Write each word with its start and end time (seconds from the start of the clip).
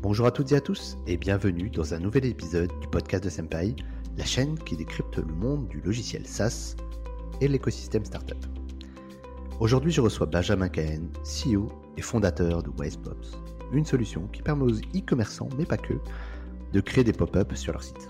Bonjour 0.00 0.26
à 0.26 0.30
toutes 0.30 0.52
et 0.52 0.54
à 0.54 0.60
tous 0.60 0.96
et 1.08 1.16
bienvenue 1.16 1.70
dans 1.70 1.92
un 1.92 1.98
nouvel 1.98 2.24
épisode 2.24 2.70
du 2.80 2.86
podcast 2.86 3.24
de 3.24 3.28
Senpai, 3.28 3.74
la 4.16 4.24
chaîne 4.24 4.56
qui 4.56 4.76
décrypte 4.76 5.16
le 5.18 5.34
monde 5.34 5.66
du 5.66 5.80
logiciel 5.80 6.24
SaaS 6.24 6.76
et 7.40 7.48
l'écosystème 7.48 8.04
startup. 8.04 8.38
Aujourd'hui, 9.58 9.90
je 9.90 10.00
reçois 10.00 10.26
Benjamin 10.26 10.68
Cahen, 10.68 11.08
CEO 11.24 11.68
et 11.96 12.00
fondateur 12.00 12.62
de 12.62 12.70
WisePops, 12.78 13.38
une 13.72 13.84
solution 13.84 14.28
qui 14.28 14.40
permet 14.40 14.62
aux 14.62 14.76
e-commerçants, 14.96 15.48
mais 15.58 15.66
pas 15.66 15.76
que, 15.76 15.94
de 16.72 16.80
créer 16.80 17.02
des 17.02 17.12
pop-up 17.12 17.52
sur 17.56 17.72
leur 17.72 17.82
site. 17.82 18.08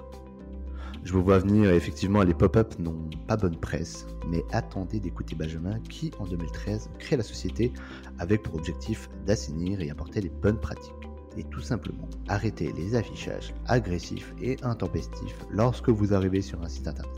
Je 1.05 1.15
vous 1.15 1.23
vois 1.23 1.39
venir, 1.39 1.71
effectivement, 1.71 2.23
les 2.23 2.35
pop-up 2.35 2.79
n'ont 2.79 3.09
pas 3.27 3.39
bonne 3.39 3.57
presse, 3.57 4.07
mais 4.29 4.45
attendez 4.53 5.01
d'écouter 5.01 5.35
Benjamin 5.37 5.81
qui, 5.89 6.11
en 6.19 6.27
2013, 6.27 6.91
crée 6.99 7.17
la 7.17 7.23
société 7.23 7.73
avec 8.19 8.43
pour 8.43 8.57
objectif 8.57 9.09
d'assainir 9.25 9.81
et 9.81 9.89
apporter 9.89 10.21
les 10.21 10.29
bonnes 10.29 10.61
pratiques. 10.61 10.93
Et 11.39 11.45
tout 11.45 11.61
simplement 11.61 12.09
arrêter 12.27 12.73
les 12.77 12.97
affichages 12.97 13.55
agressifs 13.67 14.35
et 14.43 14.57
intempestifs 14.65 15.47
lorsque 15.51 15.89
vous 15.89 16.13
arrivez 16.13 16.43
sur 16.43 16.61
un 16.63 16.69
site 16.69 16.89
internet. 16.89 17.15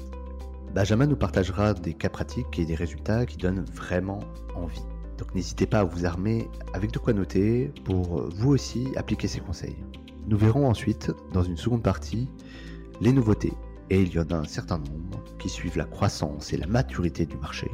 Benjamin 0.74 1.06
nous 1.06 1.16
partagera 1.16 1.72
des 1.72 1.94
cas 1.94 2.10
pratiques 2.10 2.58
et 2.58 2.66
des 2.66 2.74
résultats 2.74 3.24
qui 3.24 3.38
donnent 3.38 3.64
vraiment 3.72 4.20
envie. 4.54 4.84
Donc 5.16 5.34
n'hésitez 5.34 5.64
pas 5.64 5.80
à 5.80 5.84
vous 5.84 6.04
armer 6.04 6.48
avec 6.74 6.92
de 6.92 6.98
quoi 6.98 7.14
noter 7.14 7.72
pour 7.84 8.28
vous 8.28 8.50
aussi 8.50 8.88
appliquer 8.96 9.26
ces 9.26 9.40
conseils. 9.40 9.76
Nous 10.28 10.36
verrons 10.36 10.68
ensuite, 10.68 11.10
dans 11.32 11.42
une 11.42 11.56
seconde 11.56 11.82
partie, 11.82 12.28
les 13.00 13.12
nouveautés 13.12 13.54
et 13.88 14.02
il 14.02 14.12
y 14.12 14.18
en 14.18 14.30
a 14.30 14.34
un 14.34 14.44
certain 14.44 14.78
nombre 14.78 15.24
qui 15.38 15.48
suivent 15.48 15.78
la 15.78 15.84
croissance 15.84 16.52
et 16.52 16.58
la 16.58 16.66
maturité 16.66 17.24
du 17.24 17.36
marché, 17.38 17.70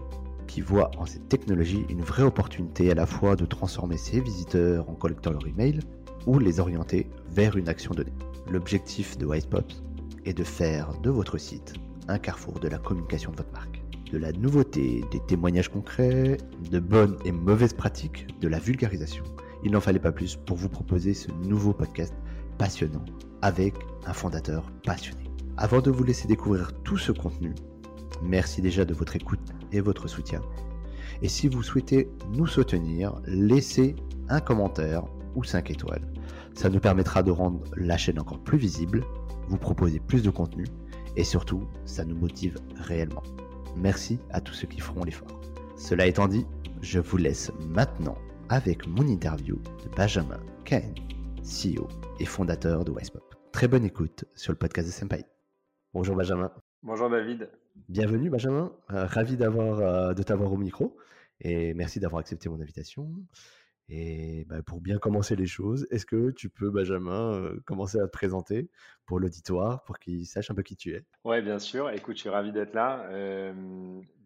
qui 0.47 0.61
voient 0.61 0.93
en 0.97 1.07
cette 1.07 1.29
technologie 1.29 1.85
une 1.91 2.03
vraie 2.03 2.23
opportunité 2.23 2.91
à 2.91 2.95
la 2.95 3.05
fois 3.05 3.35
de 3.35 3.45
transformer 3.45 3.97
ses 3.97 4.21
visiteurs 4.21 4.89
en 4.89 4.95
collectant 4.95 5.33
leur 5.33 5.47
email 5.47 5.81
ou 6.27 6.39
les 6.39 6.61
orienter 6.61 7.09
vers 7.31 7.57
une 7.57 7.69
action 7.69 7.95
donnée. 7.95 8.13
L'objectif 8.51 9.17
de 9.19 9.27
WisePops 9.27 9.83
est 10.25 10.35
de 10.35 10.45
faire 10.45 10.93
de 11.01 11.11
votre 11.11 11.39
site 11.39 11.75
un 12.09 12.19
carrefour 12.19 12.61
de 12.61 12.69
la 12.69 12.79
communication 12.79 13.31
de 13.33 13.37
votre 13.37 13.53
marque. 13.53 13.83
De 14.13 14.19
la 14.19 14.33
nouveauté, 14.33 15.05
des 15.11 15.21
témoignages 15.27 15.69
concrets, 15.69 16.37
de 16.71 16.79
bonnes 16.79 17.17
et 17.25 17.33
mauvaises 17.33 17.73
pratiques, 17.73 18.27
de 18.41 18.49
la 18.49 18.59
vulgarisation. 18.59 19.25
Il 19.65 19.73
n'en 19.73 19.81
fallait 19.81 19.99
pas 19.99 20.13
plus 20.13 20.37
pour 20.37 20.57
vous 20.57 20.69
proposer 20.69 21.13
ce 21.15 21.33
nouveau 21.33 21.73
podcast 21.73 22.15
passionnant 22.59 23.05
avec 23.43 23.75
un 24.07 24.13
fondateur 24.13 24.71
passionné. 24.85 25.25
Avant 25.57 25.81
de 25.81 25.91
vous 25.91 26.05
laisser 26.05 26.29
découvrir 26.29 26.73
tout 26.85 26.99
ce 26.99 27.11
contenu, 27.11 27.55
merci 28.23 28.63
déjà 28.63 28.85
de 28.85 28.95
votre 28.95 29.17
écoute 29.17 29.41
et 29.73 29.81
votre 29.81 30.07
soutien. 30.07 30.41
Et 31.23 31.29
si 31.29 31.49
vous 31.49 31.63
souhaitez 31.63 32.09
nous 32.33 32.47
soutenir, 32.47 33.21
laissez 33.27 33.97
un 34.29 34.41
commentaire 34.41 35.05
ou 35.37 35.45
5 35.45 35.71
étoiles. 35.71 36.03
Ça 36.55 36.69
nous 36.69 36.81
permettra 36.81 37.23
de 37.23 37.31
rendre 37.31 37.63
la 37.77 37.97
chaîne 37.97 38.19
encore 38.19 38.43
plus 38.43 38.59
visible, 38.59 39.05
vous 39.49 39.59
proposer 39.59 40.01
plus 40.01 40.23
de 40.23 40.31
contenu 40.31 40.65
et 41.17 41.25
surtout, 41.25 41.67
ça 41.85 42.05
nous 42.05 42.17
motive 42.17 42.59
réellement. 42.77 43.23
Merci 43.77 44.19
à 44.31 44.41
tous 44.41 44.55
ceux 44.55 44.67
qui 44.67 44.81
feront 44.81 45.05
l'effort. 45.05 45.41
Cela 45.77 46.07
étant 46.07 46.29
dit, 46.29 46.47
je 46.83 46.99
vous 46.99 47.17
laisse 47.17 47.53
maintenant 47.69 48.17
avec 48.49 48.87
mon 48.87 49.07
interview 49.07 49.57
de 49.57 49.97
Benjamin 49.97 50.41
Cahen, 50.65 50.95
CEO 51.43 51.89
et 52.21 52.25
fondateur 52.25 52.85
de 52.85 52.93
Wisepop. 52.93 53.35
Très 53.53 53.69
bonne 53.69 53.85
écoute 53.85 54.25
sur 54.35 54.53
le 54.53 54.59
podcast 54.59 54.89
de 54.89 54.93
Senpai. 54.93 55.25
Bonjour 55.95 56.17
Benjamin. 56.17 56.51
Bonjour 56.83 57.09
David. 57.09 57.49
Bienvenue 57.89 58.31
Benjamin. 58.31 58.73
Euh, 58.91 59.07
ravi 59.07 59.37
d'avoir, 59.37 59.81
euh, 59.81 60.15
de 60.15 60.23
t'avoir 60.23 60.53
au 60.53 60.57
micro 60.57 60.97
et 61.41 61.75
merci 61.75 62.01
d'avoir 62.01 62.21
accepté 62.21 62.49
mon 62.49 62.61
invitation. 62.61 63.11
Et 63.89 64.45
bah, 64.49 64.63
pour 64.63 64.81
bien 64.81 64.99
commencer 64.99 65.37
les 65.37 65.47
choses, 65.47 65.87
est-ce 65.91 66.07
que 66.07 66.31
tu 66.31 66.51
peux, 66.51 66.71
Benjamin, 66.71 67.35
euh, 67.35 67.61
commencer 67.67 67.99
à 67.99 68.07
te 68.07 68.11
présenter 68.11 68.71
pour 69.07 69.21
l'auditoire, 69.21 69.85
pour 69.85 69.99
qu'il 69.99 70.27
sache 70.27 70.51
un 70.51 70.55
peu 70.55 70.63
qui 70.63 70.77
tu 70.77 70.95
es? 70.95 71.05
Oui, 71.25 71.41
bien 71.43 71.59
sûr. 71.59 71.91
Écoute, 71.91 72.17
je 72.17 72.23
suis 72.23 72.31
ravi 72.31 72.53
d'être 72.53 72.75
là. 72.75 73.09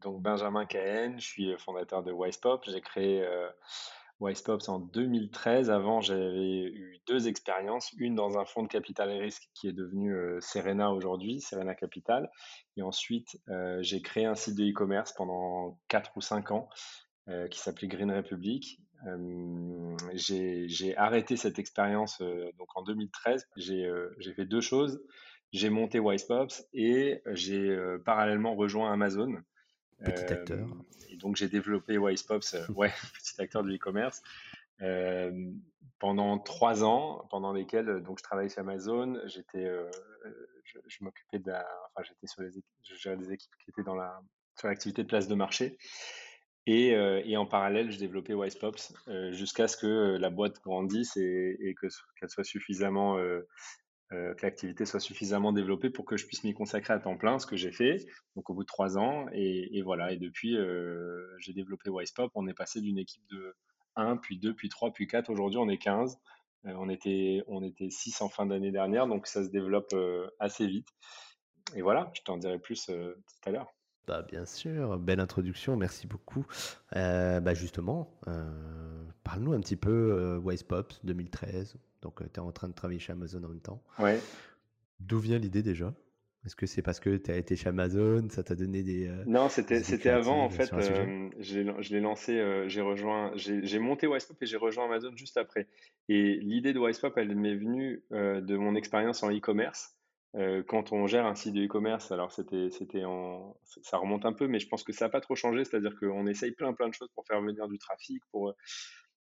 donc, 0.01 0.23
Benjamin 0.23 0.65
Cahen, 0.65 1.21
je 1.21 1.27
suis 1.27 1.55
fondateur 1.59 2.03
de 2.03 2.13
Wisepop. 2.13 2.65
J'ai 2.67 2.81
créé 2.81 3.27
WisePops 4.21 4.69
en 4.69 4.79
2013. 4.79 5.71
Avant, 5.71 6.01
j'avais 6.01 6.65
eu 6.65 7.01
deux 7.07 7.27
expériences, 7.27 7.93
une 7.97 8.15
dans 8.15 8.39
un 8.39 8.45
fonds 8.45 8.63
de 8.63 8.69
capital 8.69 9.11
et 9.11 9.19
risque 9.19 9.49
qui 9.55 9.69
est 9.69 9.73
devenu 9.73 10.15
euh, 10.15 10.39
Serena 10.41 10.93
aujourd'hui, 10.93 11.41
Serena 11.41 11.75
Capital. 11.75 12.31
Et 12.77 12.83
ensuite, 12.83 13.41
euh, 13.49 13.79
j'ai 13.83 14.03
créé 14.03 14.27
un 14.27 14.35
site 14.35 14.57
de 14.57 14.65
e-commerce 14.65 15.13
pendant 15.15 15.79
4 15.89 16.13
ou 16.17 16.21
5 16.21 16.51
ans 16.53 16.69
euh, 17.29 17.49
qui 17.49 17.59
s'appelait 17.59 17.89
Green 17.89 18.13
Republic. 18.13 18.81
J'ai 20.15 20.97
arrêté 20.97 21.37
cette 21.37 21.59
expérience 21.59 22.21
donc 22.59 22.69
en 22.77 22.83
2013. 22.83 23.49
J'ai 23.57 24.35
fait 24.35 24.45
deux 24.45 24.61
choses. 24.61 25.03
J'ai 25.53 25.71
monté 25.71 25.99
WisePops 25.99 26.65
et 26.73 27.23
j'ai 27.27 27.77
parallèlement 28.05 28.55
rejoint 28.55 28.93
Amazon. 28.93 29.37
Petit 30.05 30.33
acteur. 30.33 30.67
et 31.11 31.17
donc 31.19 31.37
j'ai 31.37 31.49
développé 31.49 31.99
WisePops, 31.99 32.57
ouais, 32.75 32.91
petit 33.19 33.39
acteur 33.39 33.63
de 33.63 33.71
e-commerce, 33.71 34.23
pendant 35.99 36.39
trois 36.39 36.85
ans, 36.85 37.27
pendant 37.31 37.53
lesquels 37.53 38.03
donc 38.03 38.19
je 38.19 38.23
travaillais 38.23 38.49
chez 38.49 38.61
Amazon. 38.61 39.21
J'étais, 39.27 39.71
je, 40.65 41.05
m'occupais 41.05 41.39
de, 41.39 41.51
enfin 41.51 42.03
j'étais 42.03 42.27
sur 42.27 42.43
les, 42.43 42.51
je 42.83 42.95
gérais 42.95 43.17
des 43.17 43.33
équipes 43.33 43.53
qui 43.63 43.71
étaient 43.71 43.83
dans 43.83 43.95
la 43.95 44.23
sur 44.61 44.69
l'activité 44.69 45.03
de 45.03 45.09
place 45.09 45.27
de 45.27 45.35
marché. 45.35 45.79
Et, 46.67 46.91
et, 46.91 47.37
en 47.37 47.47
parallèle, 47.47 47.91
je 47.91 47.99
développais 47.99 48.35
WisePops 48.35 48.93
jusqu'à 49.33 49.67
ce 49.67 49.77
que 49.77 50.17
la 50.19 50.31
boîte 50.31 50.61
grandisse 50.63 51.17
et, 51.17 51.75
euh, 54.13 54.35
que 54.35 54.45
l'activité 54.45 54.87
soit 54.87 54.99
suffisamment 54.99 55.53
développée 55.53 55.89
pour 55.89 56.05
que 56.05 56.17
je 56.17 56.27
puisse 56.27 56.43
m'y 56.43 56.53
consacrer 56.53 56.93
à 56.93 56.99
temps 56.99 57.17
plein, 57.17 57.39
ce 57.39 57.47
que 57.47 57.55
j'ai 57.55 57.71
fait, 57.71 58.05
donc 58.35 58.51
au 58.51 58.55
bout 58.55 58.63
de 58.63 58.67
trois 58.67 58.99
ans. 58.99 59.27
Et, 59.33 59.83
voilà, 59.83 60.13
et 60.13 60.17
depuis, 60.17 60.57
euh, 60.57 61.25
j'ai 61.39 61.53
développé 61.53 61.91
WisePop. 61.91 62.33
On 62.35 62.49
est 62.49 62.55
passé 62.55 62.81
d'une 62.81 62.99
équipe 62.99 63.23
de 63.31 63.55
1, 63.95 64.17
puis 64.17 64.39
2, 64.39 64.55
puis 64.55 64.69
3, 64.69 64.93
puis 64.93 65.07
4. 65.07 65.31
Aujourd'hui, 65.31 65.59
on 65.59 65.69
est 65.69 65.79
15. 65.79 66.19
Euh, 66.67 66.73
on, 66.77 66.89
était, 66.89 67.45
on 67.47 67.63
était 67.63 67.91
6 67.91 68.21
en 68.23 68.29
fin 68.29 68.47
d'année 68.47 68.73
dernière, 68.73 69.07
donc 69.07 69.29
ça 69.29 69.45
se 69.45 69.49
développe 69.49 69.95
assez 70.41 70.67
vite. 70.67 70.89
Et 71.77 71.83
voilà, 71.83 72.11
je 72.15 72.23
t'en 72.23 72.37
dirai 72.37 72.59
plus 72.59 72.87
tout 72.87 73.49
à 73.49 73.51
l'heure. 73.51 73.73
Bah, 74.11 74.27
bien 74.29 74.45
sûr, 74.45 74.99
belle 74.99 75.21
introduction, 75.21 75.77
merci 75.77 76.07
beaucoup. 76.09 76.45
bah 76.93 77.55
justement, 77.55 78.13
parle-nous 79.23 79.53
un 79.53 79.61
petit 79.61 79.77
peu 79.77 80.37
WisePop 80.45 80.93
2013, 81.05 81.77
donc, 82.03 82.21
tu 82.33 82.41
es 82.41 82.43
en 82.43 82.53
train 82.53 82.69
de 82.69 82.75
travailler 82.75 82.99
chez 83.01 83.13
Amazon 83.13 83.43
en 83.45 83.49
même 83.49 83.61
temps. 83.61 83.83
Ouais. 83.99 84.19
D'où 85.01 85.19
vient 85.19 85.39
l'idée 85.39 85.63
déjà? 85.63 85.95
Est-ce 86.47 86.57
que 86.57 86.65
c'est 86.65 86.81
parce 86.81 87.01
que 87.01 87.19
tu 87.19 87.31
as 87.31 87.37
été 87.37 87.55
chez 87.55 87.69
Amazon, 87.69 88.27
ça 88.31 88.43
t'a 88.43 88.55
donné 88.55 88.83
des. 88.83 89.07
Euh, 89.07 89.25
non, 89.27 89.51
c'était, 89.51 89.83
c'était 89.83 90.09
avant 90.09 90.43
en 90.43 90.49
fait. 90.49 90.73
Euh, 90.73 91.29
je 91.39 91.93
l'ai 91.93 92.01
lancé, 92.01 92.39
euh, 92.39 92.67
j'ai 92.67 92.81
rejoint, 92.81 93.33
j'ai 93.37 93.79
monté 93.79 94.07
Wisepop 94.07 94.43
et 94.43 94.47
j'ai 94.47 94.57
rejoint 94.57 94.87
Amazon 94.87 95.15
juste 95.15 95.37
après. 95.37 95.67
Et 96.09 96.37
l'idée 96.37 96.73
de 96.73 96.81
Wisepop, 96.81 97.19
elle 97.19 97.37
m'est 97.37 97.57
venue 97.57 98.03
de 98.11 98.57
mon 98.57 98.75
expérience 98.75 99.23
en 99.23 99.31
e-commerce. 99.31 99.95
Quand 100.69 100.93
on 100.93 101.07
gère 101.07 101.27
un 101.27 101.35
site 101.35 101.55
de 101.55 101.65
e-commerce, 101.65 102.13
alors 102.13 102.31
c'était, 102.33 102.71
c'était 102.71 103.05
en, 103.05 103.57
ça 103.65 103.97
remonte 103.99 104.25
un 104.25 104.33
peu, 104.33 104.47
mais 104.47 104.61
je 104.61 104.69
pense 104.69 104.85
que 104.85 104.93
ça 104.93 105.07
n'a 105.07 105.09
pas 105.09 105.21
trop 105.21 105.35
changé. 105.35 105.65
C'est-à-dire 105.65 105.95
qu'on 105.99 106.27
essaye 106.27 106.53
plein 106.53 106.73
plein 106.73 106.89
de 106.89 106.95
choses 106.95 107.11
pour 107.15 107.27
faire 107.27 107.41
venir 107.43 107.67
du 107.67 107.79
trafic, 107.79 108.23
pour 108.31 108.55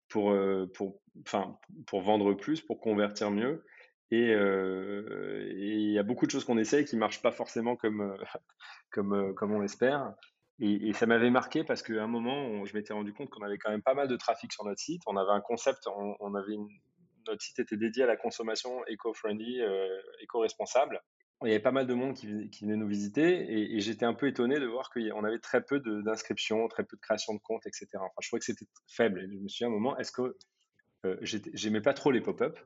pour, 0.08 0.30
euh, 0.30 0.70
pour, 0.74 1.00
enfin, 1.26 1.58
pour 1.86 2.02
vendre 2.02 2.34
plus, 2.34 2.60
pour 2.60 2.80
convertir 2.80 3.30
mieux. 3.30 3.64
Euh, 4.12 5.46
et 5.50 5.74
il 5.74 5.92
y 5.92 5.98
a 5.98 6.02
beaucoup 6.02 6.24
de 6.24 6.30
choses 6.30 6.44
qu'on 6.44 6.56
essaye 6.56 6.86
qui 6.86 6.96
ne 6.96 7.00
marchent 7.00 7.20
pas 7.20 7.32
forcément 7.32 7.76
comme, 7.76 8.00
euh, 8.00 8.16
comme, 8.90 9.34
comme 9.34 9.52
on 9.52 9.60
l'espère. 9.60 10.14
Et, 10.60 10.92
ça 10.92 11.06
m'avait 11.06 11.30
marqué 11.30 11.62
parce 11.62 11.82
qu'à 11.82 12.02
un 12.02 12.08
moment, 12.08 12.64
je 12.64 12.74
m'étais 12.74 12.92
rendu 12.92 13.12
compte 13.12 13.30
qu'on 13.30 13.44
avait 13.44 13.58
quand 13.58 13.70
même 13.70 13.82
pas 13.82 13.94
mal 13.94 14.08
de 14.08 14.16
trafic 14.16 14.52
sur 14.52 14.64
notre 14.64 14.80
site. 14.80 15.02
On 15.06 15.16
avait 15.16 15.30
un 15.30 15.40
concept, 15.40 15.86
on, 15.86 16.34
avait 16.34 16.56
notre 17.28 17.42
site 17.42 17.58
était 17.60 17.76
dédié 17.76 18.04
à 18.04 18.06
la 18.06 18.16
consommation 18.16 18.84
éco-friendly, 18.86 19.60
éco-responsable 20.20 21.00
il 21.44 21.48
y 21.48 21.50
avait 21.52 21.62
pas 21.62 21.72
mal 21.72 21.86
de 21.86 21.94
monde 21.94 22.14
qui, 22.14 22.26
venait 22.26 22.76
nous 22.76 22.88
visiter 22.88 23.74
et, 23.74 23.80
j'étais 23.80 24.04
un 24.04 24.14
peu 24.14 24.26
étonné 24.26 24.58
de 24.58 24.66
voir 24.66 24.90
qu'on 24.90 25.24
avait 25.24 25.38
très 25.38 25.62
peu 25.62 25.80
d'inscriptions, 25.80 26.66
très 26.68 26.84
peu 26.84 26.96
de 26.96 27.00
création 27.00 27.34
de 27.34 27.38
comptes, 27.38 27.66
etc. 27.66 27.86
Enfin, 27.94 28.08
je 28.20 28.28
trouvais 28.28 28.40
que 28.40 28.46
c'était 28.46 28.66
faible. 28.88 29.20
Et 29.20 29.28
je 29.30 29.38
me 29.38 29.48
suis 29.48 29.62
dit 29.62 29.64
à 29.64 29.68
un 29.68 29.70
moment, 29.70 29.96
est-ce 29.98 30.10
que 30.10 30.36
euh, 31.06 31.16
j'aimais 31.22 31.80
pas 31.80 31.94
trop 31.94 32.10
les 32.10 32.20
pop-up, 32.20 32.58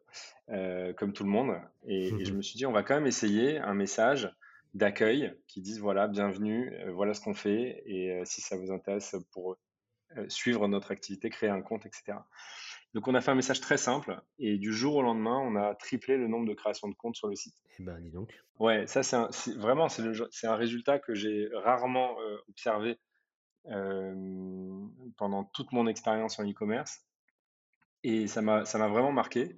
euh, 0.48 0.94
comme 0.94 1.12
tout 1.12 1.24
le 1.24 1.28
monde, 1.28 1.54
et, 1.86 2.24
je 2.24 2.32
me 2.32 2.40
suis 2.40 2.56
dit, 2.56 2.64
on 2.64 2.72
va 2.72 2.82
quand 2.82 2.94
même 2.94 3.06
essayer 3.06 3.58
un 3.58 3.74
message 3.74 4.34
d'accueil 4.72 5.34
qui 5.48 5.60
dise 5.60 5.80
voilà, 5.80 6.08
bienvenue, 6.08 6.72
euh, 6.80 6.92
voilà 6.92 7.12
ce 7.12 7.20
qu'on 7.20 7.34
fait, 7.34 7.82
et 7.84 8.22
si 8.24 8.40
ça 8.40 8.56
vous 8.56 8.72
intéresse 8.72 9.16
pour 9.32 9.58
suivre 10.28 10.66
notre 10.68 10.92
activité, 10.92 11.28
créer 11.30 11.50
un 11.50 11.62
compte, 11.62 11.84
etc. 11.84 12.18
Donc 12.94 13.08
on 13.08 13.14
a 13.14 13.20
fait 13.20 13.30
un 13.30 13.34
message 13.34 13.60
très 13.60 13.78
simple 13.78 14.20
et 14.38 14.58
du 14.58 14.72
jour 14.72 14.96
au 14.96 15.02
lendemain, 15.02 15.38
on 15.38 15.56
a 15.56 15.74
triplé 15.74 16.16
le 16.16 16.28
nombre 16.28 16.46
de 16.46 16.54
créations 16.54 16.88
de 16.88 16.94
comptes 16.94 17.16
sur 17.16 17.28
le 17.28 17.34
site. 17.34 17.54
Eh 17.78 17.82
ben, 17.82 17.98
dis 18.00 18.10
donc. 18.10 18.38
Ouais, 18.58 18.86
ça 18.86 19.02
c'est 19.02 19.54
vraiment 19.56 19.88
c'est 19.88 20.46
un 20.46 20.56
résultat 20.56 20.98
que 20.98 21.14
j'ai 21.14 21.48
rarement 21.64 22.20
euh, 22.20 22.36
observé 22.48 22.98
euh, 23.66 24.14
pendant 25.16 25.44
toute 25.44 25.72
mon 25.72 25.86
expérience 25.86 26.38
en 26.38 26.48
e-commerce 26.48 27.06
et 28.02 28.26
ça 28.26 28.42
m'a 28.42 28.64
ça 28.64 28.78
m'a 28.78 28.88
vraiment 28.88 29.12
marqué. 29.12 29.56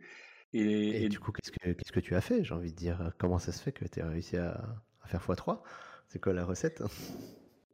Et, 0.56 1.08
du 1.08 1.19
coup, 1.19 1.32
qu'est-ce 1.32 1.50
que, 1.50 1.72
qu'est-ce 1.72 1.90
que 1.90 1.98
tu 1.98 2.14
as 2.14 2.20
fait 2.20 2.44
J'ai 2.44 2.54
envie 2.54 2.70
de 2.70 2.76
dire, 2.76 3.12
comment 3.19 3.40
ça 3.40 3.50
se 3.50 3.60
fait 3.60 3.72
que 3.72 3.84
tu 3.87 4.00
as 4.00 4.08
réussi 4.08 4.37
à, 4.37 4.62
faire 5.06 5.20
x3 5.20 5.60
C'est 6.06 6.20
quoi 6.20 6.32
la 6.32 6.44
recette? 6.44 6.80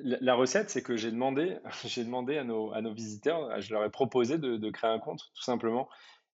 La, 0.03 0.35
recette, 0.35 0.71
c'est 0.71 0.83
que 0.83 0.97
j'ai 0.97 1.11
demandé, 1.11 1.59
j'ai 1.85 2.05
demandé 2.05 2.39
à 2.39 2.45
nos, 2.45 2.95
visiteurs, 2.95 3.61
je 3.61 3.73
leur 3.73 3.85
ai 3.85 3.91
proposé 3.91 4.39
de, 4.39 4.71
créer 4.71 4.91
un 4.91 4.99
compte, 4.99 5.31
tout 5.35 5.43
simplement. 5.43 5.89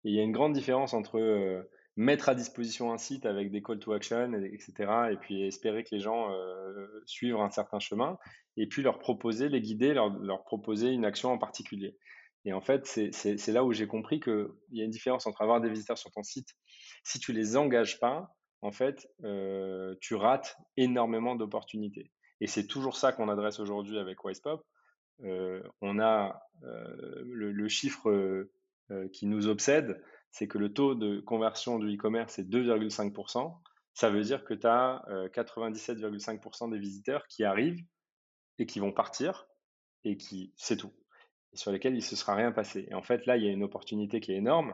Et 0.04 0.10
il 0.10 0.16
y 0.16 0.20
a 0.20 0.24
une 0.24 0.32
grande 0.32 0.54
différence 0.54 0.94
entre 0.94 1.20
euh, 1.20 1.64
mettre 1.96 2.30
à 2.30 2.36
disposition 2.36 2.92
un 2.92 2.98
site 2.98 3.26
avec 3.26 3.52
des 3.52 3.62
call 3.62 3.80
to 3.80 3.94
action, 3.94 4.34
etc., 4.34 4.74
et 5.12 5.18
puis 5.18 5.44
espérer 5.44 5.84
que 5.84 5.90
les 5.94 6.00
gens 6.00 6.32
euh, 6.32 6.88
suivent 7.06 7.38
un 7.38 7.50
certain 7.50 7.80
chemin, 7.80 8.18
et 8.58 8.68
puis 8.68 8.82
leur 8.82 9.00
proposer, 9.00 9.50
les 9.50 9.62
guider, 9.62 9.94
leur, 9.94 10.10
leur 10.20 10.44
proposer 10.44 10.90
une 10.90 11.06
action 11.06 11.32
en 11.32 11.38
particulier. 11.38 11.98
Et 12.46 12.54
en 12.54 12.62
fait, 12.62 12.86
c'est 12.86 13.52
là 13.52 13.64
où 13.64 13.74
j'ai 13.74 13.88
compris 13.88 14.20
qu'il 14.20 14.48
y 14.72 14.82
a 14.82 14.86
une 14.86 14.92
différence 14.92 15.26
entre 15.26 15.42
avoir 15.42 15.62
des 15.62 15.70
visiteurs 15.70 15.98
sur 15.98 16.12
ton 16.12 16.22
site. 16.22 16.50
Si 17.04 17.20
tu 17.20 17.34
les 17.34 17.58
engages 17.58 18.00
pas, 18.00 18.36
en 18.62 18.72
fait, 18.72 19.08
euh, 19.24 19.96
tu 20.00 20.14
rates 20.16 20.56
énormément 20.78 21.36
d'opportunités. 21.36 22.12
Et 22.42 22.48
c'est 22.48 22.68
toujours 22.68 22.98
ça 22.98 23.12
qu'on 23.12 23.30
adresse 23.30 23.60
aujourd'hui 23.60 23.98
avec 23.98 24.24
WisePop. 24.24 24.66
Euh, 25.24 25.64
on 25.82 26.00
a 26.00 26.42
euh, 26.64 27.24
le, 27.26 27.68
chiffre 27.68 28.46
qui 29.14 29.26
nous 29.26 29.48
obsède, 29.48 30.04
c'est 30.30 30.48
que 30.48 30.58
le 30.58 30.72
taux 30.72 30.94
de 30.94 31.20
conversion 31.22 31.80
du 31.80 31.96
e-commerce 31.96 32.38
est 32.38 32.44
2,5%. 32.44 33.56
Ça 33.94 34.10
veut 34.10 34.22
dire 34.22 34.44
que 34.44 34.54
tu 34.54 34.68
as 34.68 35.04
97,5% 35.34 36.70
des 36.70 36.78
visiteurs 36.78 37.26
qui 37.28 37.44
arrivent 37.44 37.84
et 38.60 38.66
qui 38.66 38.80
vont 38.80 38.92
partir 38.92 39.48
et 40.04 40.18
qui, 40.18 40.54
c'est 40.56 40.78
tout 40.78 40.94
sur 41.56 41.72
lesquels 41.72 41.94
il 41.94 41.98
ne 41.98 42.02
se 42.02 42.16
sera 42.16 42.36
rien 42.36 42.52
passé. 42.52 42.88
Et 42.90 42.94
en 42.94 43.02
fait, 43.02 43.26
là, 43.26 43.38
il 43.38 43.44
y 43.44 43.48
a 43.48 43.52
une 43.52 43.64
opportunité 43.64 44.20
qui 44.20 44.32
est 44.32 44.38
énorme. 44.38 44.74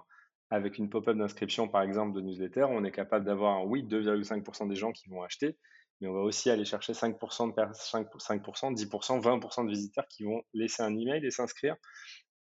Avec 0.49 0.77
une 0.77 0.89
pop-up 0.89 1.15
d'inscription, 1.15 1.69
par 1.69 1.81
exemple, 1.81 2.13
de 2.13 2.21
newsletter, 2.21 2.65
on 2.69 2.83
est 2.83 2.91
capable 2.91 3.23
d'avoir, 3.23 3.65
oui, 3.65 3.83
2,5% 3.83 4.67
des 4.67 4.75
gens 4.75 4.91
qui 4.91 5.07
vont 5.07 5.21
acheter, 5.21 5.57
mais 6.01 6.07
on 6.07 6.13
va 6.13 6.21
aussi 6.21 6.49
aller 6.49 6.65
chercher 6.65 6.93
5%, 6.93 7.49
de 7.49 7.73
5, 7.73 8.07
5% 8.15 8.75
10%, 8.75 9.21
20% 9.21 9.65
de 9.65 9.69
visiteurs 9.69 10.07
qui 10.07 10.23
vont 10.23 10.41
laisser 10.53 10.81
un 10.81 10.97
email 10.97 11.23
et 11.25 11.31
s'inscrire. 11.31 11.75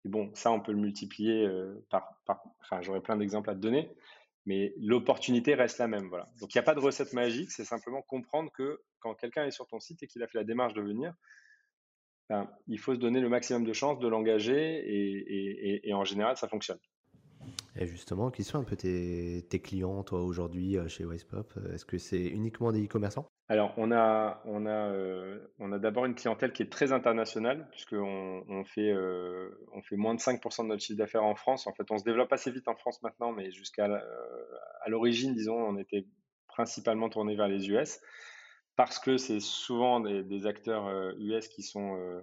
Et 0.05 0.09
bon, 0.09 0.31
ça, 0.33 0.51
on 0.51 0.59
peut 0.59 0.73
le 0.73 0.79
multiplier 0.79 1.45
euh, 1.45 1.85
par, 1.89 2.19
Enfin, 2.61 2.81
j'aurais 2.81 3.01
plein 3.01 3.15
d'exemples 3.15 3.49
à 3.49 3.53
te 3.53 3.59
donner, 3.59 3.89
mais 4.45 4.73
l'opportunité 4.77 5.53
reste 5.53 5.77
la 5.77 5.87
même. 5.87 6.09
Voilà. 6.09 6.27
Donc, 6.41 6.53
il 6.53 6.57
n'y 6.57 6.61
a 6.61 6.63
pas 6.63 6.75
de 6.75 6.79
recette 6.79 7.13
magique, 7.13 7.51
c'est 7.51 7.63
simplement 7.63 8.01
comprendre 8.01 8.51
que 8.51 8.81
quand 8.99 9.13
quelqu'un 9.13 9.45
est 9.45 9.51
sur 9.51 9.67
ton 9.67 9.79
site 9.79 10.01
et 10.03 10.07
qu'il 10.07 10.23
a 10.23 10.27
fait 10.27 10.39
la 10.39 10.43
démarche 10.43 10.73
de 10.73 10.81
venir, 10.81 11.13
il 12.67 12.79
faut 12.79 12.95
se 12.95 12.99
donner 12.99 13.19
le 13.19 13.29
maximum 13.29 13.63
de 13.63 13.73
chances 13.73 13.99
de 13.99 14.07
l'engager 14.07 14.83
et, 15.85 15.93
en 15.93 16.03
général, 16.03 16.37
ça 16.37 16.47
fonctionne. 16.47 16.79
Et 17.75 17.85
justement, 17.85 18.31
qui 18.31 18.43
sont 18.43 18.57
un 18.57 18.63
peu 18.63 18.75
tes, 18.75 19.61
clients, 19.61 20.03
toi, 20.03 20.23
aujourd'hui, 20.23 20.77
euh, 20.77 20.87
chez 20.87 21.05
Wisepop 21.05 21.53
Est-ce 21.73 21.85
que 21.85 21.97
c'est 21.97 22.23
uniquement 22.23 22.71
des 22.71 22.85
e-commerçants? 22.85 23.27
Alors, 23.49 23.73
on 23.77 23.91
a, 23.91 24.41
on 24.45 24.65
a, 24.65 24.87
euh, 24.91 25.37
on 25.59 25.71
a 25.73 25.79
d'abord 25.79 26.05
une 26.05 26.15
clientèle 26.15 26.53
qui 26.53 26.63
est 26.63 26.71
très 26.71 26.93
internationale, 26.93 27.67
puisqu'on 27.71 28.43
on 28.47 28.63
fait, 28.63 28.91
euh, 28.91 29.49
on 29.73 29.81
fait 29.81 29.97
moins 29.97 30.15
de 30.15 30.19
5% 30.19 30.63
de 30.63 30.69
notre 30.69 30.81
chiffre 30.81 30.97
d'affaires 30.97 31.25
en 31.25 31.35
France. 31.35 31.67
En 31.67 31.73
fait, 31.73 31.91
on 31.91 31.97
se 31.97 32.03
développe 32.03 32.31
assez 32.31 32.51
vite 32.51 32.67
en 32.67 32.75
France 32.75 33.01
maintenant, 33.03 33.33
mais 33.33 33.51
jusqu'à 33.51 33.85
à 33.85 34.89
l'origine, 34.89 35.33
disons, 35.33 35.57
on 35.57 35.77
était 35.77 36.05
principalement 36.47 37.09
tourné 37.09 37.35
vers 37.35 37.47
les 37.47 37.69
US 37.69 37.99
parce 38.75 38.99
que 38.99 39.17
c'est 39.17 39.39
souvent 39.39 39.99
des, 39.99 40.45
acteurs 40.47 40.87
US 41.17 41.45
euh, 41.45 41.49
qui 41.53 41.63
sont, 41.63 41.95
euh, 41.95 42.21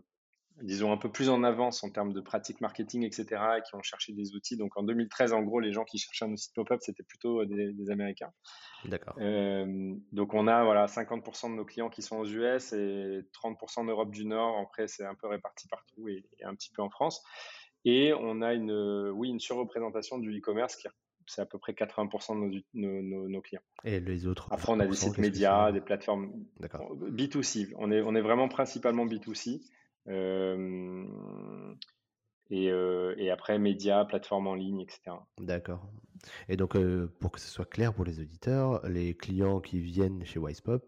disons, 0.62 0.92
un 0.92 0.96
peu 0.96 1.10
plus 1.10 1.28
en 1.28 1.42
avance 1.42 1.82
en 1.84 1.90
termes 1.90 2.12
de 2.12 2.20
pratiques 2.20 2.60
marketing, 2.60 3.04
etc., 3.04 3.24
et 3.58 3.62
qui 3.62 3.74
ont 3.74 3.82
cherché 3.82 4.12
des 4.12 4.34
outils. 4.34 4.56
Donc 4.56 4.76
en 4.76 4.82
2013, 4.82 5.32
en 5.32 5.42
gros, 5.42 5.60
les 5.60 5.72
gens 5.72 5.84
qui 5.84 5.98
cherchaient 5.98 6.26
un 6.26 6.36
site 6.36 6.54
pop-up, 6.54 6.80
c'était 6.82 7.02
plutôt 7.02 7.44
des, 7.44 7.90
Américains. 7.90 8.32
D'accord. 8.84 9.14
Euh, 9.18 9.94
donc 10.12 10.34
on 10.34 10.46
a 10.46 10.64
voilà, 10.64 10.86
50% 10.86 11.50
de 11.50 11.56
nos 11.56 11.64
clients 11.64 11.88
qui 11.88 12.02
sont 12.02 12.18
aux 12.18 12.26
US 12.26 12.72
et 12.72 13.22
30% 13.34 13.80
en 13.80 13.84
Europe 13.84 14.10
du 14.10 14.26
Nord. 14.26 14.58
Après, 14.60 14.86
c'est 14.86 15.04
un 15.04 15.14
peu 15.14 15.26
réparti 15.26 15.66
partout 15.68 16.08
et, 16.08 16.24
et, 16.38 16.44
un 16.44 16.54
petit 16.54 16.70
peu 16.70 16.82
en 16.82 16.90
France. 16.90 17.22
Et 17.84 18.12
on 18.12 18.42
a 18.42 18.52
une, 18.52 19.10
oui, 19.14 19.30
une 19.30 19.40
surreprésentation 19.40 20.18
du 20.18 20.38
e-commerce 20.38 20.76
qui 20.76 20.88
c'est 21.30 21.42
à 21.42 21.46
peu 21.46 21.58
près 21.58 21.72
80% 21.72 22.50
de 22.50 22.62
nos, 22.74 23.40
clients. 23.40 23.62
Et 23.84 24.00
les 24.00 24.26
autres 24.26 24.48
Après, 24.50 24.72
on 24.72 24.80
a 24.80 24.86
des 24.86 24.96
sites 24.96 25.18
médias, 25.18 25.70
des 25.70 25.80
plateformes 25.80 26.32
B2C. 26.60 27.72
On 27.78 27.92
est, 27.92 28.02
on 28.02 28.14
est 28.14 28.20
vraiment 28.20 28.48
principalement 28.48 29.06
B2C. 29.06 29.62
Et, 32.52 33.30
après, 33.30 33.58
médias, 33.58 34.04
plateformes 34.04 34.48
en 34.48 34.54
ligne, 34.54 34.80
etc. 34.80 35.16
D'accord. 35.38 35.86
Et 36.48 36.56
donc, 36.56 36.76
pour 37.20 37.32
que 37.32 37.40
ce 37.40 37.48
soit 37.48 37.64
clair 37.64 37.94
pour 37.94 38.04
les 38.04 38.20
auditeurs, 38.20 38.86
les 38.88 39.16
clients 39.16 39.60
qui 39.60 39.80
viennent 39.80 40.24
chez 40.24 40.38
Wisepop, 40.38 40.84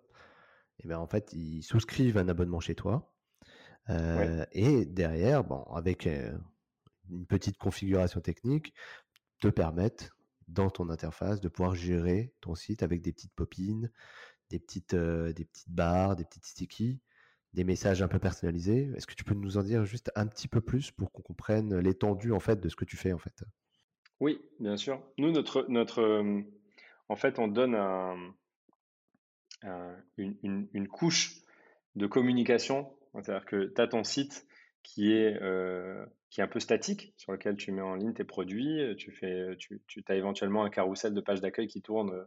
eh 0.85 0.89
ben, 0.89 0.99
en 0.99 1.07
fait, 1.07 1.33
ils 1.33 1.63
souscrivent 1.63 2.19
un 2.19 2.29
abonnement 2.29 2.61
chez 2.61 2.75
toi. 2.75 3.13
Et 3.89 4.85
derrière, 4.87 5.45
bon, 5.45 5.63
avec 5.75 6.09
une 7.11 7.27
petite 7.27 7.59
configuration 7.59 8.21
technique, 8.21 8.75
te 9.41 9.49
permettent 9.49 10.13
dans 10.49 10.71
ton 10.71 10.89
interface 10.89 11.41
de 11.41 11.49
pouvoir 11.49 11.75
gérer 11.75 12.33
ton 12.41 12.55
site 12.55 12.83
avec 12.83 13.03
des 13.03 13.13
petites 13.13 13.35
popines, 13.35 13.91
des 14.51 14.59
petites, 14.59 14.95
euh, 14.95 15.33
des 15.33 15.45
petites 15.45 15.71
barres, 15.71 16.17
des 16.17 16.25
petites 16.25 16.47
stickies, 16.47 17.01
des 17.55 17.65
messages 17.65 18.03
un 18.03 18.09
peu 18.09 18.19
personnalisés. 18.19 18.91
Est-ce 18.97 19.07
que 19.07 19.15
tu 19.15 19.25
peux 19.25 19.35
nous 19.35 19.59
en 19.59 19.63
dire 19.63 19.85
juste 19.85 20.11
un 20.15 20.27
petit 20.27 20.49
peu 20.49 20.61
plus 20.61 20.91
pour 20.91 21.13
qu'on 21.13 21.23
comprenne 21.23 21.79
l'étendue 21.79 22.33
en 22.33 22.41
fait 22.41 22.61
de 22.61 22.69
ce 22.69 22.77
que 22.77 22.85
tu 22.85 22.97
fais 22.97 23.13
en 23.13 23.19
fait? 23.19 23.45
Oui, 24.21 24.41
bien 24.61 24.77
sûr. 24.77 25.03
Nous, 25.19 25.33
notre, 25.33 25.67
notre, 25.69 26.01
euh, 26.01 26.41
en 27.09 27.17
fait, 27.17 27.39
on 27.39 27.49
donne 27.49 27.75
une, 30.17 30.89
couche 30.89 31.43
de 31.97 32.07
communication. 32.07 32.89
C'est-à-dire 33.15 33.45
que 33.45 33.73
tu 33.75 33.81
as 33.81 33.89
ton 33.89 34.05
site 34.05 34.47
qui 34.83 35.13
est, 35.13 35.41
euh, 35.43 36.07
qui 36.31 36.41
est 36.41 36.45
un 36.45 36.49
peu 36.49 36.61
statique, 36.61 37.13
sur 37.17 37.33
lequel 37.33 37.57
tu 37.57 37.73
mets 37.73 37.83
en 37.83 37.97
ligne 37.97 38.15
tes 38.15 38.25
produits. 38.25 38.95
Tu, 38.97 39.11
fais, 39.11 39.57
tu, 39.59 39.83
tu 39.87 40.05
as 40.09 40.15
éventuellement 40.15 40.65
un 40.65 40.71
carrousel 40.71 41.15
de 41.15 41.21
pages 41.21 41.41
d'accueil 41.41 41.67
qui 41.67 41.83
tourne 41.83 42.11
euh, 42.11 42.25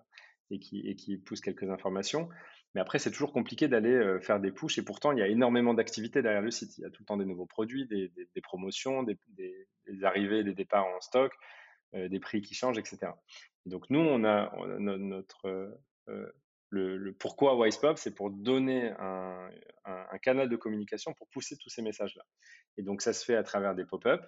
et 0.52 0.60
qui, 0.60 0.82
et 0.82 0.96
qui 0.96 1.18
pousse 1.18 1.42
quelques 1.42 1.70
informations. 1.70 2.30
Mais 2.76 2.82
après, 2.82 3.00
c'est 3.00 3.10
toujours 3.10 3.32
compliqué 3.32 3.68
d'aller 3.68 3.94
euh, 3.94 4.20
faire 4.20 4.40
des 4.40 4.52
pushes 4.52 4.78
et 4.78 4.84
pourtant, 4.84 5.14
il 5.14 5.20
y 5.20 5.22
a 5.22 5.28
énormément 5.28 5.74
d'activités 5.74 6.22
derrière 6.22 6.42
le 6.42 6.52
site. 6.52 6.78
Il 6.78 6.82
y 6.82 6.86
a 6.86 6.90
tout 6.90 7.02
le 7.02 7.06
temps 7.06 7.18
des 7.18 7.26
nouveaux 7.26 7.46
produits, 7.46 7.88
des, 7.88 8.12
promotions, 8.44 9.02
des, 9.02 9.18
arrivées, 10.04 10.44
des 10.44 10.54
départs 10.54 10.86
en 10.86 11.00
stock, 11.02 11.34
des 11.94 12.20
prix 12.20 12.42
qui 12.42 12.54
changent, 12.54 12.78
etc. 12.78 13.14
donc, 13.66 13.90
nous, 13.90 14.00
on 14.00 14.26
a, 14.26 14.52
notre, 14.78 15.80
le, 16.70 17.14
pourquoi 17.14 17.58
WisePop, 17.58 17.98
c'est 17.98 18.14
pour 18.14 18.30
donner 18.30 18.92
un, 19.00 19.50
canal 20.22 20.50
de 20.50 20.56
communication 20.56 21.14
pour 21.14 21.28
pousser 21.30 21.56
tous 21.58 21.70
ces 21.70 21.82
messages-là. 21.82 22.24
Et 22.78 22.84
donc, 22.84 23.02
ça 23.02 23.14
se 23.14 23.24
fait 23.24 23.36
à 23.36 23.44
travers 23.44 23.76
des 23.76 23.86
pop-up, 23.86 24.22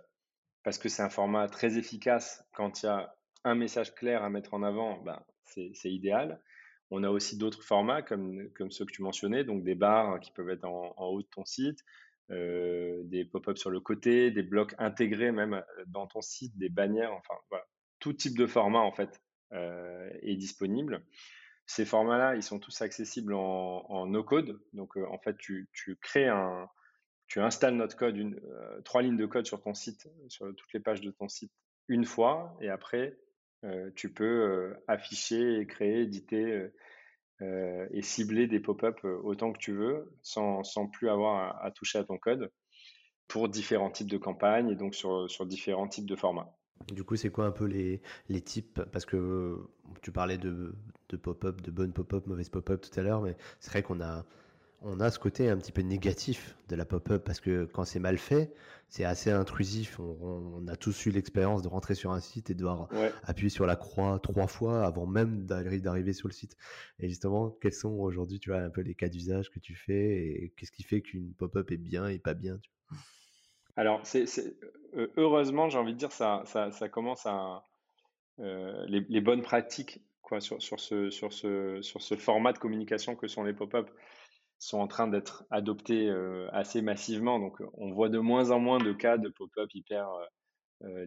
parce 0.64 0.78
que 0.78 0.90
c'est 0.90 1.02
un 1.02 1.10
format 1.10 1.48
très 1.48 1.78
efficace 1.78 2.44
quand 2.54 2.84
il 2.84 2.86
y 2.86 2.90
a 2.90 3.16
un 3.44 3.56
message 3.56 3.96
clair 3.96 4.24
à 4.24 4.30
mettre 4.30 4.54
en 4.54 4.64
avant, 4.64 5.02
ben, 5.02 5.22
c'est 5.46 5.92
idéal. 5.92 6.42
On 6.90 7.04
a 7.04 7.10
aussi 7.10 7.38
d'autres 7.38 7.64
formats 7.64 8.02
comme, 8.02 8.50
ceux 8.70 8.86
que 8.86 8.92
tu 8.92 9.02
mentionnais, 9.02 9.44
donc 9.44 9.64
des 9.64 9.76
barres 9.76 10.20
qui 10.20 10.32
peuvent 10.32 10.50
être 10.50 10.66
en, 10.66 10.94
haut 10.98 11.22
de 11.22 11.28
ton 11.28 11.46
site, 11.46 11.84
euh, 12.32 13.02
des 13.06 13.26
pop-up 13.26 13.58
sur 13.58 13.70
le 13.70 13.80
côté, 13.80 14.32
des 14.32 14.44
blocs 14.44 14.74
intégrés 14.78 15.32
même 15.32 15.64
dans 15.88 16.08
ton 16.08 16.22
site, 16.22 16.58
des 16.58 16.70
bannières, 16.70 17.14
enfin 17.14 17.36
voilà. 17.50 17.66
Tout 18.00 18.14
type 18.14 18.38
de 18.38 18.46
format 18.46 18.80
en 18.80 18.92
fait 18.92 19.22
euh, 19.54 20.10
est 20.22 20.36
disponible. 20.36 21.04
Ces 21.68 21.84
formats-là, 21.86 22.36
ils 22.36 22.44
sont 22.44 22.60
tous 22.60 22.82
accessibles 22.82 23.34
en, 23.34 24.08
no-code. 24.08 24.60
Donc, 24.72 24.96
euh, 24.96 25.06
en 25.12 25.18
fait, 25.20 25.38
tu, 25.38 25.68
crées 26.02 26.30
un, 26.30 26.70
tu 27.28 27.42
installes 27.42 27.76
notre 27.76 27.98
code, 27.98 28.16
une, 28.16 28.36
euh, 28.36 28.82
trois 28.82 29.02
lignes 29.02 29.18
de 29.18 29.26
code 29.26 29.46
sur 29.46 29.62
ton 29.62 29.74
site, 29.74 30.08
sur 30.30 30.48
toutes 30.56 30.74
les 30.74 30.80
pages 30.80 31.02
de 31.02 31.12
ton 31.12 31.28
site, 31.28 31.52
une 31.90 32.06
fois, 32.06 32.58
et 32.62 32.70
après, 32.70 33.08
euh, 33.10 33.27
tu 33.96 34.12
peux 34.12 34.76
afficher, 34.88 35.66
créer, 35.68 36.02
éditer 36.02 36.70
et 37.42 38.02
cibler 38.02 38.48
des 38.48 38.60
pop-up 38.60 39.00
autant 39.04 39.52
que 39.54 39.60
tu 39.60 39.74
veux, 39.74 40.12
sans, 40.22 40.64
plus 40.92 41.10
avoir 41.10 41.64
à, 41.64 41.72
toucher 41.72 42.00
à 42.00 42.04
ton 42.04 42.18
code, 42.18 42.52
pour 43.28 43.50
différents 43.50 43.92
types 43.92 44.10
de 44.10 44.18
campagnes 44.18 44.70
et 44.70 44.76
donc 44.76 44.96
sur, 44.96 45.30
sur 45.30 45.46
différents 45.46 45.88
types 45.88 46.08
de 46.08 46.16
formats. 46.16 46.58
Du 46.92 47.04
coup, 47.04 47.16
c'est 47.16 47.30
quoi 47.30 47.46
un 47.46 47.52
peu 47.52 47.66
les, 47.66 48.02
les 48.30 48.42
types? 48.42 48.82
Parce 48.92 49.06
que 49.06 49.58
tu 50.02 50.12
parlais 50.12 50.38
de, 50.38 50.76
de 51.10 51.18
pop-up, 51.18 51.62
de 51.62 51.72
bonnes 51.72 51.94
pop-up, 51.94 52.26
mauvaises 52.28 52.50
pop-up 52.50 52.82
tout 52.82 53.00
à 53.00 53.04
l'heure, 53.04 53.22
mais 53.22 53.36
c'est 53.60 53.72
vrai 53.72 53.84
qu'on 53.84 54.00
a, 54.00 54.26
on 54.82 55.00
a 55.00 55.10
ce 55.10 55.20
côté 55.20 55.50
un 55.50 55.58
petit 55.58 55.72
peu 55.72 55.82
négatif 55.82 56.56
de 56.70 56.76
la 56.76 56.86
pop-up 56.86 57.24
parce 57.26 57.40
que 57.40 57.66
quand 57.66 57.84
c'est 57.84 58.00
mal 58.00 58.18
fait, 58.18 58.54
c'est 58.90 59.04
assez 59.04 59.32
intrusif. 59.32 60.00
On, 60.00 60.68
a 60.68 60.76
tous 60.76 61.06
eu 61.06 61.12
l'expérience 61.12 61.62
de 61.62 61.68
rentrer 61.68 61.96
sur 61.96 62.12
un 62.12 62.20
site 62.20 62.50
et 62.50 62.54
de 62.54 62.60
devoir 62.60 62.88
appuyer 63.24 63.50
sur 63.50 63.66
la 63.66 63.76
croix 63.76 64.20
trois 64.22 64.48
fois 64.48 64.86
avant 64.86 65.06
même 65.06 65.46
d'arriver 65.46 66.14
sur 66.14 66.28
le 66.28 66.34
site. 66.34 66.56
Et 67.00 67.10
justement, 67.10 67.50
quels 67.62 67.74
sont 67.74 67.94
aujourd'hui, 67.94 68.40
tu 68.40 68.50
vois, 68.50 68.60
un 68.60 68.70
peu 68.70 68.82
les 68.82 68.96
cas 68.96 69.10
d'usage 69.10 69.50
que 69.50 69.60
tu 69.60 69.76
fais 69.76 70.18
et 70.18 70.54
qu'est-ce 70.56 70.72
qui 70.72 70.84
fait 70.84 71.02
qu'une 71.02 71.34
pop-up 71.34 71.72
est 71.72 71.78
bien 71.78 72.08
et 72.08 72.20
pas 72.20 72.34
bien 72.34 72.60
Alors, 73.76 74.02
c'est, 74.04 74.26
heureusement, 75.18 75.70
j'ai 75.70 75.78
envie 75.80 75.94
de 75.94 75.98
dire, 75.98 76.12
ça, 76.12 76.44
ça, 76.46 76.90
commence 76.90 77.26
à, 77.26 77.64
les, 78.38 79.22
bonnes 79.22 79.42
pratiques 79.42 80.02
quoi, 80.22 80.40
sur, 80.40 80.62
sur, 80.62 80.80
ce, 80.80 81.10
sur, 81.10 81.34
ce, 81.34 81.82
sur 81.82 82.02
ce 82.02 82.16
format 82.16 82.54
de 82.54 82.60
communication 82.60 83.16
que 83.16 83.28
sont 83.28 83.44
les 83.44 83.54
pop-up 83.54 83.90
sont 84.60 84.80
en 84.80 84.88
train 84.88 85.08
d'être 85.08 85.46
adoptés 85.50 86.10
assez 86.52 86.82
massivement. 86.82 87.40
Donc, 87.40 87.62
on 87.74 87.92
voit 87.92 88.10
de 88.10 88.20
moins 88.20 88.52
en 88.52 88.60
moins 88.60 88.80
de 88.80 88.92
cas 88.94 89.18
de 89.18 89.30
pop-up 89.30 89.70
hyper 89.74 90.10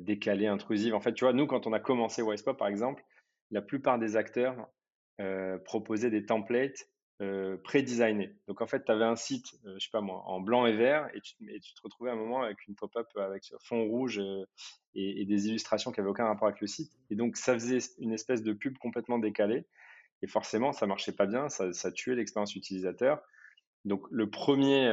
décalés, 0.00 0.46
intrusifs. 0.46 0.94
En 0.94 1.00
fait, 1.00 1.14
tu 1.14 1.24
vois, 1.24 1.32
nous, 1.32 1.46
quand 1.46 1.66
on 1.66 1.72
a 1.72 1.80
commencé 1.80 2.22
Wisepop, 2.22 2.56
par 2.56 2.68
exemple, 2.68 3.04
la 3.50 3.62
plupart 3.62 3.98
des 3.98 4.16
acteurs 4.16 4.68
proposaient 5.64 6.10
des 6.10 6.26
templates 6.26 6.88
euh, 7.22 7.58
pré-designé. 7.58 8.34
Donc 8.48 8.62
en 8.62 8.66
fait, 8.66 8.82
tu 8.82 8.90
avais 8.90 9.04
un 9.04 9.14
site, 9.14 9.52
euh, 9.66 9.74
je 9.78 9.84
sais 9.84 9.90
pas 9.92 10.00
moi, 10.00 10.22
en 10.24 10.40
blanc 10.40 10.64
et 10.64 10.72
vert, 10.72 11.06
et 11.12 11.20
tu, 11.20 11.34
te 11.34 11.82
retrouvais 11.82 12.08
à 12.08 12.14
un 12.14 12.16
moment 12.16 12.40
avec 12.40 12.66
une 12.66 12.74
pop-up 12.74 13.06
avec 13.16 13.44
fond 13.62 13.84
rouge 13.84 14.18
euh, 14.18 14.46
et, 14.94 15.26
des 15.26 15.48
illustrations 15.48 15.92
qui 15.92 16.00
n'avaient 16.00 16.08
aucun 16.08 16.24
rapport 16.24 16.48
avec 16.48 16.62
le 16.62 16.66
site. 16.66 16.90
Et 17.10 17.16
donc 17.16 17.36
ça 17.36 17.52
faisait 17.52 17.76
une 17.98 18.14
espèce 18.14 18.42
de 18.42 18.54
pub 18.54 18.78
complètement 18.78 19.18
décalée. 19.18 19.66
Et 20.22 20.28
forcément, 20.28 20.72
ça 20.72 20.86
marchait 20.86 21.12
pas 21.12 21.26
bien, 21.26 21.50
ça 21.50 21.92
tuait 21.92 22.14
l'expérience 22.14 22.56
utilisateur. 22.56 23.20
Donc 23.84 24.02
le 24.10 24.28
premier, 24.28 24.92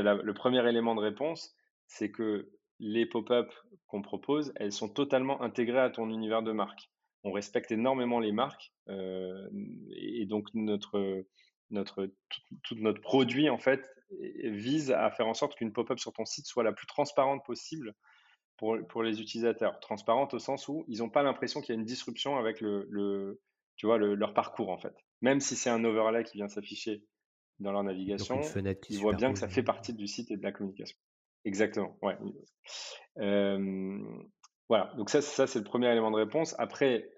élément 0.68 0.96
de 0.96 1.02
réponse, 1.02 1.56
c'est 1.88 2.12
que 2.12 2.50
les 2.80 3.06
pop-up 3.06 3.52
qu'on 3.88 4.02
propose, 4.02 4.54
elles 4.56 4.72
sont 4.72 4.90
totalement 4.90 5.42
intégrées 5.42 5.80
à 5.80 5.90
ton 5.90 6.10
univers 6.10 6.44
de 6.44 6.52
marque. 6.52 6.90
On 7.24 7.32
respecte 7.32 7.72
énormément 7.72 8.20
les 8.20 8.32
marques 8.32 8.74
et 8.88 10.26
donc 10.28 10.48
notre 10.54 11.24
tout, 12.64 12.76
notre 12.76 13.02
produit 13.02 13.50
en 13.50 13.58
fait 13.58 13.90
vise 14.44 14.92
à 14.92 15.10
faire 15.12 15.28
en 15.28 15.34
sorte 15.34 15.56
qu'une 15.56 15.74
pop-up 15.74 16.00
sur 16.00 16.14
ton 16.14 16.26
site 16.26 16.46
soit 16.46 16.64
la 16.64 16.72
plus 16.72 16.88
transparente 16.88 17.44
possible 17.46 17.94
pour, 18.58 18.78
pour 18.88 19.04
les 19.04 19.20
utilisateurs. 19.22 19.80
Transparente 19.80 20.34
au 20.34 20.40
sens 20.40 20.68
où 20.68 20.86
ils 20.88 21.00
n'ont 21.00 21.10
pas 21.10 21.24
l'impression 21.24 21.62
qu'il 21.62 21.76
y 21.76 21.78
a 21.78 21.80
une 21.80 21.86
disruption 21.86 22.38
avec 22.38 22.62
le, 22.62 22.88
le 22.90 23.42
tu 23.76 23.88
leur 23.88 24.34
parcours 24.34 24.70
en 24.70 24.78
fait. 24.78 24.96
Même 25.22 25.40
si 25.40 25.56
c'est 25.56 25.70
un 25.70 25.84
overlay 25.84 26.24
qui 26.24 26.38
vient 26.38 26.48
s'afficher 26.48 27.04
dans 27.60 27.72
leur 27.72 27.84
navigation, 27.84 28.42
ils 28.90 29.00
voient 29.00 29.14
bien 29.14 29.34
que 29.34 29.40
ça 29.40 29.48
fait 29.48 29.64
partie 29.64 29.94
du 29.94 30.08
site 30.08 30.32
et 30.32 30.38
de 30.38 30.44
la 30.44 30.52
communication. 30.52 30.98
Exactement, 31.46 31.98
ouais. 32.02 32.18
Euh, 33.20 34.00
voilà, 34.70 34.94
donc 34.98 35.10
ça, 35.10 35.22
ça 35.22 35.48
c'est 35.48 35.60
le 35.60 35.66
premier 35.66 35.90
élément 35.90 36.12
de 36.12 36.18
réponse. 36.18 36.56
Après, 36.60 37.10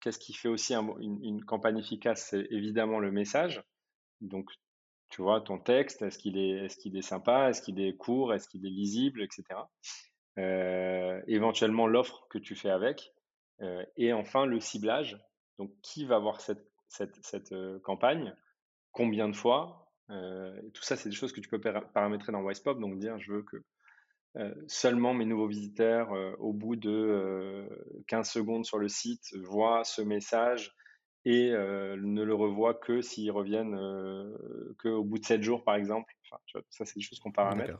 qu'est-ce 0.00 0.18
qui 0.18 0.32
fait 0.32 0.48
aussi 0.48 0.74
une, 0.74 1.18
une, 1.22 1.44
campagne 1.44 1.78
efficace 1.78 2.28
C'est 2.30 2.46
évidemment 2.50 2.98
le 2.98 3.10
message. 3.10 3.62
Donc, 4.20 4.50
tu 5.10 5.22
vois, 5.22 5.40
ton 5.40 5.58
texte, 5.58 6.02
est-ce 6.02 6.18
qu'il 6.18 6.38
est, 6.38 6.66
est, 6.66 6.76
qu'il 6.78 6.96
est 6.96 7.02
sympa, 7.02 7.48
est-ce 7.50 7.62
qu'il 7.62 7.80
est 7.80 7.96
court, 7.96 8.34
est-ce 8.34 8.48
qu'il 8.48 8.64
est 8.66 8.70
lisible, 8.70 9.22
etc. 9.22 9.44
Euh, 10.38 11.20
éventuellement, 11.26 11.86
l'offre 11.86 12.26
que 12.28 12.38
tu 12.38 12.54
fais 12.54 12.70
avec. 12.70 13.12
Euh, 13.60 13.84
et 13.96 14.12
enfin, 14.12 14.46
le 14.46 14.60
ciblage. 14.60 15.18
Donc, 15.58 15.72
qui 15.82 16.04
va 16.04 16.18
voir 16.18 16.40
cette, 16.40 16.66
cette, 16.88 17.52
euh, 17.52 17.78
campagne? 17.80 18.34
Combien 18.94 19.28
de 19.28 19.36
fois 19.36 19.90
Tout 20.08 20.82
ça, 20.82 20.96
c'est 20.96 21.10
des 21.10 21.14
choses 21.14 21.32
que 21.32 21.40
tu 21.40 21.48
peux 21.48 21.60
paramétrer 21.60 22.32
dans 22.32 22.42
Wisepop. 22.42 22.80
Donc, 22.80 22.98
dire, 22.98 23.18
je 23.18 23.32
veux 23.32 23.42
que 23.42 23.62
seulement 24.66 25.12
mes 25.12 25.26
nouveaux 25.26 25.46
visiteurs, 25.46 26.10
au 26.40 26.52
bout 26.52 26.76
de 26.76 27.68
15 28.08 28.28
secondes 28.28 28.64
sur 28.64 28.78
le 28.78 28.88
site, 28.88 29.36
voient 29.36 29.84
ce 29.84 30.00
message 30.00 30.74
et 31.26 31.50
ne 31.50 32.22
le 32.22 32.34
revoient 32.34 32.74
que 32.74 33.02
s'ils 33.02 33.30
reviennent 33.30 33.76
qu'au 34.78 35.04
bout 35.04 35.18
de 35.18 35.24
7 35.24 35.42
jours, 35.42 35.64
par 35.64 35.74
exemple. 35.74 36.14
Enfin, 36.24 36.40
tu 36.46 36.56
vois, 36.56 36.66
ça, 36.70 36.86
c'est 36.86 36.96
des 36.96 37.04
choses 37.04 37.20
qu'on 37.20 37.32
paramètre 37.32 37.78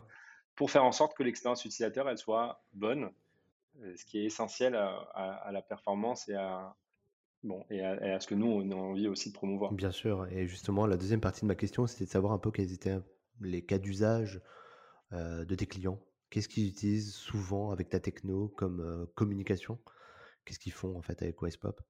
pour 0.56 0.70
faire 0.70 0.84
en 0.84 0.92
sorte 0.92 1.16
que 1.16 1.22
l'expérience 1.22 1.64
utilisateur, 1.64 2.08
elle 2.08 2.18
soit 2.18 2.64
bonne, 2.72 3.10
ce 3.96 4.04
qui 4.04 4.18
est 4.18 4.24
essentiel 4.24 4.76
à, 4.76 5.50
la 5.52 5.62
performance 5.62 6.28
et 6.28 6.34
à, 6.34 6.74
bon, 7.44 7.64
et 7.70 7.80
à, 7.82 8.18
ce 8.18 8.26
que 8.26 8.34
nous, 8.34 8.46
on 8.46 8.70
a 8.70 8.74
envie 8.74 9.06
aussi 9.06 9.30
de 9.30 9.34
promouvoir. 9.34 9.72
Bien 9.72 9.92
sûr. 9.92 10.26
Et 10.32 10.46
justement, 10.46 10.86
la 10.86 10.96
deuxième 10.96 11.20
partie 11.20 11.42
de 11.42 11.46
ma 11.46 11.54
question, 11.54 11.86
c'était 11.86 12.04
de 12.04 12.10
savoir 12.10 12.32
un 12.32 12.38
peu 12.38 12.50
quels 12.50 12.72
étaient 12.72 12.98
les 13.40 13.64
cas 13.64 13.78
d'usage 13.78 14.40
de 15.12 15.54
tes 15.54 15.66
clients. 15.66 16.00
Qu'est-ce 16.30 16.48
qu'ils 16.48 16.66
utilisent 16.66 17.14
souvent 17.14 17.70
avec 17.70 17.88
ta 17.88 18.00
techno 18.00 18.48
comme 18.48 19.06
communication? 19.14 19.78
Qu'est-ce 20.44 20.58
qu'ils 20.58 20.72
font 20.72 20.96
en 20.96 21.02
fait 21.02 21.22
avec 21.22 21.40
Wisepop 21.40 21.80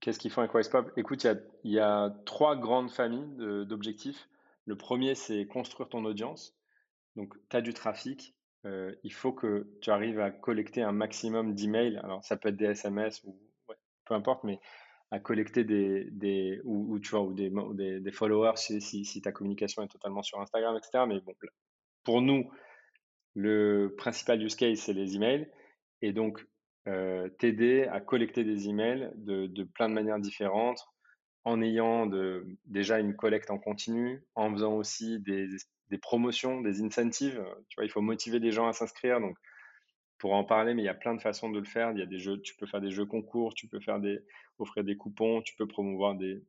Qu'est-ce 0.00 0.18
qu'ils 0.18 0.30
font 0.30 0.42
avec 0.42 0.54
Wisepop 0.54 0.92
Écoute, 0.96 1.26
il 1.64 1.72
y, 1.72 1.80
a, 1.80 2.10
trois 2.24 2.56
grandes 2.56 2.90
familles 2.90 3.66
d'objectifs. 3.66 4.28
Le 4.64 4.76
premier, 4.76 5.14
c'est 5.14 5.46
construire 5.46 5.88
ton 5.88 6.04
audience. 6.04 6.54
Donc, 7.16 7.34
tu 7.48 7.56
as 7.56 7.60
du 7.60 7.74
trafic. 7.74 8.36
Euh, 8.64 8.94
il 9.02 9.12
faut 9.12 9.32
que 9.32 9.66
tu 9.80 9.90
arrives 9.90 10.20
à 10.20 10.30
collecter 10.30 10.82
un 10.82 10.92
maximum 10.92 11.54
d'emails. 11.54 11.98
Alors, 11.98 12.22
ça 12.24 12.36
peut 12.36 12.50
être 12.50 12.56
des 12.56 12.66
SMS 12.66 13.22
ou 13.24 13.36
peu 14.08 14.14
importe, 14.14 14.44
mais 14.44 14.58
à 15.10 15.20
collecter 15.20 15.64
des, 15.64 16.04
des 16.10 16.60
ou, 16.64 16.98
tu 16.98 17.10
vois, 17.10 17.22
ou 17.22 17.32
des, 17.32 17.50
des, 18.00 18.12
followers 18.12 18.56
si, 18.56 19.20
ta 19.22 19.32
communication 19.32 19.82
est 19.82 19.88
totalement 19.88 20.22
sur 20.22 20.40
Instagram, 20.40 20.76
etc. 20.76 21.04
Mais 21.08 21.20
bon, 21.20 21.34
pour 22.04 22.20
nous, 22.20 22.50
le 23.34 23.94
principal 23.96 24.42
use 24.42 24.54
case, 24.54 24.80
c'est 24.80 24.92
les 24.92 25.16
emails. 25.16 25.50
Et 26.02 26.12
donc, 26.12 26.46
euh, 26.88 27.28
t'aider 27.38 27.84
à 27.84 28.00
collecter 28.00 28.44
des 28.44 28.68
emails 28.68 29.10
de, 29.16 29.46
de, 29.46 29.64
plein 29.64 29.88
de 29.88 29.94
manières 29.94 30.18
différentes, 30.18 30.86
en 31.44 31.62
ayant 31.62 32.10
déjà 32.66 32.98
une 32.98 33.16
collecte 33.16 33.50
en 33.50 33.58
continu, 33.58 34.22
en 34.34 34.52
faisant 34.52 34.74
aussi 34.74 35.18
des, 35.20 35.48
des, 35.88 35.98
promotions, 35.98 36.60
des 36.60 36.82
incentives. 36.82 37.42
Tu 37.68 37.76
vois, 37.76 37.84
il 37.86 37.90
faut 37.90 38.02
motiver 38.02 38.38
les 38.38 38.52
gens 38.52 38.68
à 38.68 38.74
s'inscrire. 38.74 39.20
Donc, 39.20 39.38
pour 40.18 40.34
en 40.34 40.44
parler, 40.44 40.74
mais 40.74 40.82
il 40.82 40.86
y 40.86 40.90
a 40.90 40.94
plein 40.94 41.14
de 41.14 41.20
façons 41.20 41.50
de 41.50 41.58
le 41.58 41.64
faire. 41.64 41.92
Il 41.92 41.98
y 41.98 42.02
a 42.02 42.06
des 42.06 42.18
jeux, 42.18 42.40
tu 42.40 42.56
peux 42.56 42.66
faire 42.66 42.80
des 42.80 42.90
jeux 42.90 43.06
concours, 43.06 43.54
tu 43.54 43.68
peux 43.68 43.80
faire 43.80 44.00
des, 44.00 44.20
offrir 44.58 44.84
des 44.84 44.96
coupons, 44.96 45.42
tu 45.42 45.54
peux 45.54 45.66
promouvoir 45.66 46.14
des, 46.16 46.42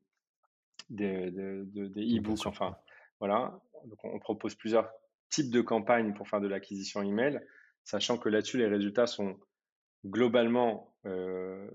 des, 0.89 1.31
des 1.31 2.17
e-books. 2.17 2.45
Enfin, 2.45 2.75
voilà. 3.19 3.59
Donc, 3.85 4.03
on 4.03 4.19
propose 4.19 4.55
plusieurs 4.55 4.91
types 5.29 5.51
de 5.51 5.61
campagnes 5.61 6.13
pour 6.13 6.27
faire 6.27 6.41
de 6.41 6.47
l'acquisition 6.47 7.01
email, 7.03 7.39
sachant 7.83 8.17
que 8.17 8.29
là-dessus, 8.29 8.57
les 8.57 8.67
résultats 8.67 9.07
sont 9.07 9.39
globalement 10.05 10.95
euh, 11.05 11.69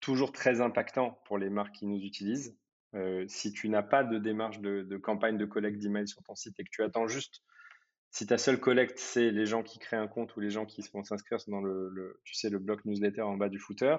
toujours 0.00 0.32
très 0.32 0.60
impactant 0.60 1.22
pour 1.24 1.38
les 1.38 1.50
marques 1.50 1.74
qui 1.74 1.86
nous 1.86 2.00
utilisent. 2.00 2.56
Euh, 2.94 3.24
si 3.26 3.52
tu 3.52 3.68
n'as 3.68 3.82
pas 3.82 4.04
de 4.04 4.18
démarche 4.18 4.60
de, 4.60 4.96
campagne 4.98 5.38
de 5.38 5.46
collecte 5.46 5.78
d'emails 5.78 6.08
sur 6.08 6.22
ton 6.22 6.34
site 6.34 6.58
et 6.60 6.64
que 6.64 6.70
tu 6.70 6.82
attends 6.82 7.08
juste, 7.08 7.42
si 8.12 8.26
ta 8.26 8.38
seule 8.38 8.60
collecte 8.60 8.98
c'est 8.98 9.30
les 9.30 9.46
gens 9.46 9.62
qui 9.62 9.78
créent 9.78 9.96
un 9.96 10.06
compte 10.06 10.36
ou 10.36 10.40
les 10.40 10.50
gens 10.50 10.66
qui 10.66 10.82
vont 10.92 11.02
s'inscrire 11.02 11.38
dans 11.48 11.60
le, 11.60 12.20
tu 12.24 12.34
sais, 12.34 12.50
le 12.50 12.58
bloc 12.58 12.84
newsletter 12.84 13.22
en 13.22 13.36
bas 13.36 13.48
du 13.48 13.58
footer, 13.58 13.96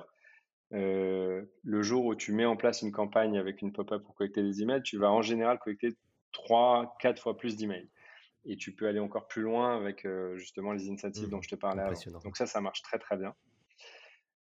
euh, 0.74 1.44
le 1.64 1.82
jour 1.84 2.06
où 2.06 2.16
tu 2.16 2.32
mets 2.32 2.46
en 2.46 2.56
place 2.56 2.82
une 2.82 2.92
campagne 2.92 3.38
avec 3.38 3.62
une 3.62 3.74
pop-up 3.74 4.04
pour 4.04 4.16
collecter 4.16 4.42
des 4.42 4.62
emails, 4.62 4.84
tu 4.84 4.98
vas 4.98 5.12
en 5.12 5.22
général 5.22 5.60
collecter 5.60 5.90
3, 6.32 6.96
4 7.00 7.22
fois 7.22 7.38
plus 7.38 7.58
d'emails. 7.58 7.90
Et 8.46 8.58
tu 8.58 8.74
peux 8.74 8.88
aller 8.88 9.00
encore 9.00 9.28
plus 9.28 9.42
loin 9.42 9.78
avec 9.78 10.06
justement 10.36 10.74
les 10.74 10.90
incentives 10.90 11.28
mmh. 11.28 11.32
dont 11.32 11.42
je 11.42 11.50
te 11.50 11.56
parlais 11.56 11.82
avant. 11.82 12.20
Donc 12.24 12.38
ça, 12.38 12.46
ça 12.46 12.60
marche 12.60 12.82
très 12.82 13.00
très 13.00 13.18
bien. 13.18 13.34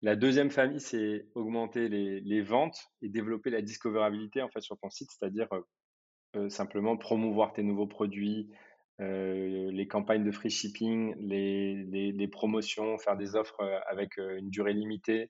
La 0.04 0.16
deuxième 0.16 0.50
famille, 0.50 0.80
c'est 0.80 1.28
augmenter 1.36 1.88
les, 1.88 2.42
ventes 2.42 2.92
et 3.04 3.10
développer 3.10 3.52
la 3.52 3.62
discoverabilité 3.62 4.42
en 4.42 4.50
fait 4.50 4.62
sur 4.62 4.78
ton 4.80 4.90
site, 4.90 5.12
c'est-à-dire 5.12 5.48
euh, 5.54 5.62
euh, 6.38 6.50
simplement 6.50 6.98
promouvoir 6.98 7.54
tes 7.54 7.62
nouveaux 7.62 7.86
produits, 7.86 8.50
euh, 9.02 9.72
les 9.72 9.88
campagnes 9.88 10.24
de 10.24 10.32
free 10.32 10.50
shipping, 10.50 11.16
les, 11.20 12.28
promotions, 12.32 12.98
faire 12.98 13.18
des 13.18 13.36
offres 13.36 13.62
avec 13.90 14.18
une 14.18 14.50
durée 14.50 14.74
limitée, 14.74 15.30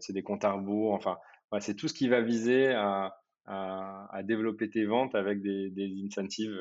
c'est 0.00 0.12
des 0.12 0.22
comptes 0.22 0.44
à 0.44 0.52
rebours, 0.52 0.92
enfin, 0.92 1.16
c'est 1.60 1.74
tout 1.74 1.88
ce 1.88 1.94
qui 1.94 2.08
va 2.08 2.20
viser 2.20 2.72
à, 2.74 3.14
développer 4.24 4.68
tes 4.68 4.84
ventes 4.84 5.14
avec 5.14 5.40
des, 5.40 5.72
incentives 6.04 6.58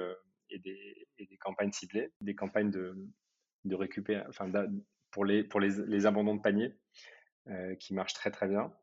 et 0.50 0.60
des, 0.60 1.38
campagnes 1.40 1.72
ciblées, 1.72 2.12
des 2.22 2.36
campagnes 2.36 2.72
de, 2.72 3.76
récupérer, 3.76 4.24
enfin, 4.30 4.52
pour 5.12 5.26
les, 5.26 5.44
pour 5.44 5.60
les 5.60 6.06
abandons 6.06 6.36
de 6.36 6.42
panier. 6.42 6.74
Euh, 7.50 7.76
qui 7.76 7.94
marche 7.94 8.14
très 8.14 8.30
très 8.30 8.48
bien. 8.48 8.74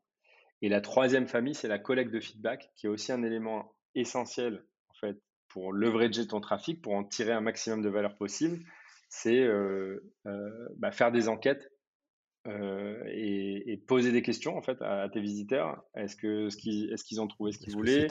Et 0.63 0.69
la 0.69 0.81
troisième 0.81 1.27
famille, 1.27 1.53
c'est 1.53 1.67
la 1.67 1.77
collecte 1.77 2.11
de 2.11 2.19
feedback, 2.19 2.71
qui 2.75 2.87
est 2.87 2.89
aussi 2.89 3.11
un 3.11 3.21
élément 3.21 3.75
essentiel 3.93 4.65
pour 5.55 5.71
leverager 5.71 6.27
ton 6.27 6.41
trafic, 6.41 6.81
pour 6.81 6.95
en 6.95 7.05
tirer 7.05 7.31
un 7.31 7.39
maximum 7.39 7.81
de 7.81 7.87
valeur 7.87 8.13
possible. 8.15 8.59
C'est 9.07 9.39
euh, 9.39 10.03
euh, 10.25 10.67
bah, 10.75 10.91
faire 10.91 11.13
des 11.13 11.29
enquêtes 11.29 11.71
et, 12.45 13.81
poser 13.87 14.11
des 14.11 14.21
questions 14.21 14.57
en 14.57 14.61
fait 14.61 14.81
à, 14.81 15.07
tes 15.07 15.21
visiteurs. 15.21 15.81
Est-ce 15.95 16.17
que 16.17 16.49
ce 16.49 16.57
qu'ils 16.57 16.91
est-ce 16.91 17.05
qu'ils 17.05 17.21
ont 17.21 17.27
trouvé 17.27 17.53
ce 17.53 17.57
qu'ils 17.57 17.73
voulaient? 17.73 18.07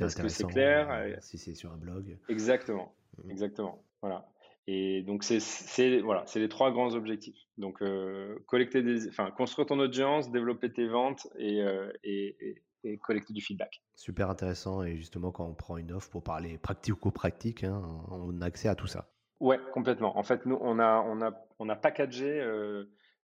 Est-ce 0.00 0.16
que 0.16 0.26
c'est 0.26 0.44
clair? 0.44 1.16
Si 1.20 1.38
c'est 1.38 1.54
sur 1.54 1.72
un 1.72 1.76
blog? 1.76 2.18
Exactement, 2.28 2.96
mmh. 3.22 3.30
exactement. 3.30 3.84
Voilà. 4.02 4.28
Et 4.66 5.02
donc, 5.02 5.22
c'est 5.22 6.00
voilà, 6.00 6.24
les 6.34 6.48
trois 6.48 6.72
grands 6.72 6.94
objectifs. 6.94 7.38
Donc, 7.58 7.80
euh, 7.80 8.38
collecter 8.46 8.82
des, 8.82 9.08
enfin, 9.08 9.30
construire 9.30 9.66
ton 9.68 9.78
audience, 9.78 10.32
développer 10.32 10.70
tes 10.72 10.88
ventes 10.88 11.28
et, 11.38 11.62
euh, 11.62 11.90
et, 12.02 12.60
et, 12.92 12.98
collecter 12.98 13.32
du 13.32 13.40
feedback. 13.40 13.82
Super 13.94 14.30
intéressant. 14.30 14.82
Et 14.82 14.96
justement, 14.96 15.30
quand 15.32 15.46
on 15.46 15.54
prend 15.54 15.76
une 15.76 15.92
offre 15.92 16.10
pour 16.10 16.22
parler 16.22 16.58
pratico-pratique, 16.58 17.64
hein, 17.64 17.82
on 18.10 18.40
a 18.40 18.46
accès 18.46 18.68
à 18.68 18.74
tout 18.74 18.86
ça. 18.86 19.08
Ouais, 19.40 19.58
complètement. 19.72 20.18
En 20.18 20.22
fait, 20.22 20.46
nous, 20.46 20.58
on 20.60 20.78
a, 20.78 21.00
on 21.06 21.22
a, 21.22 21.32
on 21.58 21.68
a 21.68 21.76
packagé 21.76 22.40
euh, 22.40 22.84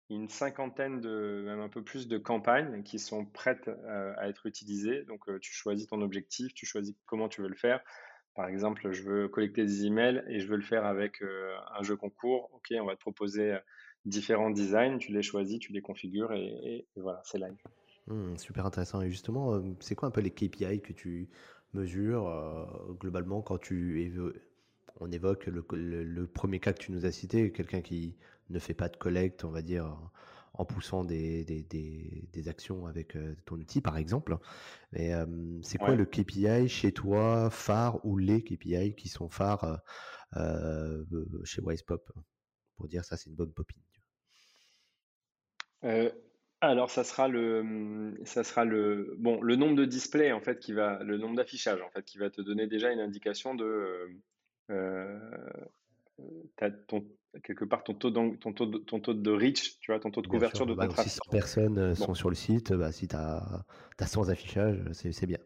une 0.09 0.27
cinquantaine 0.27 0.99
de, 0.99 1.43
même 1.45 1.61
un 1.61 1.69
peu 1.69 1.83
plus 1.83 2.07
de 2.07 2.17
campagnes 2.17 2.83
qui 2.83 2.99
sont 2.99 3.25
prêtes 3.25 3.69
euh, 3.69 4.13
à 4.17 4.27
être 4.27 4.45
utilisées. 4.45 5.03
Donc, 5.03 5.29
euh, 5.29 5.39
tu 5.39 5.53
choisis 5.53 5.87
ton 5.87 6.01
objectif, 6.01 6.53
tu 6.53 6.65
choisis 6.65 6.95
comment 7.05 7.29
tu 7.29 7.41
veux 7.41 7.47
le 7.47 7.55
faire. 7.55 7.81
Par 8.35 8.47
exemple, 8.47 8.91
je 8.91 9.03
veux 9.03 9.27
collecter 9.29 9.63
des 9.63 9.85
emails 9.85 10.23
et 10.27 10.39
je 10.39 10.47
veux 10.47 10.55
le 10.55 10.63
faire 10.63 10.85
avec 10.85 11.21
un 11.21 11.83
jeu 11.83 11.97
concours. 11.97 12.49
Ok, 12.53 12.73
on 12.79 12.85
va 12.85 12.95
te 12.95 13.01
proposer 13.01 13.57
différents 14.05 14.49
designs, 14.49 14.99
tu 14.99 15.11
les 15.11 15.21
choisis, 15.21 15.59
tu 15.59 15.73
les 15.73 15.81
configures 15.81 16.31
et, 16.31 16.87
voilà, 16.95 17.21
c'est 17.25 17.37
live. 17.37 17.57
Mmh, 18.07 18.37
super 18.37 18.65
intéressant. 18.65 19.01
Et 19.01 19.09
justement, 19.09 19.61
c'est 19.79 19.95
quoi 19.95 20.07
un 20.07 20.11
peu 20.11 20.21
les 20.21 20.31
KPI 20.31 20.81
que 20.81 20.93
tu 20.93 21.29
mesures 21.73 22.97
globalement 22.99 23.41
quand 23.41 23.57
tu 23.57 24.11
on 24.99 25.11
évoque 25.11 25.47
le, 25.47 26.27
premier 26.27 26.59
cas 26.59 26.73
que 26.73 26.79
tu 26.79 26.91
nous 26.91 27.05
as 27.05 27.11
cité, 27.11 27.51
quelqu'un 27.51 27.81
qui 27.81 28.15
ne 28.49 28.59
fait 28.59 28.73
pas 28.73 28.89
de 28.89 28.97
collecte, 28.97 29.43
on 29.43 29.49
va 29.49 29.61
dire, 29.61 29.97
en 30.53 30.65
poussant 30.65 31.03
des, 31.03 31.43
des, 31.43 32.47
actions 32.47 32.85
avec 32.85 33.15
euh, 33.15 33.35
ton 33.45 33.55
outil, 33.55 33.81
par 33.81 33.97
exemple. 33.97 34.37
Mais 34.91 35.13
c'est 35.63 35.77
quoi 35.77 35.95
le 35.95 36.05
KPI 36.05 36.67
chez 36.67 36.91
toi, 36.91 37.49
phare, 37.49 38.05
ou 38.05 38.17
les 38.17 38.43
KPI 38.43 38.95
qui 38.95 39.09
sont 39.09 39.29
phares 39.29 39.81
euh, 40.35 41.03
euh, 41.11 41.43
chez 41.43 41.61
Wisepop? 41.61 42.11
Pour 42.77 42.87
dire 42.87 43.05
ça, 43.05 43.17
c'est 43.17 43.29
une 43.29 43.35
bonne 43.35 43.53
popine. 43.53 43.81
Alors, 46.61 46.91
ça 46.91 47.03
sera 47.03 47.27
le, 47.27 48.13
ça 48.23 48.43
sera 48.43 48.65
le, 48.65 49.15
bon, 49.17 49.41
le 49.41 49.55
nombre 49.55 49.75
de 49.75 49.85
displays 49.85 50.31
en 50.31 50.41
fait 50.41 50.59
qui 50.59 50.73
va, 50.73 51.01
le 51.03 51.17
nombre 51.17 51.35
d'affichages 51.35 51.81
en 51.81 51.89
fait 51.89 52.05
qui 52.05 52.19
va 52.19 52.29
te 52.29 52.39
donner 52.41 52.67
déjà 52.67 52.91
une 52.91 52.99
indication 52.99 53.55
de, 53.55 54.09
ton, 56.87 57.03
quelque 57.43 57.65
part 57.65 57.83
ton 57.83 57.95
taux, 57.95 58.11
ton, 58.11 58.53
taux 58.53 58.65
de, 58.67 58.77
ton 58.77 58.99
taux 58.99 59.15
de 59.15 59.31
reach, 59.31 59.79
tu 59.79 59.91
vois, 59.91 59.99
ton 59.99 60.11
taux 60.11 60.21
de 60.21 60.27
couverture 60.27 60.67
de 60.67 60.73
ton 60.73 60.85
bah, 60.85 61.03
Si 61.03 61.09
100 61.09 61.21
personnes 61.31 61.77
euh, 61.79 61.95
sont 61.95 62.13
sur 62.13 62.29
le 62.29 62.35
site, 62.35 62.73
bah, 62.73 62.91
si 62.91 63.07
tu 63.07 63.15
as, 63.15 63.65
as 63.99 64.07
100 64.07 64.29
affichages, 64.29 64.79
c'est 64.91 65.25
bien. 65.25 65.39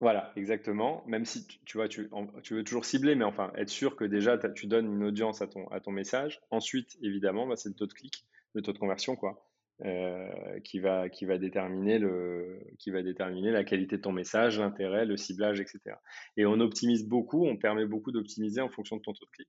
Voilà, 0.00 0.32
exactement. 0.36 1.04
Même 1.06 1.24
si 1.24 1.46
tu, 1.64 1.78
vois, 1.78 1.88
tu, 1.88 2.10
tu, 2.42 2.54
veux 2.54 2.64
toujours 2.64 2.84
cibler, 2.84 3.14
mais 3.14 3.24
enfin, 3.24 3.52
être 3.56 3.70
sûr 3.70 3.96
que 3.96 4.04
déjà 4.04 4.36
tu 4.36 4.66
donnes 4.66 4.92
une 4.92 5.04
audience 5.04 5.40
à 5.40 5.46
ton, 5.46 5.66
à 5.68 5.80
ton 5.80 5.92
message. 5.92 6.42
Ensuite, 6.50 6.98
évidemment, 7.00 7.46
bah, 7.46 7.54
c'est 7.56 7.68
le 7.68 7.74
taux 7.74 7.86
de 7.86 7.92
clic, 7.92 8.26
le 8.54 8.62
taux 8.62 8.72
de 8.72 8.78
conversion, 8.78 9.16
quoi. 9.16 9.44
Euh, 9.84 10.60
qui, 10.60 10.78
va, 10.78 11.08
qui, 11.08 11.24
va 11.24 11.36
déterminer 11.36 11.98
le, 11.98 12.60
qui 12.78 12.92
va 12.92 13.02
déterminer 13.02 13.50
la 13.50 13.64
qualité 13.64 13.96
de 13.96 14.02
ton 14.02 14.12
message, 14.12 14.60
l'intérêt, 14.60 15.04
le 15.04 15.16
ciblage, 15.16 15.60
etc. 15.60 15.96
Et 16.36 16.46
on 16.46 16.60
optimise 16.60 17.08
beaucoup, 17.08 17.44
on 17.44 17.56
permet 17.56 17.84
beaucoup 17.84 18.12
d'optimiser 18.12 18.60
en 18.60 18.68
fonction 18.68 18.98
de 18.98 19.02
ton 19.02 19.12
taux 19.12 19.24
de 19.24 19.30
clic. 19.32 19.48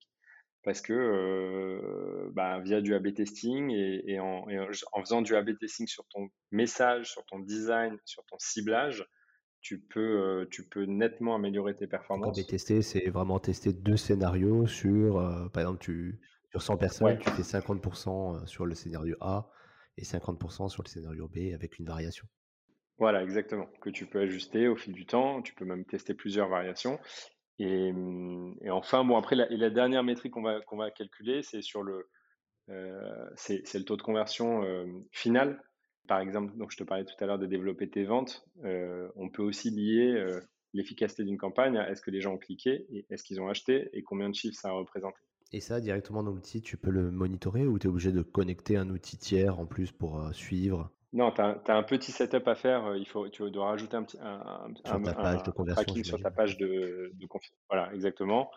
Parce 0.63 0.81
que 0.81 0.93
euh, 0.93 2.31
bah, 2.33 2.59
via 2.59 2.81
du 2.81 2.95
A-B 2.95 3.13
testing 3.13 3.69
et, 3.69 4.19
en, 4.19 4.47
en, 4.93 4.99
faisant 5.01 5.21
du 5.21 5.35
A-B 5.35 5.59
testing 5.59 5.85
sur 5.85 6.07
ton 6.07 6.27
message, 6.51 7.11
sur 7.11 7.23
ton 7.25 7.37
design, 7.37 7.95
sur 8.03 8.25
ton 8.25 8.37
ciblage, 8.39 9.05
tu 9.61 9.79
peux, 9.79 9.99
euh, 10.01 10.45
tu 10.49 10.67
peux 10.67 10.85
nettement 10.85 11.35
améliorer 11.35 11.75
tes 11.75 11.85
performances. 11.85 12.39
A-B 12.39 12.47
tester, 12.47 12.81
c'est 12.81 13.11
vraiment 13.11 13.37
tester 13.39 13.73
deux 13.73 13.97
scénarios 13.97 14.65
sur, 14.65 15.49
par 15.53 15.61
exemple, 15.61 15.83
tu, 15.83 16.19
sur 16.55 16.61
100 16.61 16.77
personnes, 16.77 17.17
tu 17.19 17.29
fais 17.31 17.41
50% 17.41 18.47
sur 18.47 18.65
le 18.65 18.75
scénario 18.75 19.17
A 19.19 19.49
et 19.97 20.03
50% 20.03 20.69
sur 20.69 20.83
le 20.83 20.87
scénario 20.87 21.27
B 21.27 21.53
avec 21.53 21.79
une 21.79 21.85
variation. 21.85 22.25
Voilà, 22.97 23.23
exactement. 23.23 23.67
Que 23.81 23.89
tu 23.89 24.05
peux 24.05 24.21
ajuster 24.21 24.69
au 24.69 24.77
fil 24.77 24.93
du 24.93 25.05
temps. 25.05 25.41
Tu 25.41 25.53
peux 25.53 25.65
même 25.65 25.83
tester 25.83 26.13
plusieurs 26.13 26.47
variations. 26.47 26.97
Et, 27.59 27.91
enfin, 28.69 29.03
bon, 29.03 29.17
après, 29.17 29.35
la, 29.35 29.51
et 29.51 29.57
la 29.57 29.69
dernière 29.69 30.03
métrique 30.03 30.31
qu'on 30.31 30.43
va, 30.43 30.61
qu'on 30.61 30.77
va 30.77 30.91
calculer, 30.91 31.43
c'est 31.43 31.61
sur 31.61 31.83
le, 31.83 32.07
euh, 32.69 33.29
c'est, 33.35 33.73
le 33.73 33.83
taux 33.83 33.97
de 33.97 34.01
conversion 34.01 34.63
euh, 34.63 34.85
final. 35.11 35.61
Par 36.07 36.21
exemple, 36.21 36.55
donc 36.55 36.71
je 36.71 36.77
te 36.77 36.85
parlais 36.85 37.03
tout 37.03 37.21
à 37.21 37.25
l'heure 37.25 37.39
de 37.39 37.47
développer 37.47 37.89
tes 37.89 38.05
ventes. 38.05 38.45
Euh, 38.63 39.09
on 39.17 39.29
peut 39.29 39.43
aussi 39.43 39.71
lier 39.71 40.25
l'efficacité 40.73 41.25
d'une 41.25 41.37
campagne 41.37 41.77
à 41.77 41.89
est-ce 41.89 42.01
que 42.01 42.11
les 42.11 42.21
gens 42.21 42.35
ont 42.35 42.37
cliqué, 42.37 42.85
et 42.93 43.05
est-ce 43.09 43.23
qu'ils 43.25 43.41
ont 43.41 43.49
acheté 43.49 43.89
et 43.91 44.03
combien 44.03 44.29
de 44.29 44.35
chiffres 44.35 44.57
ça 44.57 44.69
a 44.69 44.71
représenté. 44.71 45.19
Et 45.55 45.61
ça, 45.61 45.79
directement 45.79 46.21
dans 46.21 46.31
l'outil, 46.31 46.61
tu 46.61 46.75
peux 46.75 46.89
le 46.89 47.11
monitorer 47.11 47.65
ou 47.65 47.79
tu 47.79 47.87
es 47.87 47.89
obligé 47.89 48.11
de 48.11 48.21
connecter 48.21 48.75
un 48.75 48.89
outil 48.89 49.17
tiers 49.17 49.57
en 49.57 49.65
plus 49.65 49.89
pour 49.89 50.19
euh, 50.19 50.33
suivre? 50.33 50.91
Non, 51.13 51.31
tu 51.31 51.39
as, 51.39 51.61
un 51.69 51.83
petit 51.83 52.11
setup 52.11 52.45
à 52.49 52.55
faire. 52.55 52.87
Euh, 52.87 52.97
il 52.97 53.07
faut, 53.07 53.29
tu 53.29 53.49
dois 53.51 53.67
rajouter 53.67 53.95
un 53.95 54.03
petit 54.03 54.17
un, 54.19 54.67
sur 54.83 55.01
ta 55.01 55.13
page 55.13 55.43
de 55.43 55.51
conversion, 55.51 55.83
tracking 55.85 56.03
sur 56.03 56.19
ta 56.19 56.29
page 56.29 56.57
de, 56.57 57.13
de 57.13 57.27
Voilà, 57.69 57.89
exactement. 57.93 58.51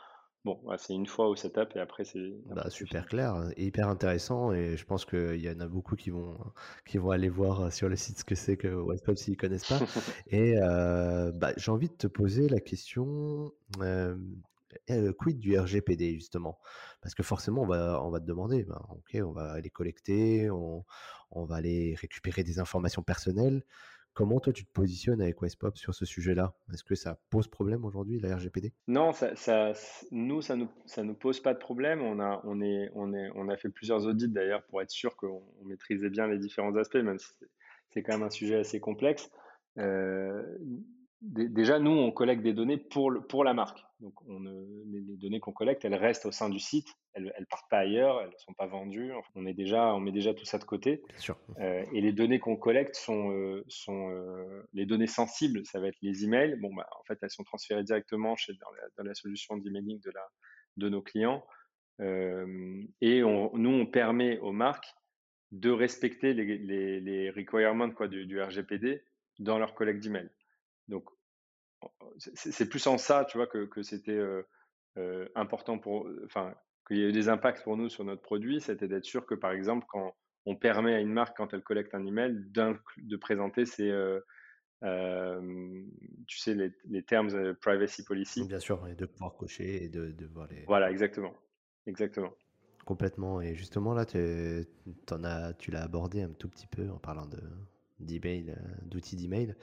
Bon, 0.45 0.59
c'est 0.77 0.93
une 0.93 1.07
fois 1.07 1.29
au 1.29 1.37
setup 1.37 1.77
et 1.77 1.79
après 1.79 2.03
c'est. 2.03 2.33
Bah, 2.47 2.69
super 2.69 3.07
clair 3.07 3.49
et 3.57 3.67
hyper 3.67 3.87
intéressant 3.87 4.53
et 4.53 4.77
je 4.77 4.85
pense 4.85 5.05
qu'il 5.05 5.37
y 5.37 5.49
en 5.49 5.61
a 5.61 5.69
beaucoup 5.69 5.95
qui 5.95 6.11
vont 6.11 6.37
qui 6.85 6.99
vont 6.99 7.11
aller 7.11 7.29
voir 7.29 7.61
euh, 7.61 7.71
sur 7.71 7.89
le 7.89 7.95
site 7.95 8.19
ce 8.19 8.25
que 8.25 8.35
c'est 8.35 8.57
que 8.57 8.67
WhatsApp 8.67 9.17
s'ils 9.17 9.37
connaissent 9.37 9.69
pas. 9.69 9.79
et 10.33 10.57
bah, 10.57 11.53
j'ai 11.57 11.71
envie 11.71 11.91
de 11.91 11.95
te 11.95 12.09
poser 12.09 12.49
la 12.49 12.59
question 12.59 13.53
quid 15.19 15.38
du 15.38 15.59
RGPD 15.59 16.14
justement? 16.14 16.59
Parce 17.03 17.14
que 17.14 17.23
forcément, 17.23 17.62
on 17.62 17.67
va, 17.67 18.03
on 18.03 18.11
va 18.11 18.21
te 18.21 18.27
demander, 18.27 18.64
ben, 18.64 18.81
ok, 18.91 19.21
on 19.25 19.33
va 19.33 19.53
aller 19.53 19.71
collecter, 19.71 20.51
on, 20.51 20.85
on, 21.31 21.45
va 21.45 21.57
aller 21.57 21.95
récupérer 21.95 22.43
des 22.43 22.59
informations 22.59 23.03
personnelles. 23.03 23.62
Comment 24.14 24.41
toi 24.41 24.53
tu 24.53 24.64
te 24.64 24.73
positionnes 24.73 25.23
avec 25.23 25.41
Westpop 25.41 25.77
sur 25.77 25.95
ce 25.95 26.05
sujet-là? 26.05 26.53
Est-ce 26.73 26.83
que 26.83 26.97
ça 26.97 27.21
pose 27.31 27.47
problème 27.47 27.85
aujourd'hui 27.85 28.19
la 28.19 28.35
RGPD 28.35 28.73
Non, 28.88 29.12
ça, 29.12 29.33
nous 30.11 30.43
ça 30.43 30.57
nous 30.57 30.69
ça 30.87 31.05
nous 31.05 31.14
pose 31.14 31.41
pas 31.41 31.55
de 31.55 31.59
problème. 31.61 32.03
On 32.03 32.19
a 32.19 32.41
on 32.43 32.61
est 32.61 32.91
on 32.95 33.14
est 33.14 33.31
on 33.37 33.49
a 33.49 33.57
fait 33.57 33.69
plusieurs 33.69 34.07
audits 34.07 34.29
d'ailleurs 34.29 34.64
pour 34.64 34.83
être 34.83 34.91
sûr 34.91 35.14
qu'on 35.14 35.45
maîtrisait 35.67 36.11
bien 36.11 36.27
les 36.27 36.38
différents 36.38 36.75
aspects, 36.75 36.97
même 36.97 37.21
si 37.21 37.29
c'est 37.91 38.03
quand 38.03 38.14
même 38.14 38.27
un 38.27 38.31
sujet 38.31 38.57
assez 38.57 38.81
complexe. 38.81 39.31
Euh, 39.79 40.43
déjà, 41.21 41.79
nous, 41.79 41.91
on 41.91 42.11
collecte 42.11 42.43
des 42.43 42.53
données 42.53 42.77
pour, 42.77 43.11
le, 43.11 43.21
pour 43.21 43.45
la 43.45 43.55
marque. 43.55 43.79
Donc, 44.01 44.15
on, 44.29 44.41
les, 44.41 45.17
données 45.17 45.41
qu'on 45.41 45.53
collecte, 45.53 45.85
elles 45.85 45.95
restent 45.95 46.27
au 46.27 46.33
sein 46.33 46.49
du 46.49 46.61
site. 46.61 46.89
Elles, 47.15 47.33
elles 47.37 47.47
partent 47.47 47.69
pas 47.71 47.79
ailleurs. 47.79 48.21
Elles 48.21 48.31
ne 48.31 48.39
sont 48.39 48.55
pas 48.55 48.67
vendues. 48.67 49.13
on 49.35 49.47
est 49.47 49.55
déjà, 49.55 49.95
on 49.95 50.01
met 50.01 50.13
déjà 50.13 50.35
tout 50.35 50.45
ça 50.45 50.59
de 50.59 50.65
côté. 50.65 51.03
Sûr. 51.17 51.37
Euh, 51.59 51.85
et 51.93 52.01
les 52.01 52.13
données 52.13 52.39
qu'on 52.39 52.57
collecte 52.57 52.95
sont, 52.95 53.33
euh, 53.33 53.65
sont 53.69 54.11
euh, 54.11 54.63
les 54.73 54.87
données 54.87 55.09
sensibles. 55.09 55.65
Ça 55.67 55.81
va 55.81 55.89
être 55.89 55.99
les 56.03 56.25
emails. 56.25 56.57
Bon, 56.61 56.73
bah, 56.75 56.89
en 56.99 57.05
fait, 57.05 57.19
elles 57.23 57.31
sont 57.31 57.45
transférées 57.45 57.85
directement 57.85 58.37
chez, 58.37 58.53
dans, 58.55 58.71
la, 58.71 58.89
dans 58.97 59.05
la 59.05 59.15
solution 59.15 59.57
d'emailing 59.57 60.01
de, 60.01 60.11
la, 60.11 60.27
de 60.77 60.89
nos 60.89 61.03
clients. 61.03 61.45
et 62.01 63.25
on, 63.25 63.57
nous, 63.57 63.71
on 63.71 63.87
permet 63.87 64.39
aux 64.39 64.53
marques 64.53 64.95
de 65.51 65.71
respecter 65.71 66.35
les, 66.35 66.59
les, 66.59 67.01
les 67.01 67.31
requirements 67.31 67.91
quoi, 67.91 68.07
du, 68.07 68.27
du 68.27 68.41
RGPD 68.41 69.03
dans 69.39 69.59
leur 69.59 69.75
collecte 69.75 70.03
d'emails. 70.03 70.31
Donc, 70.88 71.05
c'est 72.18 72.68
plus 72.68 72.87
en 72.87 72.98
ça, 72.98 73.24
tu 73.24 73.38
vois, 73.38 73.46
que, 73.46 73.66
que 73.66 73.83
c'était 73.83 74.12
euh, 74.12 74.42
euh, 74.96 75.29
important 75.35 75.79
pour, 75.79 76.09
enfin, 76.24 76.55
qu'il 76.87 76.96
y 76.96 77.03
ait 77.03 77.09
eu 77.09 77.12
des 77.12 77.29
impacts 77.29 77.62
pour 77.62 77.77
nous 77.77 77.88
sur 77.88 78.05
notre 78.05 78.22
produit, 78.22 78.61
c'était 78.61 78.88
d'être 78.88 79.05
sûr 79.05 79.27
que, 79.27 79.35
par 79.35 79.53
exemple, 79.53 79.87
quand 79.88 80.16
on 80.46 80.57
permet 80.57 80.94
à 80.94 81.01
une 81.01 81.12
marque, 81.12 81.37
quand 81.37 81.53
elle 81.53 81.62
collecte 81.62 81.94
un 81.94 82.05
email, 82.07 82.35
de 82.53 83.16
présenter 83.16 83.66
ses, 83.66 83.92
euh, 84.85 85.85
tu 86.27 86.38
sais, 86.38 86.55
les, 86.55 86.72
les 86.88 87.03
termes 87.03 87.55
privacy 87.57 88.05
policy. 88.05 88.44
Bien 88.46 88.61
sûr, 88.61 88.87
et 88.88 88.94
de 88.94 89.07
pouvoir 89.07 89.37
cocher 89.37 89.85
et 89.85 89.88
de, 89.88 90.11
de 90.12 90.27
voir 90.27 90.48
les. 90.48 90.64
Voilà, 90.66 90.90
exactement, 90.90 91.35
exactement. 91.87 92.33
Complètement. 92.85 93.40
Et 93.40 93.55
justement, 93.55 93.92
là, 93.92 94.07
tu, 94.07 94.18
en 95.11 95.24
as, 95.24 95.53
tu 95.55 95.70
l'as 95.70 95.83
abordé 95.83 96.22
un 96.22 96.31
tout 96.31 96.48
petit 96.48 96.66
peu 96.66 96.88
en 96.90 96.98
parlant 96.98 97.27
de 97.27 97.40
d'email, 98.01 98.57
d'outils 98.83 99.16
d'email. 99.16 99.57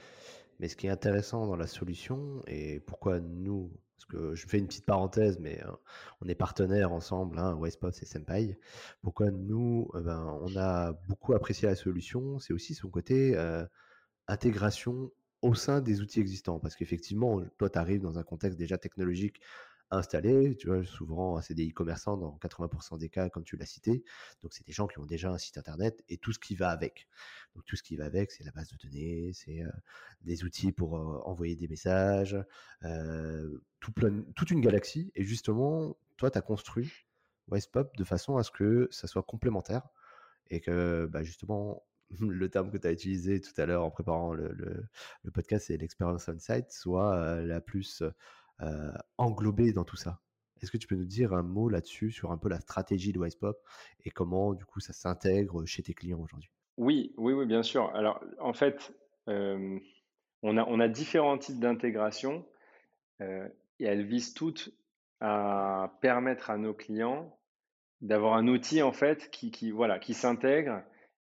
Mais 0.58 0.68
ce 0.68 0.76
qui 0.76 0.86
est 0.86 0.90
intéressant 0.90 1.46
dans 1.46 1.56
la 1.56 1.66
solution, 1.66 2.42
et 2.46 2.80
pourquoi 2.80 3.20
nous, 3.20 3.70
parce 3.96 4.06
que 4.06 4.34
je 4.34 4.46
fais 4.46 4.58
une 4.58 4.66
petite 4.66 4.86
parenthèse, 4.86 5.38
mais 5.38 5.62
euh, 5.64 5.70
on 6.20 6.28
est 6.28 6.34
partenaires 6.34 6.92
ensemble, 6.92 7.38
hein, 7.38 7.58
et 7.64 8.06
Senpai, 8.06 8.58
pourquoi 9.02 9.30
nous, 9.30 9.90
eh 9.98 10.00
ben, 10.00 10.38
on 10.42 10.56
a 10.56 10.92
beaucoup 11.08 11.34
apprécié 11.34 11.68
la 11.68 11.76
solution, 11.76 12.38
c'est 12.38 12.52
aussi 12.52 12.74
son 12.74 12.88
côté 12.88 13.36
euh, 13.36 13.64
intégration 14.28 15.10
au 15.42 15.54
sein 15.54 15.80
des 15.80 16.00
outils 16.00 16.20
existants. 16.20 16.58
Parce 16.58 16.76
qu'effectivement, 16.76 17.42
toi, 17.58 17.70
tu 17.70 17.78
arrives 17.78 18.00
dans 18.00 18.18
un 18.18 18.22
contexte 18.22 18.58
déjà 18.58 18.78
technologique 18.78 19.40
installé. 19.90 20.56
Tu 20.56 20.68
vois, 20.68 20.84
souvent, 20.84 21.40
c'est 21.40 21.54
des 21.54 21.68
e-commerçants 21.68 22.16
dans 22.16 22.38
80% 22.40 22.98
des 22.98 23.08
cas, 23.08 23.28
comme 23.28 23.44
tu 23.44 23.56
l'as 23.56 23.66
cité. 23.66 24.04
Donc, 24.42 24.52
c'est 24.52 24.66
des 24.66 24.72
gens 24.72 24.86
qui 24.86 24.98
ont 24.98 25.06
déjà 25.06 25.30
un 25.30 25.38
site 25.38 25.58
internet 25.58 26.02
et 26.08 26.18
tout 26.18 26.32
ce 26.32 26.38
qui 26.38 26.54
va 26.54 26.70
avec. 26.70 27.08
Donc, 27.54 27.64
tout 27.64 27.76
ce 27.76 27.82
qui 27.82 27.96
va 27.96 28.06
avec, 28.06 28.30
c'est 28.32 28.44
la 28.44 28.52
base 28.52 28.68
de 28.68 28.76
données, 28.76 29.32
c'est 29.32 29.62
euh, 29.62 29.70
des 30.22 30.44
outils 30.44 30.72
pour 30.72 30.96
euh, 30.96 31.20
envoyer 31.24 31.56
des 31.56 31.68
messages, 31.68 32.36
euh, 32.84 33.58
tout 33.80 33.92
plein, 33.92 34.22
toute 34.34 34.50
une 34.50 34.60
galaxie. 34.60 35.12
Et 35.14 35.24
justement, 35.24 35.96
toi, 36.16 36.30
tu 36.30 36.38
as 36.38 36.42
construit 36.42 36.90
Westpop 37.48 37.96
de 37.96 38.04
façon 38.04 38.36
à 38.36 38.42
ce 38.42 38.50
que 38.50 38.88
ça 38.90 39.06
soit 39.06 39.22
complémentaire 39.22 39.88
et 40.50 40.60
que, 40.60 41.06
bah, 41.06 41.22
justement, 41.22 41.84
le 42.20 42.48
terme 42.48 42.70
que 42.70 42.78
tu 42.78 42.86
as 42.86 42.92
utilisé 42.92 43.40
tout 43.40 43.52
à 43.60 43.66
l'heure 43.66 43.84
en 43.84 43.90
préparant 43.90 44.32
le, 44.32 44.52
le 45.22 45.30
podcast, 45.30 45.66
c'est 45.68 45.76
l'expérience 45.76 46.28
on-site, 46.28 46.70
soit 46.70 47.40
la 47.42 47.60
plus 47.60 48.02
euh, 48.62 48.92
englobé 49.18 49.72
dans 49.72 49.84
tout 49.84 49.96
ça 49.96 50.20
Est-ce 50.60 50.70
que 50.70 50.76
tu 50.76 50.86
peux 50.86 50.96
nous 50.96 51.06
dire 51.06 51.32
un 51.32 51.42
mot 51.42 51.68
là-dessus 51.68 52.10
sur 52.10 52.32
un 52.32 52.38
peu 52.38 52.48
la 52.48 52.60
stratégie 52.60 53.12
de 53.12 53.18
Wisepop 53.18 53.56
et 54.04 54.10
comment 54.10 54.54
du 54.54 54.64
coup 54.64 54.80
ça 54.80 54.92
s'intègre 54.92 55.64
chez 55.66 55.82
tes 55.82 55.94
clients 55.94 56.20
aujourd'hui? 56.20 56.50
Oui, 56.76 57.14
oui, 57.16 57.32
oui, 57.32 57.46
bien 57.46 57.62
sûr. 57.62 57.94
Alors 57.94 58.22
en 58.38 58.52
fait, 58.52 58.92
on, 59.26 59.80
a, 60.56 60.64
on 60.64 60.80
a 60.80 60.88
différents 60.88 61.38
types 61.38 61.58
d'intégration 61.58 62.44
et 63.20 63.84
elles 63.84 64.04
visent 64.04 64.34
toutes 64.34 64.70
à 65.20 65.96
permettre 66.00 66.50
à 66.50 66.58
nos 66.58 66.74
clients 66.74 67.36
d'avoir 68.00 68.34
un 68.34 68.46
outil 68.48 68.82
en 68.82 68.92
fait 68.92 69.30
qui, 69.30 69.70
voilà, 69.70 69.98
qui 69.98 70.14
s'intègre 70.14 70.82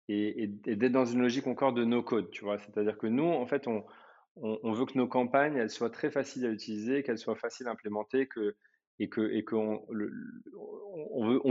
et, 0.08 0.48
d'être 0.48 0.91
dans 0.91 1.06
une 1.06 1.22
logique 1.22 1.48
encore 1.48 1.74
de 1.74 1.84
no-code, 1.84 2.32
tu 2.32 2.44
vois. 2.44 2.58
C'est-à-dire 2.60 2.98
que 2.98 3.08
nous, 3.08 3.28
en 3.28 3.46
fait, 3.46 3.67
on, 3.67 3.86
on, 4.36 4.72
veut 4.72 4.86
que 4.86 4.98
nos 4.98 5.08
campagnes 5.08 5.58
elles 5.58 5.70
soient 5.70 5.89
très 5.89 6.12
faciles 6.12 6.46
à 6.46 6.50
utiliser, 6.50 7.04
qu'elles 7.04 7.17
soient 7.17 7.36
faciles 7.36 7.67
à 7.67 7.72
implémenter, 7.72 8.22
et 8.22 8.28
que 8.28 8.56
et 9.00 9.10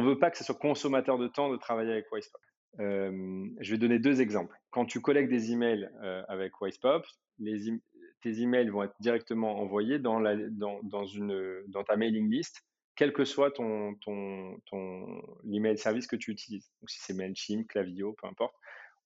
veut 0.03 0.19
pas 0.19 0.31
que 0.31 0.39
ce 0.39 0.45
soit 0.45 0.55
consommateur 0.55 1.19
de 1.19 1.29
temps 1.29 1.51
de 1.51 1.57
travailler 1.57 1.93
avec 1.93 2.07
Wisepop. 2.13 2.41
Euh, 2.79 3.47
je 3.61 3.73
vais 3.73 3.79
donner 3.79 3.99
deux 3.99 4.21
exemples. 4.21 4.57
Quand 4.71 4.85
tu 4.85 5.01
collectes 5.01 5.31
des 5.31 5.51
emails 5.53 5.91
euh, 6.03 6.23
avec 6.29 6.53
Wisepop, 6.61 7.05
les 7.39 7.81
tes 8.23 8.41
emails 8.43 8.69
vont 8.69 8.83
être 8.83 8.95
directement 9.01 9.59
envoyés 9.61 9.99
dans 9.99 10.23
ta 11.87 11.97
mailing 11.97 12.31
list 12.31 12.63
quel 13.01 13.15
que 13.15 13.25
soit 13.25 13.51
ton, 13.51 13.95
ton, 14.05 15.23
l'email 15.45 15.79
service 15.79 16.07
que 16.07 16.17
tu 16.17 16.33
utilises. 16.33 16.71
Donc, 16.81 16.91
si 16.91 16.99
c'est 17.01 17.15
Mailchimp, 17.15 17.67
Clavio, 17.67 18.15
peu 18.21 18.27
importe, 18.27 18.55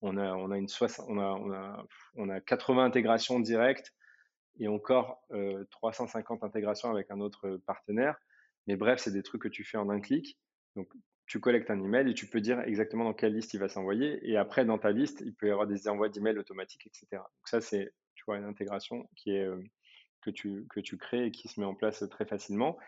on 0.03 0.17
a, 0.17 0.35
on 0.35 0.51
a, 0.51 0.59
une 0.59 0.67
on 1.09 1.19
a, 1.19 1.33
on 1.33 1.53
a, 1.53 1.87
on 2.17 2.29
a 2.29 2.41
80 2.41 2.85
intégrations 2.85 3.41
directes 3.41 3.93
et 4.61 4.69
encore 4.69 5.21
350 5.71 6.43
euh, 6.43 6.47
intégrations 6.47 6.91
avec 6.91 7.11
un 7.11 7.21
autre 7.21 7.61
partenaire. 7.67 8.17
Mais 8.67 8.77
bref, 8.77 9.01
c'est 9.01 9.13
des 9.13 9.23
trucs 9.23 9.43
que 9.43 9.49
tu 9.49 9.65
fais 9.65 9.79
en 9.79 9.91
un 9.91 10.01
clic. 10.01 10.39
Donc, 10.77 10.89
tu 11.27 11.41
collectes 11.41 11.71
un 11.71 11.83
email 11.83 12.11
et 12.11 12.15
tu 12.15 12.27
peux 12.27 12.41
dire 12.41 12.61
exactement 12.61 13.05
dans 13.05 13.15
quelle 13.15 13.35
liste 13.35 13.55
il 13.55 13.61
va 13.61 13.69
s'envoyer. 13.69 14.19
Et 14.29 14.37
après, 14.37 14.65
dans 14.65 14.79
ta 14.79 14.91
liste, 14.91 15.23
il 15.25 15.35
peut 15.35 15.49
y 15.49 15.51
avoir 15.51 15.67
des 15.67 15.89
envois 15.89 16.09
d'emails 16.09 16.39
automatiques, 16.39 16.87
etc. 16.87 17.07
Donc, 17.13 17.49
ça, 17.49 17.61
c'est, 17.61 17.93
tu 18.15 18.25
vois, 18.27 18.37
une 18.37 18.45
intégration 18.45 19.09
qui 19.17 19.31
est, 19.31 19.45
euh, 19.45 19.63
que, 20.23 20.31
tu, 20.31 20.67
que 20.69 20.81
tu 20.81 20.99
crées 20.99 21.27
et 21.27 21.31
qui 21.31 21.49
se 21.49 21.61
met 21.61 21.67
en 21.67 21.75
place 21.75 22.05
très 22.11 22.27
facilement. 22.27 22.79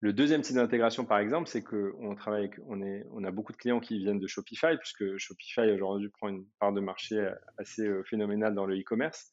Le 0.00 0.12
deuxième 0.12 0.42
type 0.42 0.54
d'intégration, 0.54 1.04
par 1.04 1.18
exemple, 1.18 1.48
c'est 1.48 1.62
qu'on 1.62 2.16
on, 2.16 3.02
on 3.10 3.24
a 3.24 3.30
beaucoup 3.32 3.52
de 3.52 3.56
clients 3.56 3.80
qui 3.80 3.98
viennent 3.98 4.20
de 4.20 4.26
Shopify, 4.28 4.76
puisque 4.78 5.16
Shopify 5.16 5.72
aujourd'hui 5.72 6.08
prend 6.08 6.28
une 6.28 6.46
part 6.60 6.72
de 6.72 6.80
marché 6.80 7.28
assez 7.58 7.82
euh, 7.82 8.04
phénoménale 8.04 8.54
dans 8.54 8.64
le 8.64 8.78
e-commerce. 8.78 9.32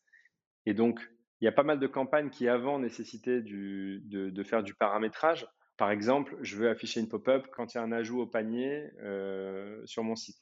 Et 0.66 0.74
donc, 0.74 1.00
il 1.40 1.46
y 1.46 1.48
a 1.48 1.52
pas 1.52 1.64
mal 1.64 1.80
de 1.80 1.86
campagnes 1.86 2.32
qui 2.32 2.48
avant 2.48 2.80
nécessitaient 2.80 3.42
de, 3.42 4.44
faire 4.44 4.64
du 4.64 4.74
paramétrage. 4.74 5.46
Par 5.78 5.92
exemple, 5.92 6.36
je 6.42 6.56
veux 6.56 6.70
afficher 6.70 7.00
une 7.00 7.10
pop-up 7.10 7.46
quand 7.52 7.74
il 7.74 7.78
y 7.78 7.80
a 7.80 7.84
un 7.84 7.92
ajout 7.92 8.22
au 8.22 8.26
panier 8.26 8.90
euh, 9.04 9.80
sur 9.86 10.04
mon 10.04 10.16
site. 10.16 10.38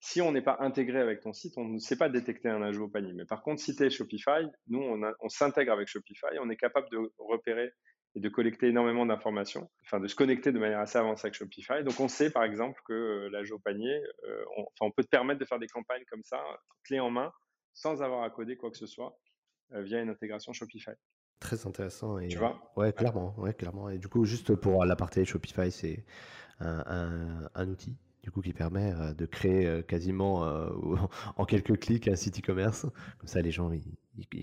Si 0.00 0.20
on 0.20 0.32
n'est 0.32 0.42
pas 0.42 0.56
intégré 0.60 0.98
avec 0.98 1.20
ton 1.20 1.34
site, 1.34 1.58
on 1.58 1.66
ne 1.66 1.78
sait 1.78 1.96
pas 1.96 2.08
détecter 2.08 2.48
un 2.48 2.62
ajout 2.62 2.84
au 2.84 2.88
panier. 2.88 3.12
Mais 3.12 3.26
par 3.26 3.42
contre, 3.42 3.60
si 3.60 3.76
tu 3.76 3.84
es 3.84 3.90
Shopify, 3.90 4.48
nous, 4.68 4.80
on 4.80 5.28
s'intègre 5.28 5.72
avec 5.72 5.86
Shopify, 5.86 6.38
on 6.40 6.48
est 6.48 6.56
capable 6.56 6.88
de 6.90 7.12
repérer 7.18 7.70
et 8.14 8.20
de 8.20 8.28
collecter 8.28 8.68
énormément 8.68 9.06
d'informations, 9.06 9.70
enfin 9.84 10.00
de 10.00 10.08
se 10.08 10.16
connecter 10.16 10.52
de 10.52 10.58
manière 10.58 10.80
assez 10.80 10.98
avancée 10.98 11.26
avec 11.26 11.34
Shopify. 11.34 11.84
Donc 11.84 11.98
on 12.00 12.08
sait 12.08 12.30
par 12.30 12.44
exemple 12.44 12.80
que 12.86 12.92
euh, 12.92 13.28
la 13.30 13.40
au 13.54 13.58
panier, 13.58 14.02
euh, 14.24 14.44
on, 14.56 14.62
enfin, 14.62 14.86
on 14.86 14.90
peut 14.90 15.04
te 15.04 15.08
permettre 15.08 15.40
de 15.40 15.44
faire 15.44 15.58
des 15.58 15.68
campagnes 15.68 16.04
comme 16.10 16.22
ça, 16.24 16.42
clé 16.84 16.98
en 17.00 17.10
main, 17.10 17.32
sans 17.72 18.02
avoir 18.02 18.22
à 18.24 18.30
coder 18.30 18.56
quoi 18.56 18.70
que 18.70 18.76
ce 18.76 18.86
soit, 18.86 19.18
euh, 19.72 19.82
via 19.82 20.00
une 20.00 20.10
intégration 20.10 20.52
Shopify. 20.52 20.90
Très 21.38 21.66
intéressant. 21.66 22.18
Et, 22.18 22.28
tu 22.28 22.38
vois? 22.38 22.72
Ouais, 22.76 22.92
clairement, 22.92 23.34
ouais, 23.38 23.54
clairement. 23.54 23.88
Et 23.88 23.98
du 23.98 24.08
coup, 24.08 24.24
juste 24.24 24.54
pour 24.56 24.84
la 24.84 24.96
partie 24.96 25.24
Shopify, 25.24 25.70
c'est 25.70 26.04
un, 26.58 26.84
un, 26.86 27.50
un 27.54 27.68
outil 27.68 27.96
du 28.22 28.30
coup 28.30 28.42
qui 28.42 28.52
permet 28.52 28.92
de 29.16 29.26
créer 29.26 29.82
quasiment 29.84 30.44
euh, 30.44 30.68
en 31.36 31.44
quelques 31.44 31.78
clics 31.78 32.08
un 32.08 32.16
site 32.16 32.40
e-commerce. 32.40 32.82
Comme 33.18 33.28
ça, 33.28 33.40
les 33.40 33.50
gens 33.50 33.72
ils, 33.72 33.96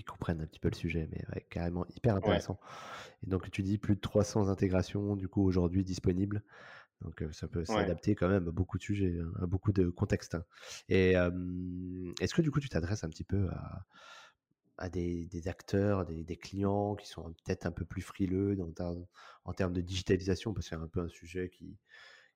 comprennent 0.06 0.42
un 0.42 0.46
petit 0.46 0.60
peu 0.60 0.70
le 0.70 0.76
sujet, 0.76 1.08
mais 1.12 1.42
carrément 1.50 1.86
hyper 1.96 2.16
intéressant. 2.16 2.60
Et 3.26 3.30
donc 3.30 3.50
tu 3.52 3.64
dis 3.64 3.78
plus 3.78 3.96
de 3.96 4.02
300 4.02 4.50
intégrations 4.50 5.16
du 5.16 5.28
coup 5.28 5.44
aujourd'hui 5.44 5.84
disponibles. 5.84 6.44
Donc 7.02 7.24
ça 7.32 7.48
peut 7.48 7.64
s'adapter 7.64 8.16
quand 8.16 8.28
même 8.28 8.48
à 8.48 8.52
beaucoup 8.52 8.78
de 8.78 8.84
sujets, 8.84 9.20
hein, 9.20 9.32
à 9.42 9.46
beaucoup 9.46 9.72
de 9.72 9.90
contextes. 9.90 10.36
Hein. 10.36 10.44
Et 10.90 11.12
est-ce 12.22 12.34
que 12.34 12.42
du 12.42 12.52
coup 12.52 12.60
tu 12.60 12.70
t'adresses 12.70 13.04
un 13.04 13.10
petit 13.10 13.24
peu 13.24 13.48
à, 13.50 13.86
à 14.78 14.90
des, 14.90 15.48
acteurs, 15.48 16.06
des, 16.06 16.38
clients 16.38 16.96
qui 16.96 17.08
sont 17.08 17.34
peut-être 17.46 17.66
un 17.66 17.72
peu 17.72 17.86
plus 17.86 18.02
frileux 18.02 18.56
dans, 18.56 18.96
en 19.46 19.54
termes 19.54 19.74
de 19.74 19.82
digitalisation, 19.82 20.54
parce 20.54 20.70
que 20.70 20.76
c'est 20.76 20.82
un 20.82 20.88
peu 20.88 21.02
un 21.02 21.10
sujet 21.10 21.50
qui, 21.50 21.78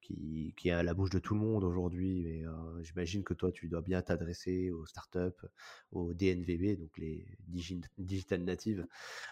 qui, 0.01 0.53
est 0.65 0.71
à 0.71 0.83
la 0.83 0.93
bouche 0.93 1.09
de 1.09 1.19
tout 1.19 1.33
le 1.33 1.39
monde 1.39 1.63
aujourd'hui. 1.63 2.21
Mais 2.21 2.45
euh, 2.45 2.83
j'imagine 2.83 3.23
que 3.23 3.33
toi, 3.33 3.51
tu 3.51 3.67
dois 3.67 3.81
bien 3.81 4.01
t'adresser 4.01 4.71
aux 4.71 4.85
startups, 4.85 5.45
aux 5.91 6.13
DNVB, 6.13 6.79
donc 6.79 6.97
les 6.97 7.25
digital 7.47 8.43
natives 8.43 8.85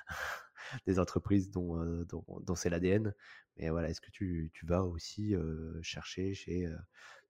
des 0.85 0.99
entreprises 0.99 1.49
dont, 1.49 1.81
euh, 1.81 2.05
dont, 2.05 2.55
c'est 2.55 2.69
l'ADN. 2.69 3.13
Mais 3.57 3.69
voilà, 3.69 3.89
est-ce 3.89 4.01
que 4.01 4.11
tu, 4.11 4.51
tu, 4.53 4.65
vas 4.65 4.83
aussi 4.83 5.35
euh, 5.35 5.81
chercher 5.81 6.33
chez 6.33 6.67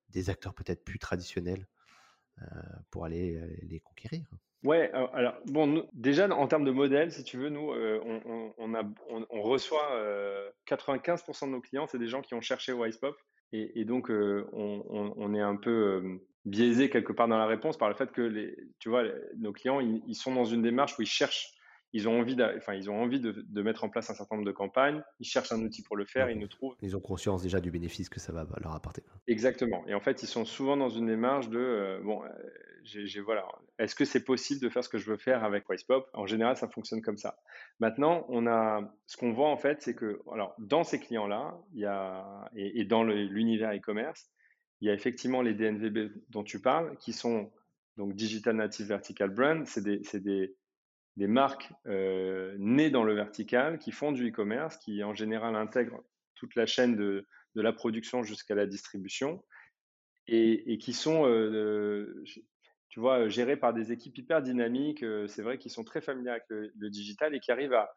des 0.10 0.30
acteurs 0.30 0.54
peut-être 0.54 0.84
plus 0.84 1.00
traditionnels 1.00 1.68
pour 2.90 3.04
aller 3.04 3.42
les 3.64 3.82
conquérir? 3.82 4.26
Ouais, 4.64 4.92
alors 4.92 5.36
bon, 5.46 5.88
déjà 5.94 6.28
en 6.30 6.48
termes 6.48 6.66
de 6.66 6.72
modèle, 6.72 7.12
si 7.12 7.24
tu 7.24 7.38
veux, 7.38 7.50
nous, 7.50 7.72
on, 7.72 8.54
on, 8.58 8.74
a, 8.74 8.84
on, 9.30 9.42
reçoit 9.42 9.90
95% 10.68 11.46
de 11.46 11.52
nos 11.52 11.62
clients, 11.62 11.88
c'est 11.88 11.98
des 11.98 12.08
gens 12.08 12.22
qui 12.22 12.34
ont 12.34 12.42
cherché 12.42 12.74
Wisepop 12.74 13.16
et, 13.52 13.84
donc, 13.84 14.12
euh, 14.12 14.48
on, 14.54 15.34
est 15.34 15.42
un 15.42 15.56
peu 15.56 15.72
euh, 15.72 16.22
biaisé 16.46 16.90
quelque 16.90 17.14
part 17.14 17.28
dans 17.28 17.38
la 17.38 17.48
réponse 17.48 17.78
par 17.78 17.90
le 17.90 17.96
fait 17.96 18.12
que 18.12 18.22
les, 18.22 18.56
tu 18.78 18.90
vois, 18.90 19.04
nos 19.38 19.54
clients, 19.54 19.80
ils, 19.80 20.16
sont 20.16 20.34
dans 20.36 20.46
une 20.46 20.62
démarche 20.62 20.98
où 21.00 21.02
ils 21.02 21.08
cherchent, 21.08 21.52
ils 21.94 22.08
ont 22.08 22.20
envie, 22.20 22.38
enfin, 22.58 22.74
ils 22.74 22.90
ont 22.90 23.02
envie 23.02 23.20
de, 23.20 23.62
mettre 23.62 23.84
en 23.84 23.90
place 23.90 24.10
un 24.10 24.14
certain 24.14 24.36
nombre 24.36 24.48
de 24.48 24.52
campagnes, 24.52 25.02
ils 25.20 25.26
cherchent 25.26 25.52
un 25.52 25.62
outil 25.62 25.82
pour 25.82 25.98
le 25.98 26.06
faire, 26.06 26.30
ils 26.30 26.38
nous 26.38 26.48
trouvent. 26.48 26.76
Ils 26.82 26.96
ont 26.96 27.00
conscience 27.00 27.42
déjà 27.42 27.60
du 27.60 27.72
bénéfice 27.72 28.10
que 28.10 28.20
ça 28.20 28.32
va 28.32 28.46
leur 28.62 28.74
apporter. 28.74 29.04
Exactement. 29.28 29.84
Et 29.88 29.94
en 29.94 30.00
fait, 30.00 30.24
ils 30.24 30.28
sont 30.28 30.46
souvent 30.46 30.78
dans 30.78 30.90
une 30.90 31.08
démarche 31.08 31.50
de, 31.50 31.60
euh, 31.60 32.00
bon, 32.04 32.22
j'ai, 32.84 33.20
voilà, 33.22 33.48
est-ce 33.78 33.96
que 33.96 34.06
c'est 34.06 34.24
possible 34.24 34.62
de 34.62 34.70
faire 34.70 34.84
ce 34.84 34.90
que 34.90 34.98
je 34.98 35.10
veux 35.10 35.18
faire 35.18 35.44
avec 35.44 35.70
Wisepop? 35.70 36.10
En 36.14 36.26
général, 36.26 36.56
ça 36.58 36.68
fonctionne 36.68 37.02
comme 37.02 37.18
ça. 37.18 37.40
Maintenant, 37.80 38.26
on 38.30 38.48
a, 38.48 38.94
ce 39.08 39.18
qu'on 39.18 39.32
voit 39.32 39.50
en 39.50 39.58
fait, 39.58 39.82
c'est 39.82 39.96
que, 39.96 40.22
alors, 40.32 40.56
dans 40.60 40.84
ces 40.84 41.00
clients-là, 41.00 41.58
il 41.74 41.82
y 41.82 41.86
a, 41.86 42.50
et, 42.56 42.86
dans 42.86 43.04
l'univers 43.04 43.74
e-commerce, 43.74 44.30
il 44.82 44.88
y 44.88 44.92
a 44.92 44.94
effectivement 44.94 45.42
les 45.42 45.54
DNVB 45.54 46.12
dont 46.30 46.44
tu 46.44 46.62
parles, 46.62 46.96
qui 46.98 47.14
sont 47.14 47.52
donc 47.98 48.16
Digital 48.16 48.56
Native 48.56 48.88
Vertical 48.88 49.30
Brand. 49.30 49.66
C'est 49.66 49.84
des, 49.84 50.02
des, 50.20 50.56
des, 51.20 51.28
marques 51.28 51.72
euh, 51.88 52.56
nées 52.58 52.90
dans 52.90 53.04
le 53.04 53.14
vertical 53.14 53.78
qui 53.80 53.92
font 53.92 54.12
du 54.12 54.30
e-commerce, 54.30 54.78
qui 54.78 55.04
en 55.04 55.14
général 55.14 55.56
intègrent 55.56 56.04
toute 56.36 56.56
la 56.56 56.66
chaîne 56.66 56.96
de, 56.96 57.28
de 57.56 57.62
la 57.62 57.74
production 57.74 58.24
jusqu'à 58.24 58.56
la 58.56 58.66
distribution 58.66 59.44
et, 60.32 60.78
qui 60.78 60.94
sont, 60.94 61.26
euh, 61.26 62.24
tu 62.90 63.00
vois, 63.00 63.20
euh, 63.20 63.30
gérés 63.30 63.58
par 63.58 63.74
des 63.74 63.92
équipes 63.92 64.18
hyper 64.18 64.42
dynamiques. 64.42 65.04
Euh, 65.04 65.28
c'est 65.28 65.42
vrai 65.42 65.58
qu'ils 65.58 65.72
sont 65.72 65.84
très 65.84 66.02
familiers 66.02 66.32
avec 66.32 66.44
le, 66.50 66.90
digital 66.90 67.34
et 67.34 67.40
qui 67.40 67.52
arrivent 67.52 67.74
à, 67.74 67.90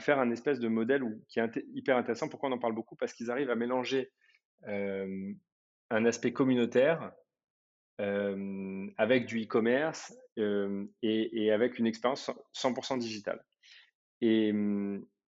faire 0.00 0.18
un 0.18 0.30
espèce 0.30 0.58
de 0.58 0.66
modèle 0.66 1.04
qui 1.28 1.38
est 1.38 1.64
hyper 1.72 1.96
intéressant. 1.96 2.28
Pourquoi 2.28 2.48
on 2.48 2.52
en 2.52 2.58
parle 2.58 2.74
beaucoup? 2.74 2.96
Parce 2.96 3.12
qu'ils 3.12 3.30
arrivent 3.30 3.50
à 3.50 3.54
mélanger 3.54 4.10
euh, 4.66 5.32
un 5.90 6.04
aspect 6.04 6.32
communautaire 6.32 7.12
avec 7.98 9.26
du 9.26 9.42
e-commerce 9.42 10.14
et, 10.36 11.50
avec 11.52 11.78
une 11.78 11.86
expérience 11.86 12.30
100% 12.54 12.98
digitale. 12.98 13.44
Et, 14.20 14.52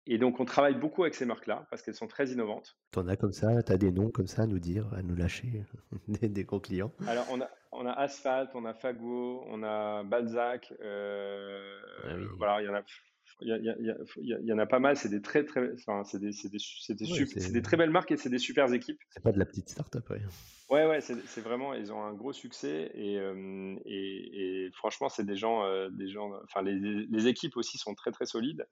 et 0.07 0.19
donc, 0.19 0.39
on 0.39 0.45
travaille 0.45 0.75
beaucoup 0.75 1.03
avec 1.03 1.15
ces 1.15 1.25
marques-là 1.25 1.67
parce 1.71 1.83
qu'elles 1.83 1.95
sont 1.95 2.07
très 2.07 2.29
innovantes. 2.29 2.77
Tu 2.93 2.99
en 2.99 3.09
as 3.09 3.17
comme 3.17 3.33
ça, 3.33 3.63
tu 3.63 3.73
as 3.73 3.79
des 3.79 3.91
noms 3.91 4.11
comme 4.11 4.27
ça 4.27 4.43
à 4.43 4.47
nous 4.47 4.59
dire, 4.59 4.93
à 4.95 5.03
nous 5.03 5.17
lâcher, 5.17 5.65
des, 6.09 6.29
des 6.29 6.45
gros 6.45 6.61
clients? 6.61 6.93
Alors, 7.07 7.27
on 7.31 7.41
a, 7.41 7.49
on 7.73 7.87
a 7.87 7.93
Asphalt, 7.93 8.51
on 8.55 8.65
a 8.67 8.75
Fago, 8.75 9.45
on 9.49 9.63
a 9.63 10.03
Balzac. 10.05 10.73
Euh, 10.81 11.81
ah 12.05 12.15
voilà, 12.37 12.63
il 12.63 12.67
y 12.67 12.69
en 12.69 12.75
a. 12.75 12.83
Il 13.41 13.97
y, 14.21 14.53
en 14.53 14.59
a 14.59 14.67
pas 14.67 14.79
mal, 14.79 14.97
c'est 14.97 15.09
des 15.09 15.21
très 15.21 15.45
très, 15.45 15.73
enfin, 15.75 16.05
c'est 16.05 16.19
des, 16.19 16.33
c'est 16.33 16.49
des, 16.49 16.59
c'est 16.59 16.95
des, 16.95 17.51
des, 17.51 17.63
très 17.63 17.77
belles 17.77 17.91
marques 17.91 18.13
et 18.13 18.17
c'est 18.17 18.29
des 18.31 18.39
super 18.39 18.73
équipes. 18.73 18.99
C'est 19.11 19.23
pas 19.23 19.33
de 19.33 19.39
la 19.39 19.45
petite 19.45 19.69
start-up, 19.69 20.09
ouais. 20.11 20.21
Ouais, 20.71 20.87
ouais, 20.87 21.01
c'est 21.01 21.41
vraiment, 21.41 21.75
ils 21.75 21.93
ont 21.93 22.03
un 22.03 22.15
gros 22.15 22.33
succès 22.33 22.91
et, 22.95 23.19
euh, 23.19 23.77
et, 23.85 24.67
et 24.67 24.71
franchement, 24.73 25.09
c'est 25.09 25.27
des 25.27 25.37
gens, 25.37 25.65
euh, 25.65 25.91
des 25.91 26.09
gens, 26.09 26.33
enfin, 26.45 26.63
les, 26.63 26.75
les, 26.75 27.27
équipes 27.27 27.57
aussi 27.57 27.77
sont 27.77 27.95
très 27.95 28.13
très 28.13 28.27
solides. 28.27 28.67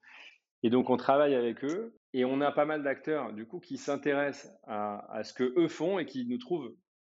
Et 0.63 0.69
donc, 0.69 0.89
on 0.89 0.97
travaille 0.97 1.35
avec 1.35 1.63
eux 1.65 1.93
et 2.13 2.25
on 2.25 2.41
a 2.41 2.51
pas 2.51 2.65
mal 2.65 2.83
d'acteurs, 2.83 3.33
du 3.33 3.45
coup, 3.45 3.59
qui 3.59 3.77
s'intéressent 3.77 4.51
à, 4.63 5.05
à, 5.13 5.23
ce 5.23 5.33
que 5.33 5.53
eux 5.57 5.67
font 5.67 5.99
et 5.99 6.05
qui 6.05 6.25
nous 6.25 6.37
trouvent 6.37 6.73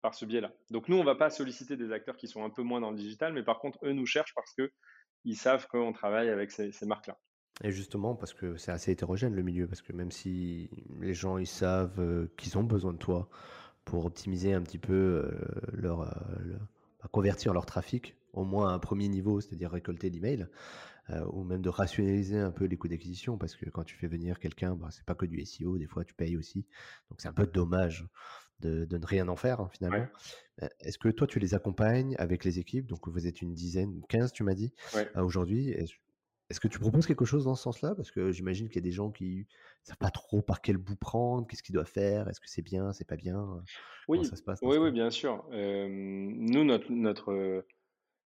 par 0.04 0.14
ce 0.14 0.26
biais-là. 0.26 0.52
Donc 0.70 0.90
nous, 0.90 0.96
on 0.96 1.00
ne 1.00 1.06
va 1.06 1.14
pas 1.14 1.30
solliciter 1.30 1.78
des 1.78 1.90
acteurs 1.90 2.18
qui 2.18 2.28
sont 2.28 2.44
un 2.44 2.50
peu 2.50 2.62
moins 2.62 2.78
dans 2.78 2.90
le 2.90 2.96
digital, 2.96 3.32
mais 3.32 3.42
par 3.42 3.58
contre, 3.58 3.78
eux 3.84 3.92
nous 3.92 4.04
cherchent 4.04 4.34
parce 4.34 4.54
qu'ils 4.54 5.36
savent 5.36 5.66
qu'on 5.66 5.94
travaille 5.94 6.28
avec 6.28 6.50
ces, 6.50 6.70
marques-là. 6.82 7.18
Et 7.62 7.70
justement, 7.70 8.14
parce 8.14 8.34
que 8.34 8.56
c'est 8.56 8.72
assez 8.72 8.90
hétérogène 8.90 9.34
le 9.34 9.42
milieu, 9.42 9.68
parce 9.68 9.82
que 9.82 9.92
même 9.92 10.10
si 10.10 10.70
les 11.00 11.14
gens 11.14 11.38
ils 11.38 11.46
savent 11.46 12.00
euh, 12.00 12.26
qu'ils 12.36 12.58
ont 12.58 12.64
besoin 12.64 12.92
de 12.92 12.98
toi 12.98 13.28
pour 13.84 14.06
optimiser 14.06 14.52
un 14.54 14.62
petit 14.62 14.78
peu 14.78 14.92
euh, 14.92 15.30
leur, 15.72 16.00
euh, 16.00 16.56
bah, 17.00 17.08
convertir 17.12 17.52
leur 17.52 17.64
trafic, 17.64 18.16
au 18.32 18.44
moins 18.44 18.70
à 18.70 18.72
un 18.72 18.80
premier 18.80 19.08
niveau, 19.08 19.40
c'est-à-dire 19.40 19.70
récolter 19.70 20.10
l'email, 20.10 20.48
ou 21.32 21.44
même 21.44 21.60
de 21.60 21.68
rationaliser 21.68 22.38
un 22.38 22.50
peu 22.50 22.64
les 22.64 22.78
coûts 22.78 22.88
d'acquisition, 22.88 23.36
parce 23.36 23.56
que 23.56 23.68
quand 23.68 23.84
tu 23.84 23.94
fais 23.94 24.06
venir 24.06 24.40
quelqu'un, 24.40 24.74
bah, 24.74 24.88
c'est 24.90 25.04
pas 25.04 25.14
que 25.14 25.26
du 25.26 25.44
SEO, 25.44 25.76
des 25.76 25.86
fois 25.86 26.02
tu 26.02 26.14
payes 26.14 26.34
aussi, 26.34 26.66
donc 27.10 27.20
c'est 27.20 27.28
un 27.28 27.34
peu 27.34 27.46
dommage 27.46 28.08
de, 28.60 28.88
ne 28.90 29.06
rien 29.06 29.28
en 29.28 29.36
faire 29.36 29.60
hein, 29.60 29.68
finalement. 29.70 30.06
Est-ce 30.80 30.96
que 30.96 31.10
toi 31.10 31.26
tu 31.26 31.38
les 31.38 31.54
accompagnes 31.54 32.16
avec 32.18 32.42
les 32.42 32.58
équipes? 32.58 32.86
Donc 32.86 33.06
vous 33.06 33.26
êtes 33.26 33.42
une 33.42 33.52
dizaine, 33.52 34.00
15 34.08 34.32
tu 34.32 34.44
m'as 34.44 34.54
dit 34.54 34.72
aujourd'hui. 35.14 35.76
Est-ce 36.50 36.60
que 36.60 36.68
tu 36.68 36.78
proposes 36.78 37.06
quelque 37.06 37.24
chose 37.24 37.44
dans 37.44 37.54
ce 37.54 37.62
sens-là? 37.62 37.94
Parce 37.94 38.10
que 38.10 38.30
j'imagine 38.30 38.68
qu'il 38.68 38.76
y 38.76 38.84
a 38.84 38.88
des 38.88 38.92
gens 38.92 39.10
qui 39.10 39.38
ne 39.38 39.44
savent 39.84 39.98
pas 39.98 40.10
trop 40.10 40.42
par 40.42 40.60
quel 40.60 40.76
bout 40.76 40.96
prendre, 40.96 41.46
qu'est-ce 41.46 41.62
qu'ils 41.62 41.74
doivent 41.74 41.90
faire, 41.90 42.28
est-ce 42.28 42.40
que 42.40 42.48
c'est 42.48 42.62
bien, 42.62 42.92
c'est 42.92 43.06
pas 43.06 43.16
bien 43.16 43.62
Oui, 44.08 44.18
Comment 44.18 44.24
ça 44.24 44.36
se 44.36 44.42
passe 44.42 44.58
oui, 44.62 44.76
oui, 44.76 44.90
bien 44.90 45.10
sûr. 45.10 45.44
nous, 45.50 46.64
notre, 46.64 46.92
notre, 46.92 47.64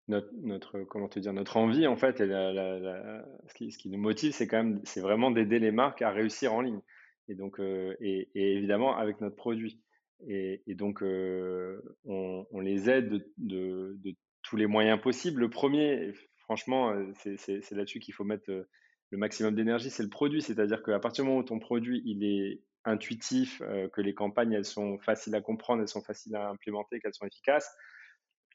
notre, 0.08 0.84
comment 0.84 1.08
te 1.08 1.20
dire, 1.20 1.34
notre 1.34 1.58
envie, 1.58 1.88
en 1.88 1.96
fait, 1.96 2.20
et 2.20 2.28
ce, 2.28 3.54
qui, 3.56 3.72
ce, 3.72 3.78
qui, 3.78 3.90
nous 3.90 4.00
motive, 4.00 4.34
c'est 4.34 4.48
quand 4.48 4.58
même, 4.58 4.82
c'est 4.84 5.02
vraiment 5.02 5.32
d'aider 5.32 5.60
les 5.60 5.72
marques 5.72 6.02
à 6.02 6.12
réussir 6.12 6.54
en 6.54 6.62
ligne. 6.62 6.82
Et 7.30 7.36
donc, 7.36 7.60
et, 7.60 8.30
évidemment, 8.36 8.98
avec 8.98 9.22
notre 9.22 9.36
produit. 9.36 9.80
Et, 10.28 10.62
donc, 10.76 11.02
on, 11.02 12.60
les 12.60 12.90
aide 12.90 13.10
de, 13.10 13.34
de, 13.38 13.96
de, 14.04 14.16
tous 14.44 14.58
les 14.58 14.68
moyens 14.68 15.00
possibles. 15.00 15.42
Le 15.42 15.50
premier, 15.50 16.12
franchement, 16.52 16.92
euh, 16.92 17.14
c'est 17.38 17.72
là-dessus 17.72 18.02
qu'il 18.02 18.14
faut 18.14 18.26
mettre 18.26 18.52
euh, 18.52 18.68
le 19.12 19.18
maximum 19.18 19.56
d'énergie, 19.56 19.90
c'est 19.90 20.04
le 20.04 20.10
produit. 20.10 20.42
C'est-à-dire 20.42 20.84
qu'à 20.84 21.00
partir 21.00 21.24
du 21.24 21.30
moment 21.30 21.40
où 21.40 21.46
ton 21.46 21.60
produit 21.60 22.02
il 22.06 22.26
est 22.26 22.60
intuitif, 22.84 23.62
euh, 23.62 23.88
que 23.88 24.02
les 24.02 24.14
campagnes 24.14 24.52
elles 24.52 24.66
sont 24.66 25.00
faciles 25.00 25.34
à 25.34 25.40
comprendre, 25.40 25.82
elles 25.82 25.88
sont 25.88 26.02
faciles 26.02 26.36
à 26.36 26.50
implémenter, 26.50 27.00
qu'elles 27.00 27.14
sont 27.14 27.26
efficaces, 27.26 27.74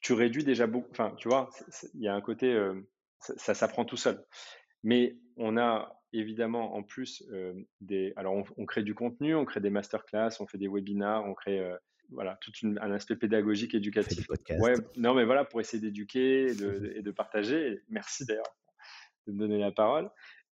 tu 0.02 0.12
réduis 0.12 0.44
déjà 0.44 0.66
beaucoup. 0.66 0.90
Enfin, 0.90 1.14
tu 1.16 1.28
vois, 1.28 1.48
il 1.94 2.02
y 2.02 2.09
a 2.09 2.14
un 2.14 2.20
côté, 2.20 2.54
ça, 3.20 3.54
s'apprend 3.54 3.87
tout 3.87 3.96
seul. 3.96 4.22
Mais 4.82 5.16
on 5.38 5.56
a 5.56 5.98
évidemment 6.12 6.74
en 6.74 6.82
plus 6.82 7.24
des. 7.80 8.12
Alors, 8.16 8.35
on, 8.35 8.44
on, 8.59 8.66
crée 8.66 8.82
du 8.82 8.94
contenu, 8.94 9.35
on 9.35 9.46
crée 9.46 9.61
des 9.61 9.70
masterclass, 9.70 10.32
on 10.40 10.46
fait 10.46 10.59
des 10.59 10.68
webinars, 10.68 11.24
on 11.24 11.32
crée 11.32 11.64
voilà, 12.11 12.38
tout 12.40 12.53
un 12.62 12.92
aspect 12.92 13.16
pédagogique, 13.16 13.75
éducatif. 13.75 14.27
Ouais, 14.59 14.75
non, 14.97 15.14
mais 15.14 15.25
voilà, 15.25 15.45
pour 15.45 15.61
essayer 15.61 15.81
d'éduquer 15.81 16.47
et 16.51 16.55
de, 17.03 17.11
partager. 17.11 17.83
merci 17.88 18.25
d'ailleurs 18.27 18.57
de 19.27 19.33
me 19.33 19.38
donner 19.38 19.59
la 19.59 19.73
parole. 19.73 20.11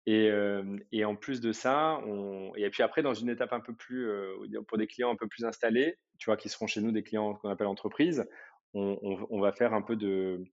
Et, 0.07 0.31
euh, 0.31 0.77
et, 0.93 1.05
en 1.05 1.17
plus 1.17 1.41
de 1.41 1.53
ça, 1.53 1.99
on, 2.07 2.53
et 2.55 2.71
puis 2.71 2.83
après, 2.85 3.03
dans 3.03 3.15
une 3.15 3.29
étape 3.29 3.53
un 3.53 3.61
peu 3.61 3.75
plus, 3.75 4.09
euh, 4.09 4.37
pour 4.69 4.79
des 4.79 4.87
clients 4.87 5.11
un 5.11 5.17
peu 5.17 5.27
plus 5.27 5.45
installés, 5.45 5.99
tu 6.19 6.27
vois, 6.27 6.37
qui 6.37 6.49
seront 6.49 6.69
chez 6.69 6.81
nous 6.81 6.93
des 6.93 7.03
clients 7.03 7.35
qu'on 7.35 7.49
appelle 7.49 7.67
entreprises, 7.67 8.25
on, 8.73 9.27
on, 9.31 9.41
va 9.41 9.53
faire 9.53 9.75
un 9.75 9.83
peu 9.83 9.97
de 9.97 10.45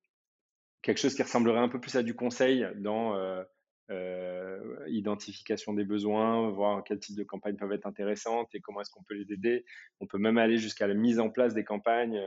quelque 0.82 0.98
chose 0.98 1.14
qui 1.14 1.22
ressemblerait 1.22 1.60
un 1.60 1.70
peu 1.70 1.80
plus 1.80 1.96
à 1.96 2.04
du 2.04 2.16
conseil 2.16 2.66
dans 2.76 3.16
euh, 3.16 3.44
euh, 3.92 4.60
identification 4.88 5.74
des 5.74 5.84
besoins, 5.84 6.50
voir 6.50 6.84
quel 6.84 7.00
type 7.00 7.18
de 7.18 7.24
campagnes 7.24 7.58
peuvent 7.58 7.74
être 7.74 7.86
intéressantes 7.86 8.54
et 8.56 8.62
comment 8.62 8.82
est-ce 8.82 8.92
qu'on 8.92 9.04
peut 9.04 9.16
les 9.16 9.34
aider. 9.34 9.66
On 10.00 10.08
peut 10.08 10.18
même 10.18 10.38
aller 10.38 10.58
jusqu'à 10.58 10.88
la 10.88 10.94
mise 10.94 11.20
en 11.20 11.30
place 11.30 11.54
des 11.54 11.66
campagnes, 11.66 12.22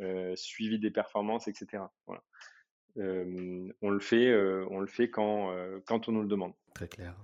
euh, 0.00 0.34
suivi 0.36 0.78
des 0.78 0.90
performances, 0.90 1.48
etc. 1.48 1.84
Voilà. 2.06 2.22
Euh, 2.98 3.68
on 3.80 3.90
le 3.90 4.00
fait, 4.00 4.32
on 4.70 4.78
le 4.78 4.86
fait 4.86 5.10
quand, 5.10 5.52
quand 5.86 6.08
on 6.08 6.12
nous 6.12 6.22
le 6.22 6.28
demande. 6.28 6.52
Très 6.74 6.88
clair. 6.88 7.16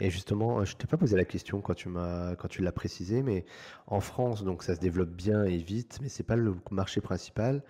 Et 0.00 0.10
justement, 0.10 0.64
je 0.64 0.76
t'ai 0.76 0.86
pas 0.86 0.96
posé 0.96 1.16
la 1.16 1.24
question 1.24 1.60
quand 1.60 1.74
tu 1.74 1.88
m'as 1.88 2.34
quand 2.36 2.48
tu 2.48 2.62
l'as 2.62 2.72
précisé, 2.72 3.22
mais 3.22 3.44
en 3.86 4.00
France, 4.00 4.42
donc 4.44 4.62
ça 4.62 4.74
se 4.74 4.80
développe 4.80 5.10
bien 5.10 5.44
et 5.44 5.58
vite, 5.58 5.98
mais 6.00 6.08
c'est 6.08 6.24
pas 6.24 6.36
le 6.36 6.54
marché 6.70 7.00
principal. 7.00 7.62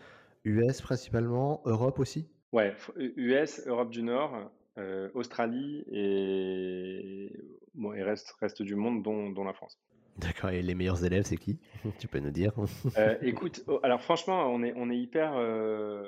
US 0.44 0.80
principalement, 0.80 1.62
Europe 1.64 1.98
aussi? 1.98 2.28
Ouais, 2.52 2.74
US, 2.96 3.66
Europe 3.66 3.90
du 3.90 4.02
Nord, 4.02 4.50
euh, 4.78 5.08
Australie 5.14 5.84
et, 5.90 7.32
bon, 7.74 7.94
et 7.94 8.02
reste, 8.02 8.34
reste 8.40 8.62
du 8.62 8.74
monde, 8.74 9.02
dont, 9.02 9.30
dont 9.30 9.44
la 9.44 9.54
France. 9.54 9.78
D'accord, 10.18 10.50
et 10.50 10.62
les 10.62 10.74
meilleurs 10.74 11.04
élèves, 11.04 11.24
c'est 11.24 11.36
qui? 11.36 11.58
Tu 11.98 12.08
peux 12.08 12.18
nous 12.18 12.30
dire 12.30 12.52
euh, 12.98 13.16
Écoute, 13.22 13.62
oh, 13.68 13.80
alors 13.82 14.02
franchement, 14.02 14.46
on 14.52 14.62
est, 14.62 14.74
on 14.76 14.90
est 14.90 14.98
hyper. 14.98 15.34
Euh, 15.36 16.04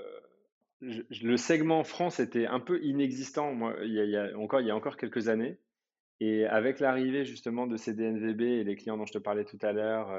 le 0.80 1.36
segment 1.36 1.82
France 1.82 2.20
était 2.20 2.46
un 2.46 2.60
peu 2.60 2.82
inexistant 2.84 3.52
moi, 3.52 3.74
il, 3.82 3.92
y 3.92 4.16
a, 4.16 4.38
encore, 4.38 4.60
il 4.60 4.66
y 4.66 4.70
a 4.70 4.76
encore 4.76 4.96
quelques 4.96 5.28
années. 5.28 5.58
Et 6.20 6.44
avec 6.46 6.80
l'arrivée 6.80 7.24
justement 7.24 7.66
de 7.66 7.76
ces 7.76 7.94
DNVB 7.94 8.42
et 8.42 8.64
les 8.64 8.76
clients 8.76 8.96
dont 8.96 9.06
je 9.06 9.12
te 9.12 9.18
parlais 9.18 9.44
tout 9.44 9.58
à 9.62 9.72
l'heure, 9.72 10.10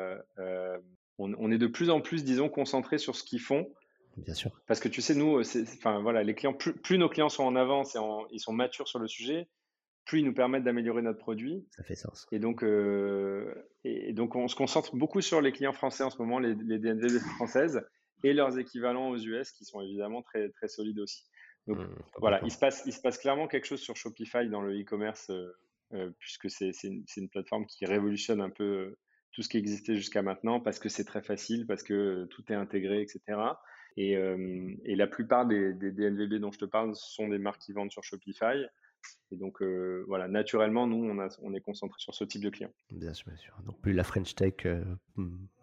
on, 1.17 1.33
on, 1.37 1.51
est 1.51 1.57
de 1.57 1.67
plus 1.67 1.89
en 1.89 2.01
plus, 2.01 2.23
disons, 2.23 2.49
concentré 2.49 2.97
sur 2.97 3.15
ce 3.15 3.23
qu'ils 3.23 3.41
font 3.41 3.69
Bien 4.17 4.33
sûr. 4.33 4.51
Parce 4.67 4.79
que 4.79 4.89
tu 4.89 5.01
sais, 5.01 5.15
nous, 5.15 5.39
enfin 5.39 6.01
voilà, 6.01 6.23
les 6.23 6.35
clients, 6.35 6.53
plus, 6.53 6.97
nos 6.97 7.09
clients 7.09 7.29
sont 7.29 7.43
en 7.43 7.55
avance 7.55 7.95
et 7.95 7.99
ils 8.31 8.39
sont 8.39 8.53
matures 8.53 8.87
sur 8.87 8.99
le 8.99 9.07
sujet, 9.07 9.47
plus 10.05 10.19
ils 10.19 10.25
nous 10.25 10.33
permettent 10.33 10.63
d'améliorer 10.63 11.01
notre 11.01 11.19
produit. 11.19 11.65
Ça 11.71 11.83
fait 11.83 11.95
sens. 11.95 12.27
Et 12.31 12.39
donc, 12.39 12.63
euh, 12.63 13.53
et 13.83 14.13
donc, 14.13 14.35
on 14.35 14.47
se 14.47 14.55
concentre 14.55 14.95
beaucoup 14.95 15.21
sur 15.21 15.41
les 15.41 15.51
clients 15.51 15.73
français 15.73 16.03
en 16.03 16.09
ce 16.09 16.17
moment, 16.17 16.39
les, 16.39 16.55
les 16.55 17.19
françaises 17.35 17.81
et 18.23 18.33
leurs 18.33 18.57
équivalents 18.57 19.09
aux 19.09 19.17
US 19.17 19.51
qui 19.51 19.65
sont 19.65 19.81
évidemment 19.81 20.21
très, 20.21 20.49
très 20.49 20.67
solides 20.67 20.99
aussi. 20.99 21.23
Donc 21.67 21.77
mmh, 21.77 21.95
voilà, 22.17 22.41
il 22.43 22.51
se, 22.51 22.57
passe, 22.57 22.83
il 22.85 22.93
se 22.93 23.01
passe 23.01 23.17
clairement 23.17 23.47
quelque 23.47 23.65
chose 23.65 23.81
sur 23.81 23.95
Shopify 23.95 24.49
dans 24.49 24.61
le 24.61 24.79
e-commerce, 24.79 25.29
euh, 25.29 25.51
euh, 25.93 26.11
puisque 26.19 26.49
c'est 26.49 26.71
une, 26.83 27.03
une, 27.15 27.29
plateforme 27.29 27.65
qui 27.65 27.85
révolutionne 27.85 28.41
un 28.41 28.49
peu 28.49 28.95
tout 29.31 29.41
ce 29.41 29.49
qui 29.49 29.57
existait 29.57 29.95
jusqu'à 29.95 30.21
maintenant, 30.21 30.59
parce 30.59 30.79
que 30.79 30.89
c'est 30.89 31.03
très 31.03 31.21
facile, 31.21 31.67
parce 31.67 31.83
que 31.83 32.25
tout 32.31 32.43
est 32.51 32.55
intégré, 32.55 33.01
etc. 33.01 33.21
Euh, 33.97 34.75
et, 34.85 34.95
la 34.95 35.07
plupart 35.07 35.45
des, 35.45 35.73
des, 35.73 35.91
DNVB 35.91 36.35
dont 36.35 36.51
je 36.51 36.59
te 36.59 36.65
parle 36.65 36.95
sont 36.95 37.27
des 37.27 37.37
marques 37.37 37.61
qui 37.61 37.73
vendent 37.73 37.91
sur 37.91 38.03
Shopify. 38.03 38.65
Et 39.31 39.37
donc, 39.37 39.61
euh, 39.61 40.03
voilà, 40.07 40.27
naturellement, 40.27 40.87
nous, 40.87 41.03
on, 41.09 41.19
a, 41.19 41.29
on, 41.41 41.53
est 41.53 41.61
concentré 41.61 41.97
sur 41.99 42.13
ce 42.13 42.23
type 42.23 42.43
de 42.43 42.49
clients. 42.49 42.71
Bien 42.91 43.13
sûr, 43.13 43.27
bien 43.27 43.37
sûr. 43.37 43.53
Donc, 43.65 43.79
plus 43.81 43.93
la 43.93 44.03
French 44.03 44.35
Tech 44.35 44.53
euh, 44.65 44.83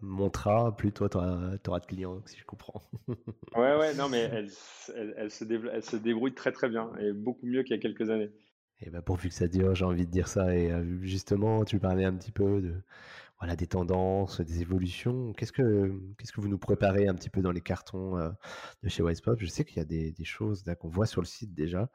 montera, 0.01 0.75
plus 0.77 0.93
toi, 0.93 1.09
tu 1.09 1.19
auras, 1.19 1.81
de 1.81 1.87
clients, 1.87 2.23
si 2.27 2.39
je 2.39 2.45
comprends. 2.45 2.83
ouais, 3.09 3.77
ouais, 3.77 3.95
non, 3.95 4.09
mais 4.09 4.21
elle, 4.33 4.49
elle, 5.17 5.31
se 5.31 5.45
elle, 5.45 5.83
se 5.83 5.97
débrouille 5.97 6.35
très, 6.35 6.53
très 6.53 6.69
bien 6.69 6.91
et 6.99 7.13
beaucoup 7.13 7.47
mieux 7.47 7.63
qu'il 7.63 7.77
y 7.77 7.79
a 7.79 7.83
quelques 7.83 8.11
années. 8.11 8.31
Et 8.83 8.91
bah 8.91 9.01
pourvu 9.01 9.31
que 9.31 9.35
ça 9.35 9.49
dure, 9.49 9.75
j'ai 9.75 9.87
envie 9.87 10.07
de 10.07 10.11
dire 10.11 10.29
ça. 10.29 10.55
Et 10.55 10.71
justement, 11.01 11.65
tu 11.65 11.79
parlais 11.79 12.05
un 12.05 12.15
petit 12.15 12.31
peu 12.31 12.61
de, 12.61 12.75
voilà, 13.39 13.55
des 13.55 13.67
tendances, 13.67 14.41
des 14.41 14.63
évolutions. 14.63 15.33
Qu'est-ce 15.35 15.53
que, 15.53 15.93
qu'est-ce 16.17 16.33
que 16.33 16.41
vous 16.41 16.49
nous 16.49 16.59
préparez 16.59 17.07
un 17.07 17.15
petit 17.15 17.29
peu 17.29 17.43
dans 17.43 17.53
les 17.53 17.61
cartons 17.61 18.17
euh, 18.17 18.31
de 18.83 18.89
chez 18.89 19.03
Wisepop 19.03 19.39
Je 19.39 19.47
sais 19.47 19.65
qu'il 19.65 19.77
y 19.77 19.81
a 19.81 19.85
des, 19.85 20.13
des 20.13 20.25
choses 20.25 20.65
qu'on 20.81 20.89
voit 20.89 21.07
sur 21.07 21.21
le 21.21 21.27
site 21.27 21.53
déjà 21.53 21.91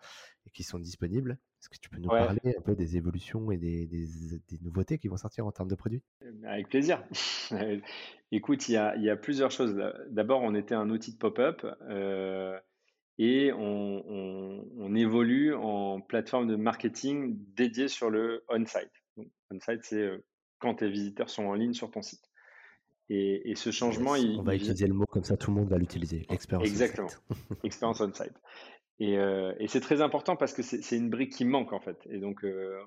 et 0.45 0.51
qui 0.51 0.63
sont 0.63 0.77
disponibles. 0.77 1.39
Est-ce 1.59 1.69
que 1.69 1.77
tu 1.77 1.89
peux 1.89 1.99
nous 1.99 2.09
parler 2.09 2.55
un 2.57 2.61
peu 2.61 2.75
des 2.75 2.97
évolutions 2.97 3.51
et 3.51 3.57
des, 3.57 3.85
des, 3.85 4.07
des, 4.49 4.59
nouveautés 4.61 4.97
qui 4.97 5.07
vont 5.07 5.17
sortir 5.17 5.45
en 5.45 5.51
termes 5.51 5.67
de 5.67 5.75
produits? 5.75 6.03
Avec 6.43 6.69
plaisir. 6.69 7.03
Écoute, 8.31 8.67
il 8.69 8.73
y, 8.73 8.77
a, 8.77 8.95
il 8.95 9.03
y, 9.03 9.09
a, 9.09 9.15
plusieurs 9.15 9.51
choses. 9.51 9.75
D'abord, 10.09 10.41
on 10.41 10.55
était 10.55 10.73
un 10.73 10.89
outil 10.89 11.13
de 11.13 11.17
pop-up 11.17 11.65
euh, 11.89 12.59
et 13.19 13.51
on, 13.53 14.03
on, 14.07 14.67
on, 14.77 14.95
évolue 14.95 15.53
en 15.53 16.01
plateforme 16.01 16.47
de 16.47 16.55
marketing 16.55 17.37
dédiée 17.55 17.87
sur 17.87 18.09
le 18.09 18.43
on-site. 18.49 18.91
On-site, 19.51 19.83
c'est 19.83 20.01
euh, 20.01 20.23
quand 20.61 20.75
tes 20.75 20.89
visiteurs 20.89 21.29
sont 21.29 21.45
en 21.45 21.53
ligne 21.53 21.73
sur 21.73 21.91
ton 21.91 22.01
site. 22.01 22.31
Et, 23.13 23.55
ce 23.55 23.71
changement, 23.71 24.15
il, 24.15 24.39
on 24.39 24.43
va 24.43 24.55
utiliser 24.55 24.87
le 24.87 24.93
mot 24.93 25.05
comme 25.05 25.25
ça, 25.25 25.35
tout 25.35 25.51
le 25.51 25.57
monde 25.57 25.67
va 25.67 25.77
l'utiliser. 25.77 26.25
Expérience 26.29 26.69
Exactement. 26.69 27.09
Expérience 27.65 27.99
on-site. 27.99 28.39
Et, 28.99 29.17
euh, 29.17 29.53
et 29.59 29.67
c'est 29.67 29.81
très 29.81 30.01
important 30.01 30.37
parce 30.37 30.53
que 30.53 30.61
c'est 30.61 30.95
une 30.95 31.09
brique 31.09 31.33
qui 31.33 31.43
manque 31.43 31.73
en 31.73 31.81
fait. 31.81 31.97
Et 32.09 32.19
donc, 32.19 32.45
euh, 32.45 32.79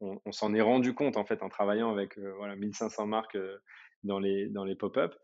on, 0.00 0.32
s'en 0.32 0.54
est 0.54 0.62
rendu 0.62 0.94
compte 0.94 1.18
en 1.18 1.26
fait 1.26 1.42
en 1.42 1.50
travaillant 1.50 1.90
avec 1.90 2.16
euh, 2.16 2.32
voilà, 2.38 2.56
1500 2.56 3.06
marques 3.06 3.36
dans 4.02 4.18
les, 4.18 4.48
dans 4.48 4.64
les 4.64 4.76
pop-up. 4.76 5.14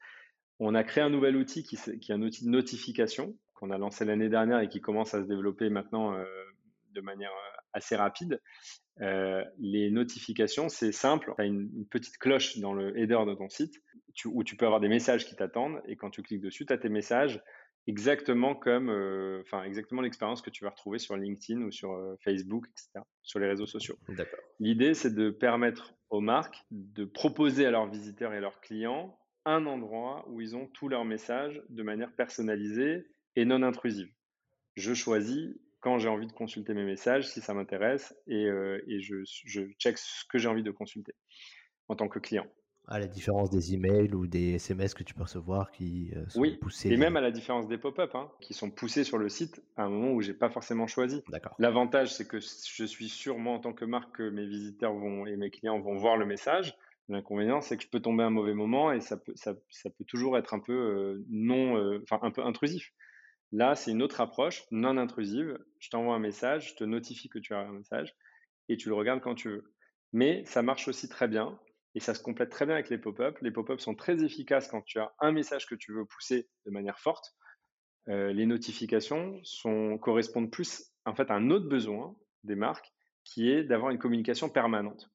On 0.59 0.75
a 0.75 0.85
créé 0.85 1.03
un 1.03 1.11
nouvel 1.11 1.35
outil 1.37 1.63
qui, 1.63 1.79
qui 1.99 2.13
est 2.13 2.15
un 2.15 2.21
outil 2.21 2.45
de 2.45 2.51
notification 2.51 3.35
qu'on 3.55 3.71
a 3.71 3.79
lancé 3.79 4.05
l'année 4.05 4.29
dernière 4.29 4.61
et 4.61 4.69
qui 4.69 4.83
commence 4.83 5.15
à 5.15 5.23
se 5.23 5.29
développer 5.29 5.71
maintenant 5.71 6.15
de 6.97 7.01
manière 7.03 7.31
assez 7.73 7.95
rapide. 7.95 8.41
Euh, 9.03 9.45
les 9.59 9.91
notifications, 9.91 10.69
c'est 10.69 10.93
simple. 10.93 11.33
Tu 11.37 11.43
as 11.43 11.45
une, 11.45 11.87
petite 11.91 12.19
cloche 12.19 12.59
dans 12.59 12.73
le 12.73 12.99
header 12.99 13.21
de 13.27 13.35
ton 13.35 13.49
site 13.49 13.75
où 14.25 14.43
tu 14.43 14.57
peux 14.57 14.65
avoir 14.65 14.81
des 14.81 14.89
messages 14.89 15.27
qui 15.27 15.37
t'attendent. 15.37 15.81
Et 15.87 15.97
quand 15.97 16.11
tu 16.11 16.23
cliques 16.23 16.41
dessus, 16.41 16.67
tu 16.67 16.73
as 16.73 16.79
tes 16.79 16.89
messages 16.89 17.43
exactement 17.87 18.55
comme, 18.55 18.89
euh, 18.89 19.43
exactement 19.65 20.01
l'expérience 20.01 20.43
que 20.43 20.51
tu 20.51 20.65
vas 20.65 20.71
retrouver 20.71 20.99
sur 20.99 21.17
LinkedIn 21.17 21.61
ou 21.63 21.71
sur 21.71 21.93
euh, 21.93 22.17
Facebook, 22.25 22.67
etc., 22.69 23.05
sur 23.23 23.39
les 23.39 23.47
réseaux 23.47 23.67
sociaux. 23.67 23.97
L'idée, 24.59 24.95
c'est 24.95 25.15
de 25.15 25.31
permettre 25.31 25.95
aux 26.09 26.21
marques 26.21 26.65
de 26.71 27.05
proposer 27.05 27.67
à 27.67 27.71
leurs 27.71 27.89
visiteurs 27.89 28.33
et 28.33 28.41
leurs 28.41 28.61
clients 28.61 29.19
un 29.45 29.67
endroit 29.67 30.25
où 30.29 30.41
ils 30.41 30.57
ont 30.57 30.67
tous 30.67 30.89
leurs 30.89 31.05
messages 31.05 31.63
de 31.69 31.83
manière 31.83 32.13
personnalisée 32.17 33.07
et 33.37 33.45
non 33.45 33.63
intrusive. 33.63 34.11
Je 34.75 34.93
choisis 34.93 35.55
quand 35.87 36.01
j'ai 36.01 36.09
envie 36.09 36.27
de 36.27 36.33
consulter 36.33 36.75
mes 36.75 36.85
messages, 36.85 37.29
si 37.29 37.41
ça 37.41 37.55
m'intéresse, 37.55 38.13
et, 38.27 38.49
et 38.89 39.01
je, 39.01 39.23
je 39.45 39.63
check 39.79 39.99
ce 39.99 40.25
que 40.29 40.37
j'ai 40.37 40.49
envie 40.49 40.65
de 40.65 40.73
consulter 40.73 41.15
en 41.87 41.95
tant 41.95 42.09
que 42.09 42.19
client. 42.19 42.47
À 42.89 43.01
la 43.01 43.09
différence 43.09 43.51
des 43.51 43.75
emails 43.75 44.15
ou 44.15 44.29
des 44.29 44.55
SMS 44.55 44.95
que 44.95 45.03
tu 45.03 45.13
peux 45.13 45.23
recevoir 45.23 45.73
qui 45.73 46.13
euh, 46.15 46.29
sont 46.29 46.41
oui, 46.41 46.57
poussés. 46.57 46.89
Et 46.89 46.97
même 46.97 47.17
à 47.17 47.21
la 47.21 47.33
différence 47.33 47.67
des 47.67 47.79
pop-up, 47.79 48.15
hein, 48.15 48.31
qui 48.41 48.55
sont 48.55 48.71
poussés 48.71 49.03
sur 49.03 49.19
le 49.19 49.29
site 49.29 49.61
à 49.77 49.85
un 49.85 49.89
moment 49.89 50.13
où 50.13 50.21
j'ai 50.21 50.35
pas 50.35 50.51
forcément 50.51 50.87
choisi. 50.87 51.23
D'accord. 51.29 51.57
L'avantage, 51.59 52.15
c'est 52.15 52.29
que 52.29 52.39
je 52.39 52.85
suis 52.85 53.09
sûr, 53.09 53.39
moi, 53.39 53.55
en 53.55 53.59
tant 53.59 53.73
que 53.73 53.85
marque, 53.85 54.17
que 54.17 54.29
mes 54.29 54.47
visiteurs 54.47 54.95
vont 54.95 55.27
et 55.27 55.37
mes 55.37 55.51
clients 55.51 55.81
vont 55.81 55.97
voir 55.97 56.17
le 56.17 56.27
message. 56.27 56.77
L'inconvénient, 57.09 57.61
c'est 57.61 57.77
que 57.77 57.83
je 57.83 57.89
peux 57.89 58.01
tomber 58.01 58.23
à 58.23 58.27
un 58.27 58.31
mauvais 58.31 58.55
moment 58.55 58.93
et 58.93 59.01
ça 59.01 59.17
peut, 59.17 59.33
ça, 59.35 59.55
ça 59.69 59.91
peut 59.91 60.05
toujours 60.05 60.39
être 60.39 60.55
un 60.55 60.61
peu 60.61 60.73
euh, 60.73 61.25
non, 61.29 61.77
euh, 61.77 62.01
enfin 62.05 62.21
un 62.23 62.31
peu 62.31 62.45
intrusif. 62.45 62.93
Là, 63.53 63.75
c'est 63.75 63.93
une 63.93 64.03
autre 64.03 64.21
approche, 64.21 64.65
non 64.71 64.97
intrusive. 64.97 65.59
Je 65.79 65.91
t'envoie 65.91 66.15
un 66.15 66.21
message, 66.21 66.71
je 66.71 66.77
te 66.77 66.85
notifie 66.85 67.29
que 67.29 67.39
tu 67.39 67.55
as 67.55 67.61
un 67.61 67.73
message 67.73 68.15
et 68.69 68.77
tu 68.77 68.89
le 68.89 68.95
regardes 68.95 69.21
quand 69.21 69.35
tu 69.35 69.49
veux. 69.49 69.73
Mais 70.13 70.45
ça 70.45 70.63
marche 70.63 70.89
aussi 70.89 71.09
très 71.09 71.29
bien 71.29 71.59
et 71.95 72.01
ça 72.01 72.15
se 72.15 72.23
complète 72.23 72.51
très 72.51 72.67
bien 72.67 72.75
avec 72.75 72.91
les 72.91 72.99
pop-up. 72.99 73.39
Les 73.41 73.51
pop-up 73.51 73.81
sont 73.81 73.95
très 73.95 74.23
efficaces 74.25 74.69
quand 74.69 74.83
tu 74.83 74.99
as 74.99 75.15
un 75.21 75.33
message 75.33 75.67
que 75.67 75.75
tu 75.75 75.93
veux 75.93 76.05
pousser 76.05 76.49
de 76.67 76.71
manière 76.71 76.99
forte. 76.99 77.35
Euh, 78.09 78.33
les 78.33 78.47
notifications 78.47 79.41
correspondent 80.01 80.51
plus 80.51 80.93
en 81.05 81.15
fait 81.15 81.31
à 81.31 81.35
un 81.35 81.51
autre 81.51 81.69
besoin 81.69 82.17
des 82.45 82.55
marques 82.55 82.93
qui 83.25 83.51
est 83.51 83.65
d'avoir 83.65 83.91
une 83.91 83.99
communication 83.99 84.49
permanente. 84.49 85.11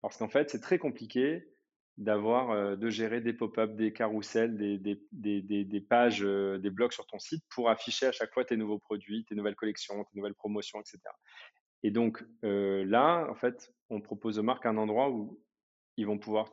Parce 0.00 0.16
qu'en 0.16 0.28
fait, 0.28 0.50
c'est 0.50 0.60
très 0.60 0.78
compliqué 0.78 1.51
d'avoir, 1.98 2.76
de 2.76 2.90
gérer 2.90 3.20
des 3.20 3.32
pop-up, 3.32 3.76
des 3.76 3.92
carousels, 3.92 4.56
des, 4.56 5.80
pages, 5.88 6.20
des 6.20 6.70
blogs 6.70 6.92
sur 6.92 7.06
ton 7.06 7.18
site 7.18 7.44
pour 7.50 7.68
afficher 7.70 8.06
à 8.06 8.12
chaque 8.12 8.32
fois 8.32 8.44
tes 8.44 8.56
nouveaux 8.56 8.78
produits, 8.78 9.24
tes 9.24 9.34
nouvelles 9.34 9.56
collections, 9.56 10.02
tes 10.04 10.16
nouvelles 10.16 10.34
promotions, 10.34 10.80
etc. 10.80 10.98
Et 11.82 11.90
donc 11.90 12.24
là, 12.42 13.26
en 13.30 13.34
fait, 13.34 13.72
on 13.90 14.00
propose 14.00 14.38
aux 14.38 14.42
marques 14.42 14.66
un 14.66 14.76
endroit 14.76 15.10
où 15.10 15.40
ils 15.96 16.06
vont 16.06 16.18
pouvoir 16.18 16.50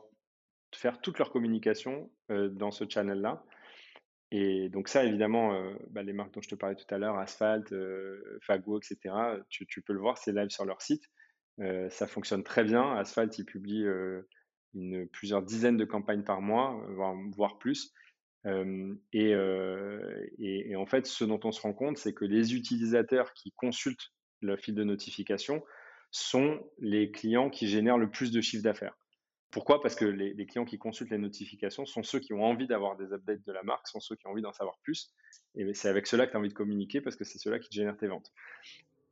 faire 0.74 1.00
toute 1.00 1.18
leur 1.18 1.30
communication 1.30 2.10
dans 2.28 2.70
ce 2.70 2.84
channel-là. 2.88 3.44
Et 4.32 4.68
donc 4.68 4.88
ça, 4.88 5.04
évidemment, 5.04 5.60
bah, 5.90 6.02
les 6.02 6.12
marques 6.12 6.32
dont 6.34 6.40
je 6.40 6.48
te 6.48 6.54
parlais 6.54 6.76
tout 6.76 6.94
à 6.94 6.98
l'heure, 6.98 7.18
Asphalt, 7.18 7.74
Fago, 8.42 8.78
etc., 8.78 9.14
tu, 9.48 9.82
peux 9.82 9.92
le 9.92 10.00
voir, 10.00 10.18
c'est 10.18 10.32
live 10.32 10.50
sur 10.50 10.64
leur 10.64 10.82
site. 10.82 11.04
ça 11.58 12.06
fonctionne 12.06 12.44
très 12.44 12.64
bien. 12.64 12.96
Asphalt, 12.96 13.36
ils 13.38 13.44
publient 13.44 13.86
plusieurs 15.12 15.42
dizaines 15.42 15.76
de 15.76 15.84
campagnes 15.84 16.22
par 16.22 16.40
mois, 16.40 16.84
voire, 17.36 17.58
plus. 17.58 17.92
et, 18.44 19.34
et, 20.38 20.76
en 20.76 20.86
fait, 20.86 21.06
ce 21.06 21.24
dont 21.24 21.40
on 21.44 21.52
se 21.52 21.60
rend 21.60 21.72
compte, 21.72 21.98
c'est 21.98 22.14
que 22.14 22.24
les 22.24 22.54
utilisateurs 22.54 23.32
qui 23.34 23.52
consultent 23.52 24.12
le 24.40 24.56
fil 24.56 24.74
de 24.74 24.84
notification 24.84 25.62
sont 26.10 26.60
les 26.78 27.10
clients 27.10 27.50
qui 27.50 27.68
génèrent 27.68 27.98
le 27.98 28.10
plus 28.10 28.30
de 28.32 28.40
chiffre 28.40 28.62
d'affaires. 28.62 28.96
Pourquoi? 29.50 29.80
Parce 29.80 29.96
que 29.96 30.04
les, 30.04 30.46
clients 30.46 30.64
qui 30.64 30.78
consultent 30.78 31.10
les 31.10 31.18
notifications 31.18 31.84
sont 31.84 32.04
ceux 32.04 32.20
qui 32.20 32.32
ont 32.32 32.44
envie 32.44 32.68
d'avoir 32.68 32.96
des 32.96 33.12
updates 33.12 33.44
de 33.44 33.52
la 33.52 33.64
marque, 33.64 33.88
sont 33.88 33.98
ceux 33.98 34.14
qui 34.14 34.26
ont 34.28 34.30
envie 34.30 34.42
d'en 34.42 34.52
savoir 34.52 34.78
plus. 34.82 35.12
Et 35.56 35.74
c'est 35.74 35.88
avec 35.88 36.06
cela 36.06 36.26
que 36.26 36.30
tu 36.30 36.36
as 36.36 36.40
envie 36.40 36.48
de 36.48 36.54
communiquer 36.54 37.00
parce 37.00 37.16
que 37.16 37.24
c'est 37.24 37.38
cela 37.38 37.58
qui 37.58 37.68
génère 37.72 37.96
tes 37.96 38.06
ventes. 38.06 38.32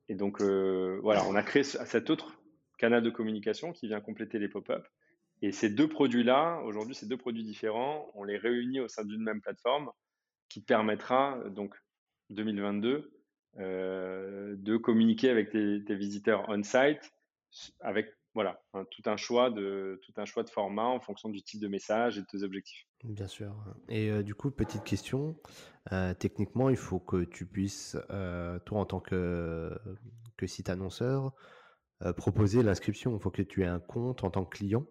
Et 0.09 0.14
donc, 0.14 0.40
euh, 0.40 1.01
voilà, 1.03 1.25
on 1.27 1.35
a 1.35 1.42
créé 1.42 1.64
cet 1.64 2.11
autre 2.11 2.40
canal 2.79 3.03
de 3.03 3.11
communication 3.11 3.73
qui 3.73 3.88
vient 3.88 4.01
compléter 4.01 4.38
les 4.38 4.49
pop-up. 4.49 4.87
Et 5.42 5.53
ces 5.53 5.70
deux 5.70 5.88
produits-là, 5.88 6.61
aujourd'hui, 6.64 6.94
ces 6.94 7.07
deux 7.07 7.16
produits 7.16 7.44
différents, 7.44 8.11
on 8.14 8.24
les 8.24 8.37
réunit 8.37 8.81
au 8.81 8.88
sein 8.88 9.05
d'une 9.05 9.22
même 9.22 9.40
plateforme 9.40 9.90
qui 10.48 10.61
permettra, 10.61 11.38
donc 11.51 11.74
2022, 12.31 13.12
euh, 13.59 14.57
de 14.57 14.77
communiquer 14.77 15.31
avec 15.31 15.51
tes, 15.51 15.94
visiteurs 15.94 16.44
on-site 16.48 17.12
avec 17.81 18.12
voilà, 18.35 18.62
tout, 18.90 19.03
un 19.07 19.16
choix 19.16 19.51
de, 19.51 20.01
tout 20.05 20.12
un 20.16 20.24
choix 20.24 20.44
de 20.44 20.51
format 20.51 20.85
en 20.85 21.01
fonction 21.01 21.29
du 21.29 21.42
type 21.42 21.61
de 21.61 21.66
message 21.66 22.18
et 22.18 22.20
de 22.20 22.27
tes 22.27 22.42
objectifs. 22.42 22.87
Bien 23.03 23.27
sûr. 23.27 23.55
Et 23.88 24.11
euh, 24.11 24.22
du 24.22 24.35
coup, 24.35 24.51
petite 24.51 24.85
question, 24.85 25.37
euh, 25.92 26.14
techniquement, 26.14 26.68
il 26.68 26.77
faut 26.77 27.01
que 27.01 27.24
tu 27.24 27.46
puisses, 27.46 27.96
toi 28.09 28.79
en 28.79 28.85
tant 28.85 29.01
que, 29.01 29.77
que 30.37 30.46
site 30.46 30.68
annonceur, 30.68 31.33
proposer 32.16 32.62
l'inscription. 32.62 33.16
Il 33.16 33.20
faut 33.20 33.31
que 33.31 33.42
tu 33.42 33.62
aies 33.62 33.66
un 33.66 33.81
compte 33.81 34.22
en 34.22 34.31
tant 34.31 34.44
que 34.44 34.57
client 34.57 34.87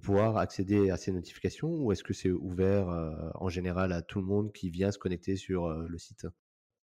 pouvoir 0.00 0.36
accéder 0.36 0.90
à 0.90 0.96
ces 0.96 1.12
notifications 1.12 1.68
ou 1.68 1.92
est-ce 1.92 2.04
que 2.04 2.12
c'est 2.12 2.30
ouvert 2.30 2.88
en 3.34 3.48
général 3.48 3.92
à 3.92 4.02
tout 4.02 4.20
le 4.20 4.26
monde 4.26 4.52
qui 4.52 4.70
vient 4.70 4.90
se 4.90 4.98
connecter 4.98 5.36
sur 5.36 5.68
le 5.68 5.98
site? 5.98 6.26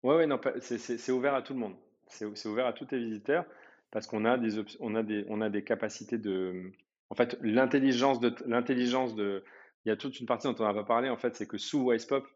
Oui, 0.04 0.16
ouais, 0.16 0.28
non, 0.28 0.40
c'est 0.60 1.12
ouvert 1.12 1.34
à 1.34 1.42
tout 1.42 1.54
le 1.54 1.60
monde. 1.60 1.76
C'est 2.08 2.48
ouvert 2.48 2.66
à 2.66 2.74
tous 2.74 2.86
tes 2.86 2.98
visiteurs 2.98 3.46
parce 3.92 4.08
qu'on 4.08 4.26
a 4.26 4.38
des, 4.38 4.62
on 4.80 4.96
a 4.96 5.04
des, 5.04 5.26
on 5.30 5.42
a 5.42 5.50
des 5.50 5.64
capacités 5.64 6.18
de, 6.18 6.72
en 7.10 7.16
fait, 7.16 7.38
l'intelligence 7.42 8.20
de, 8.20 8.34
l'intelligence 8.46 9.16
de, 9.16 9.44
il 9.86 9.90
y 9.90 9.92
a 9.92 9.98
toute 9.98 10.20
une 10.20 10.26
partie 10.26 10.48
dont 10.48 10.56
on 10.60 10.64
n'a 10.64 10.74
pas 10.74 10.84
parlé, 10.84 11.10
en 11.10 11.18
fait, 11.18 11.36
c'est 11.36 11.48
que 11.48 11.58
sous 11.58 11.90
WisePop, 11.90 12.28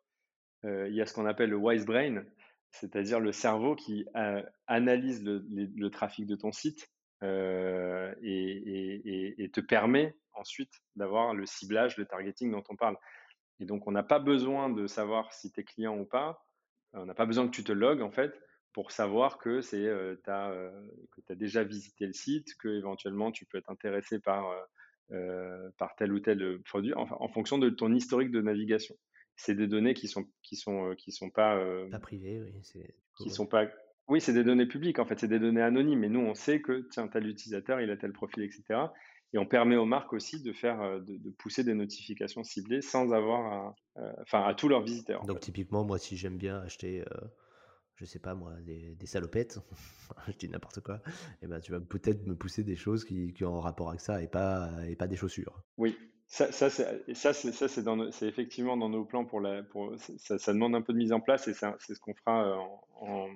euh, 0.66 0.88
il 0.90 0.96
y 0.96 1.02
a 1.02 1.06
ce 1.06 1.14
qu'on 1.14 1.26
appelle 1.26 1.50
le 1.50 1.58
Wise 1.58 1.86
Brain, 1.86 2.24
c'est-à-dire 2.72 3.20
le 3.20 3.32
cerveau 3.32 3.76
qui 3.76 4.06
euh, 4.16 4.42
analyse 4.68 5.24
le, 5.24 5.90
trafic 5.90 6.26
de 6.26 6.36
ton 6.36 6.52
site 6.52 6.90
euh, 7.22 8.14
et, 8.24 9.50
te 9.54 9.62
permet 9.62 10.16
ensuite 10.34 10.74
d'avoir 10.96 11.34
le 11.34 11.46
ciblage, 11.46 11.98
le 11.98 12.06
targeting 12.06 12.52
dont 12.52 12.64
on 12.70 12.76
parle. 12.76 12.98
Et 13.60 13.66
donc, 13.66 13.88
on 13.88 13.92
n'a 13.92 14.04
pas 14.04 14.20
besoin 14.20 14.70
de 14.70 14.88
savoir 14.88 15.32
si 15.34 15.52
tu 15.52 15.62
es 15.62 15.64
client 15.64 15.98
ou 15.98 16.06
pas. 16.06 16.46
On 16.94 17.06
n'a 17.06 17.14
pas 17.14 17.26
besoin 17.26 17.46
que 17.48 17.56
tu 17.56 17.64
te 17.64 17.72
logs, 17.72 18.02
en 18.02 18.12
fait 18.12 18.34
pour 18.74 18.92
savoir 18.92 19.38
que 19.38 19.62
c'est 19.62 19.86
euh, 19.86 20.16
euh, 20.28 20.88
que 21.12 21.22
tu 21.22 21.32
as 21.32 21.36
déjà 21.36 21.64
visité 21.64 22.06
le 22.06 22.14
site, 22.14 22.56
que 22.58 22.68
éventuellement 22.68 23.32
tu 23.32 23.46
peux 23.46 23.60
être 23.60 23.70
intéressé 23.70 24.20
par 24.20 24.52
euh, 25.12 25.70
par 25.78 25.96
tel 25.96 26.12
ou 26.12 26.20
tel 26.20 26.60
produit 26.64 26.94
en, 26.96 27.08
en, 27.10 27.28
fonction 27.30 27.58
de 27.58 27.70
ton 27.70 27.94
historique 27.94 28.32
de 28.32 28.42
navigation. 28.42 28.96
C'est 29.36 29.56
des 29.56 29.68
données 29.68 29.94
qui 29.94 30.08
sont 30.08 30.26
qui 30.42 30.56
sont 30.56 30.96
qui 30.98 31.12
sont 31.12 31.30
pas 31.30 31.64
pas 31.92 32.00
privées, 32.00 32.42
oui, 32.42 32.84
qui 33.18 33.30
sont 33.30 33.46
pas 33.48 33.68
oui, 34.10 34.20
c'est 34.20 34.34
des 34.34 34.44
données 34.44 34.66
publiques 34.66 35.00
en 35.00 35.06
fait, 35.06 35.20
c'est 35.20 35.28
des 35.28 35.40
données 35.40 35.62
anonymes. 35.62 36.00
Mais 36.00 36.10
nous, 36.10 36.20
on 36.20 36.34
sait 36.34 36.62
que 36.62 36.88
tiens, 36.92 37.08
tel 37.08 37.28
utilisateur, 37.28 37.80
il 37.80 37.90
a 37.90 37.96
tel 37.96 38.12
profil, 38.12 38.44
etc. 38.44 38.88
Et 39.34 39.38
on 39.40 39.46
permet 39.46 39.76
aux 39.76 39.86
marques 39.86 40.14
aussi 40.14 40.42
de 40.42 40.54
faire, 40.54 41.02
de, 41.02 41.18
de 41.18 41.30
pousser 41.32 41.64
des 41.64 41.74
notifications 41.74 42.44
ciblées 42.44 42.82
sans 42.82 43.14
avoir, 43.14 43.74
enfin, 44.22 44.44
à, 44.44 44.54
tous 44.54 44.68
leurs 44.68 44.84
visiteurs. 44.84 45.26
Donc 45.26 45.40
typiquement, 45.40 45.84
moi, 45.84 45.98
si 45.98 46.18
j'aime 46.18 46.38
bien 46.38 46.60
acheter 46.62 47.04
je 47.96 48.06
sais 48.06 48.20
pas 48.20 48.36
moi, 48.36 48.54
des, 48.62 48.96
salopettes, 49.06 49.60
je 50.28 50.34
dis 50.34 50.50
n'importe 50.50 50.82
quoi, 50.82 50.96
et 50.96 51.44
eh 51.44 51.48
ben 51.48 51.60
tu 51.60 51.72
vas 51.72 51.80
peut-être 51.80 52.26
me 52.26 52.36
pousser 52.36 52.64
des 52.64 52.76
choses 52.76 53.06
qui, 53.06 53.34
qui, 53.34 53.46
ont 53.46 53.60
rapport 53.60 53.90
avec 53.90 54.02
ça 54.02 54.22
et 54.22 54.28
pas, 54.28 54.70
et 54.88 54.96
pas 54.96 55.08
des 55.08 55.16
chaussures. 55.16 55.64
Oui, 55.78 55.98
ça, 56.28 56.52
ça 56.52 56.70
c'est 56.70 58.28
effectivement 58.28 58.78
dans 58.78 58.90
nos 58.90 59.06
plans 59.06 59.26
pour 59.26 59.40
la, 59.40 59.64
pour, 59.64 59.94
ça, 60.18 60.38
ça, 60.38 60.54
demande 60.54 60.76
un 60.76 60.82
peu 60.82 60.94
de 60.94 60.98
mise 60.98 61.14
en 61.14 61.20
place 61.20 61.48
et 61.48 61.54
c'est 61.54 61.94
ce 61.94 62.00
qu'on 62.00 62.16
fera 62.16 62.48
euh, 62.48 62.58
en, 63.02 63.30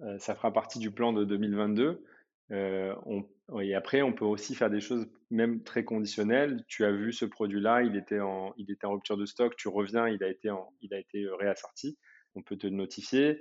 euh, 0.00 0.18
ça 0.18 0.34
fera 0.34 0.52
partie 0.52 0.78
du 0.78 0.90
plan 0.90 1.12
de 1.12 1.24
2022. 1.24 2.04
Euh, 2.50 2.94
on, 3.06 3.24
et 3.60 3.74
après, 3.74 4.02
on 4.02 4.12
peut 4.12 4.24
aussi 4.24 4.54
faire 4.54 4.70
des 4.70 4.80
choses 4.80 5.06
même 5.30 5.62
très 5.62 5.84
conditionnelles. 5.84 6.64
Tu 6.68 6.84
as 6.84 6.92
vu 6.92 7.12
ce 7.12 7.24
produit-là, 7.24 7.82
il 7.82 7.96
était 7.96 8.20
en, 8.20 8.52
il 8.56 8.70
était 8.70 8.86
en 8.86 8.92
rupture 8.92 9.16
de 9.16 9.26
stock. 9.26 9.56
Tu 9.56 9.68
reviens, 9.68 10.08
il 10.08 10.22
a 10.22 10.28
été 10.28 10.50
en, 10.50 10.72
il 10.80 10.94
a 10.94 10.98
été 10.98 11.26
réassorti. 11.38 11.98
On 12.34 12.42
peut 12.42 12.56
te 12.56 12.66
notifier 12.66 13.40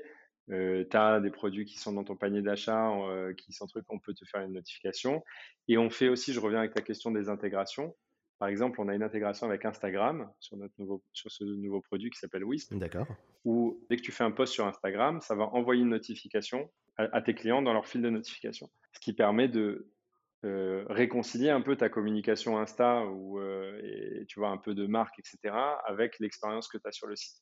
euh, 0.52 0.84
tu 0.90 0.98
as 0.98 1.20
des 1.22 1.30
produits 1.30 1.66
qui 1.66 1.80
sont 1.80 1.94
dans 1.94 2.04
ton 2.04 2.16
panier 2.16 2.42
d'achat, 2.42 2.90
euh, 2.90 3.34
qui 3.34 3.54
sont 3.54 3.66
trucs, 3.68 3.86
on 3.90 4.00
peut 4.00 4.14
te 4.14 4.26
faire 4.26 4.42
une 4.42 4.54
notification. 4.54 5.24
Et 5.68 5.78
on 5.78 5.90
fait 5.90 6.10
aussi, 6.10 6.34
je 6.34 6.40
reviens 6.40 6.60
avec 6.60 6.74
ta 6.74 6.82
question 6.82 7.12
des 7.12 7.30
intégrations. 7.30 7.96
Par 8.40 8.50
exemple, 8.50 8.82
on 8.82 8.90
a 8.90 8.96
une 8.96 9.04
intégration 9.04 9.48
avec 9.48 9.64
Instagram 9.64 10.30
sur, 10.40 10.58
notre 10.58 10.74
nouveau, 10.78 11.02
sur 11.14 11.32
ce 11.32 11.46
nouveau 11.46 11.82
produit 11.82 12.10
qui 12.10 12.20
s'appelle 12.20 12.44
Wisp. 12.44 12.74
D'accord. 12.74 13.08
Où 13.46 13.80
dès 13.90 13.96
que 13.96 14.02
tu 14.02 14.12
fais 14.12 14.24
un 14.24 14.32
post 14.32 14.54
sur 14.54 14.68
Instagram, 14.68 15.22
ça 15.22 15.36
va 15.36 15.46
envoyer 15.46 15.82
une 15.84 15.90
notification 15.90 16.70
à, 16.98 17.22
tes 17.22 17.34
clients 17.34 17.62
dans 17.62 17.74
leur 17.74 17.88
fil 17.88 18.02
de 18.02 18.10
notification. 18.10 18.70
Ce 18.94 19.00
qui 19.00 19.14
permet 19.14 19.48
de 19.48 19.92
euh, 20.46 20.86
réconcilier 20.90 21.50
un 21.50 21.62
peu 21.62 21.76
ta 21.76 21.90
communication 21.90 22.60
Insta 22.60 23.06
ou 23.06 23.40
euh, 23.40 24.24
tu 24.28 24.40
vois 24.40 24.50
un 24.50 24.58
peu 24.58 24.76
de 24.76 24.86
marque, 24.86 25.18
etc., 25.20 25.56
avec 25.86 26.20
l'expérience 26.20 26.68
que 26.68 26.78
tu 26.78 26.88
as 26.88 26.92
sur 26.92 27.08
le 27.08 27.16
site. 27.16 27.42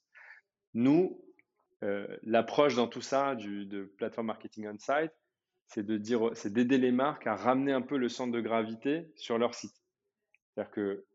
Nous, 0.73 1.25
euh, 1.83 2.05
l'approche 2.23 2.75
dans 2.75 2.87
tout 2.87 3.01
ça 3.01 3.35
de 3.35 3.83
plateforme 3.97 4.27
marketing 4.27 4.67
on-site, 4.67 5.11
c'est 5.67 5.85
de 5.85 5.97
dire, 5.97 6.31
c'est 6.33 6.53
d'aider 6.53 6.77
les 6.77 6.91
marques 6.91 7.27
à 7.27 7.35
ramener 7.35 7.71
un 7.71 7.81
peu 7.81 7.97
le 7.97 8.09
centre 8.09 8.31
de 8.31 8.41
gravité 8.41 9.11
sur 9.15 9.37
leur 9.37 9.55
site. 9.55 9.73
C'est-à-dire 10.53 10.71
que 10.71 11.05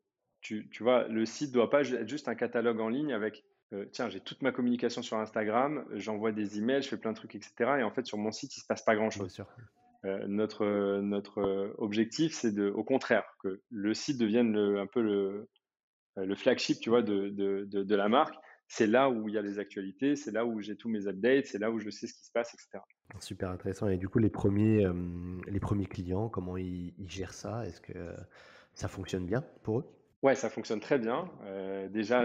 tu, 0.40 0.68
tu, 0.70 0.82
vois, 0.82 1.06
le 1.08 1.24
site 1.24 1.52
doit 1.52 1.70
pas 1.70 1.88
être 1.88 2.08
juste 2.08 2.28
un 2.28 2.34
catalogue 2.34 2.80
en 2.80 2.88
ligne 2.88 3.12
avec 3.12 3.44
euh, 3.72 3.86
tiens, 3.92 4.08
j'ai 4.08 4.20
toute 4.20 4.42
ma 4.42 4.52
communication 4.52 5.02
sur 5.02 5.16
Instagram, 5.16 5.84
j'envoie 5.92 6.32
des 6.32 6.58
emails, 6.58 6.82
je 6.82 6.88
fais 6.88 6.96
plein 6.96 7.12
de 7.12 7.16
trucs, 7.16 7.34
etc. 7.34 7.54
Et 7.80 7.82
en 7.82 7.90
fait, 7.90 8.06
sur 8.06 8.18
mon 8.18 8.32
site, 8.32 8.56
il 8.56 8.60
se 8.60 8.66
passe 8.66 8.82
pas 8.82 8.94
grand-chose. 8.94 9.42
Euh, 10.04 10.26
notre, 10.28 11.00
notre 11.00 11.74
objectif, 11.78 12.32
c'est 12.32 12.52
de, 12.52 12.68
au 12.68 12.84
contraire, 12.84 13.24
que 13.42 13.60
le 13.70 13.94
site 13.94 14.18
devienne 14.18 14.52
le, 14.52 14.78
un 14.78 14.86
peu 14.86 15.02
le, 15.02 15.48
le 16.16 16.34
flagship, 16.36 16.78
tu 16.80 16.90
vois, 16.90 17.02
de, 17.02 17.28
de, 17.30 17.64
de, 17.64 17.82
de 17.82 17.94
la 17.94 18.08
marque 18.08 18.34
c'est 18.68 18.86
là 18.86 19.08
où 19.08 19.28
il 19.28 19.34
y 19.34 19.38
a 19.38 19.42
les 19.42 19.58
actualités, 19.58 20.16
c'est 20.16 20.32
là 20.32 20.44
où 20.44 20.60
j'ai 20.60 20.76
tous 20.76 20.88
mes 20.88 21.06
updates, 21.06 21.46
c'est 21.46 21.58
là 21.58 21.70
où 21.70 21.78
je 21.78 21.88
sais 21.90 22.06
ce 22.06 22.14
qui 22.14 22.24
se 22.24 22.32
passe, 22.32 22.52
etc. 22.54 22.82
Super 23.20 23.50
intéressant 23.50 23.88
et 23.88 23.96
du 23.96 24.08
coup 24.08 24.18
les 24.18 24.30
premiers, 24.30 24.82
hem, 24.82 25.40
les 25.46 25.60
premiers 25.60 25.86
clients, 25.86 26.28
comment 26.28 26.56
ils 26.56 26.92
ils 26.98 27.08
gèrent 27.08 27.32
ça? 27.32 27.66
Est-ce 27.66 27.80
que 27.80 27.92
ça 28.74 28.88
fonctionne 28.88 29.24
bien 29.24 29.44
pour 29.62 29.80
eux? 29.80 29.84
Ouais, 30.22 30.34
ça 30.34 30.50
fonctionne 30.50 30.80
très 30.80 30.98
bien. 30.98 31.30
Déjà, 31.90 32.24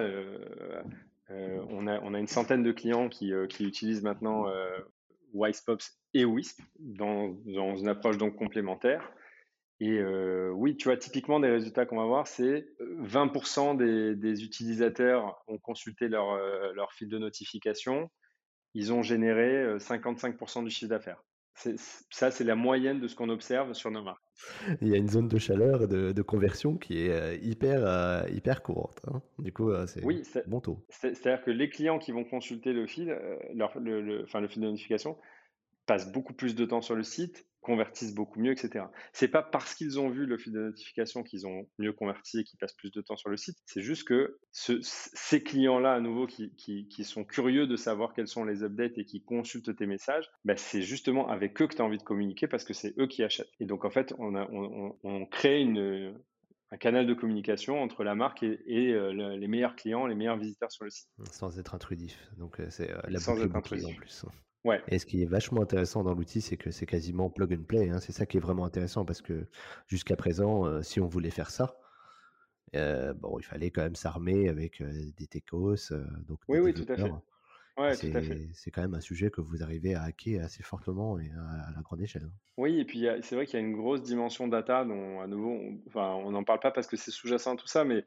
on 1.70 1.88
a 1.88 2.00
on 2.02 2.14
a 2.14 2.20
une 2.20 2.28
centaine 2.28 2.64
de 2.64 2.72
clients 2.72 3.10
qui, 3.10 3.32
qui 3.50 3.66
utilisent 3.66 4.04
maintenant, 4.04 4.48
heu, 4.48 4.88
Wisepops 5.34 5.98
et 6.14 6.26
Wisp 6.26 6.62
dans 6.80 7.36
une 7.76 7.88
approche 7.88 8.18
donc 8.18 8.36
complémentaire 8.36 9.12
et 9.82 10.00
oui, 10.52 10.78
tu 10.78 10.90
vois, 10.90 10.96
typiquement 10.96 11.40
des 11.40 11.50
résultats 11.50 11.88
qu'on 11.88 11.98
va 11.98 12.06
voir, 12.06 12.28
c'est, 12.28 12.68
heu, 12.80 12.98
20 13.00 13.76
des 13.76 14.16
des 14.16 14.44
utilisateurs 14.44 15.44
ont 15.48 15.58
consulté 15.58 16.08
leur, 16.08 16.94
fil 16.94 17.10
de 17.10 17.18
notification. 17.18 18.12
Ils 18.76 18.94
ont 18.94 19.02
généré, 19.02 19.64
heu, 19.64 19.78
55% 19.80 20.64
du 20.64 20.70
chiffre 20.70 20.90
d'affaires. 20.90 21.24
Ça, 21.54 22.30
c'est 22.30 22.44
la 22.44 22.56
moyenne 22.56 23.00
de 23.00 23.08
ce 23.08 23.16
qu'on 23.16 23.30
observe 23.30 23.72
sur 23.74 23.90
nos 23.90 24.04
marques. 24.04 24.22
Il 24.82 24.88
y 24.90 24.94
a 24.94 24.98
une 24.98 25.08
zone 25.10 25.28
de 25.28 25.38
chaleur, 25.38 25.88
de 25.88 26.12
de 26.12 26.22
conversion 26.22 26.78
qui 26.78 27.00
est, 27.00 27.10
heu, 27.10 27.40
hyper, 27.44 27.82
heu, 27.86 28.30
hyper 28.34 28.62
courante, 28.64 29.00
hein. 29.08 29.22
Du 29.40 29.52
coup, 29.54 29.70
heu, 29.72 29.86
c'est 29.88 30.04
Oui, 30.04 30.24
c'est 30.24 30.46
bon 30.46 30.60
taux. 30.62 30.86
c'est 30.90 31.14
c'est-à-dire 31.16 31.44
que 31.44 31.52
les 31.52 31.70
clients 31.70 32.00
qui 32.00 32.12
vont 32.12 32.24
consulter 32.24 32.74
le 32.74 32.88
fil, 32.88 33.18
leur 33.54 33.78
le 33.80 34.02
le 34.02 34.24
enfin 34.24 34.42
le 34.42 34.48
fil 34.48 34.62
de 34.62 34.68
notification, 34.68 35.18
passent 35.86 36.12
beaucoup 36.12 36.34
plus 36.34 36.56
de 36.56 36.66
temps 36.66 36.82
sur 36.82 36.96
le 36.96 37.04
site, 37.04 37.46
convertissent 37.62 38.16
beaucoup 38.16 38.40
mieux, 38.40 38.54
et 38.54 38.58
cetera. 38.58 38.92
C'est 39.14 39.28
pas 39.28 39.44
parce 39.44 39.76
qu'ils 39.76 40.00
ont 40.00 40.10
vu 40.10 40.26
le 40.26 40.38
fil 40.38 40.52
de 40.54 40.60
notification 40.60 41.22
qu'ils 41.24 41.46
ont 41.46 41.70
mieux 41.78 41.94
converti 41.94 42.40
et 42.40 42.44
qu'ils 42.44 42.58
passent 42.58 42.76
plus 42.76 42.92
de 42.92 43.02
temps 43.02 43.16
sur 43.18 43.30
le 43.30 43.38
site. 43.38 43.58
C'est 43.66 43.82
juste 43.82 44.08
que 44.08 44.40
ce 44.52 44.80
ces 44.82 45.44
clients-là, 45.44 45.94
à 45.94 46.00
nouveau, 46.00 46.26
qui 46.28 46.56
qui 46.56 46.88
qui 46.88 47.04
sont 47.04 47.24
curieux 47.24 47.68
de 47.68 47.76
savoir 47.76 48.14
quels 48.14 48.28
sont 48.28 48.46
les 48.46 48.64
updates 48.64 48.98
et 48.98 49.06
qui 49.06 49.24
consultent 49.24 49.76
tes 49.76 49.86
messages, 49.86 50.30
bah, 50.44 50.58
c'est 50.58 50.82
justement 50.82 51.28
avec 51.30 51.62
eux 51.62 51.68
que 51.68 51.76
tu 51.76 51.82
as 51.82 51.86
envie 51.86 51.98
de 52.00 52.04
communiquer 52.04 52.48
parce 52.48 52.64
que 52.64 52.74
c'est 52.74 52.94
eux 53.00 53.08
qui 53.08 53.24
achètent 53.24 53.52
et 53.60 53.66
donc 53.66 53.86
en 53.86 53.92
fait, 53.92 54.14
on 54.18 54.36
a 54.36 54.48
on 54.52 54.98
on 55.04 55.10
on 55.22 55.26
crée 55.26 55.62
une, 55.62 56.20
un 56.72 56.78
canal 56.78 57.06
de 57.06 57.14
communication 57.14 57.82
entre 57.82 58.04
la 58.04 58.16
marque 58.16 58.44
et 58.44 58.58
le 58.94 59.36
les 59.38 59.48
meilleurs 59.48 59.76
clients, 59.76 60.08
les 60.08 60.16
meilleurs 60.16 60.38
visiteurs 60.38 60.72
sur 60.72 60.86
le 60.86 60.90
site. 60.90 61.10
Sans 61.32 61.58
être 61.58 61.74
intrusif, 61.74 62.30
donc 62.36 62.60
heu, 62.60 62.70
c'est, 62.70 62.92
heu, 62.92 63.00
la 63.08 63.20
Sans 63.20 63.42
être 63.44 63.56
bouclée 63.56 63.86
en 63.86 63.94
intrusif. 63.96 63.96
plus. 63.96 64.26
Ouais. 64.66 64.82
Et 64.88 65.00
ce 65.00 65.06
qui 65.06 65.22
est 65.22 65.26
vachement 65.26 65.62
intéressant 65.62 66.04
dans 66.04 66.14
l'outil, 66.16 66.42
c'est 66.42 66.58
que 66.58 66.72
c'est 66.72 66.86
quasiment 66.88 67.30
plug 67.30 67.54
and 67.54 67.64
play, 67.66 67.90
hein. 67.90 68.00
C'est 68.00 68.12
ça 68.14 68.26
qui 68.26 68.38
est 68.38 68.40
vraiment 68.40 68.66
intéressant 68.66 69.06
parce 69.06 69.22
que 69.22 69.48
jusqu'à 69.88 70.16
présent, 70.16 70.66
heu, 70.68 70.84
si 70.84 71.00
on 71.00 71.08
voulait 71.08 71.30
faire 71.32 71.52
ça, 71.52 71.78
heu, 72.76 73.14
bon, 73.16 73.40
il 73.40 73.44
fallait 73.46 73.72
quand 73.72 73.84
même 73.84 73.96
s'armer 73.96 74.50
avec, 74.50 74.82
heu, 74.82 74.92
des 75.18 75.28
techos, 75.28 75.76
donc 76.28 76.42
des 76.50 76.58
Oui, 76.58 76.60
oui, 76.60 76.74
tout 76.74 76.86
à 76.92 76.98
fait. 76.98 77.16
Ouais, 77.78 77.96
c'est 77.98 78.72
quand 78.72 78.82
même 78.82 78.96
un 78.96 79.02
sujet 79.02 79.32
que 79.32 79.42
vous 79.42 79.64
arrivez 79.64 79.96
à 79.96 80.04
hacker 80.04 80.44
assez 80.46 80.64
fortement 80.64 81.20
et 81.20 81.32
à 81.32 81.44
à 81.70 81.72
la 81.76 81.82
grande 81.84 82.02
échelle, 82.02 82.26
hein. 82.26 82.34
Oui 82.58 82.80
et 82.80 82.86
puis 82.86 83.06
c'est 83.22 83.36
vrai 83.36 83.46
qu'il 83.46 83.58
y 83.60 83.64
a 83.64 83.66
une 83.66 83.76
grosse 83.78 84.04
dimension 84.04 84.48
data 84.50 84.84
dont 84.84 85.22
à 85.22 85.28
nouveau 85.28 85.52
on 85.52 85.80
enfin, 85.88 86.16
on 86.16 86.32
n'en 86.32 86.44
parle 86.44 86.60
pas 86.60 86.72
parce 86.72 86.86
que 86.88 86.98
c'est 86.98 87.10
sous-jacent 87.12 87.56
tout 87.56 87.68
ça, 87.68 87.86
mais 87.86 88.06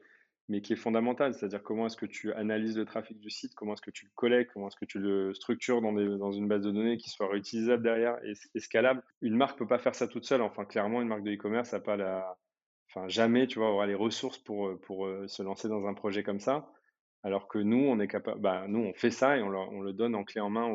mais 0.48 0.60
qui 0.60 0.72
est 0.74 0.76
fondamentale. 0.76 1.34
C'est-à-dire 1.34 1.62
comment 1.62 1.86
est-ce 1.86 1.96
que 1.96 2.06
tu 2.06 2.32
analyses 2.32 2.76
le 2.76 2.84
trafic 2.84 3.18
du 3.18 3.30
site, 3.30 3.54
comment 3.54 3.74
est-ce 3.74 3.82
que 3.82 3.90
tu 3.90 4.04
le 4.06 4.10
collectes, 4.14 4.52
comment 4.52 4.68
est-ce 4.68 4.76
que 4.76 4.84
tu 4.84 4.98
le 4.98 5.34
structures 5.34 5.80
dans 5.82 6.32
une 6.32 6.48
base 6.48 6.62
de 6.62 6.70
données 6.70 6.96
qui 6.98 7.10
soit 7.10 7.28
réutilisable 7.28 7.82
derrière 7.82 8.16
et 8.24 8.32
et 8.54 8.60
scalable. 8.60 9.02
Une 9.22 9.36
marque 9.36 9.58
peut 9.58 9.66
pas 9.66 9.78
faire 9.78 9.94
ça 9.94 10.08
toute 10.08 10.24
seule. 10.26 10.42
Enfin, 10.42 10.64
clairement, 10.64 11.02
une 11.02 11.08
marque 11.08 11.22
de 11.24 11.32
e-commerce 11.32 11.74
a 11.74 11.80
pas 11.80 11.96
la 11.96 12.36
enfin, 12.90 13.08
jamais, 13.08 13.46
tu 13.46 13.58
vois, 13.58 13.70
aura 13.72 13.86
les 13.86 13.94
ressources 13.94 14.38
pour, 14.38 14.68
heu, 14.68 14.78
pour, 14.80 15.06
heu, 15.06 15.26
se 15.28 15.42
lancer 15.42 15.68
dans 15.68 15.86
un 15.86 15.94
projet 15.94 16.22
comme 16.22 16.40
ça. 16.40 16.70
Alors 17.22 17.48
que 17.48 17.58
nous, 17.58 17.78
on 17.78 17.98
est 18.00 18.08
capable 18.08 18.40
bah, 18.40 18.66
nous, 18.68 18.80
on 18.80 18.94
fait 18.94 19.10
ça 19.10 19.36
et 19.38 19.42
on 19.42 19.80
le 19.80 19.92
donne 19.92 20.14
en 20.14 20.24
clé 20.24 20.40
en 20.40 20.50
main 20.50 20.68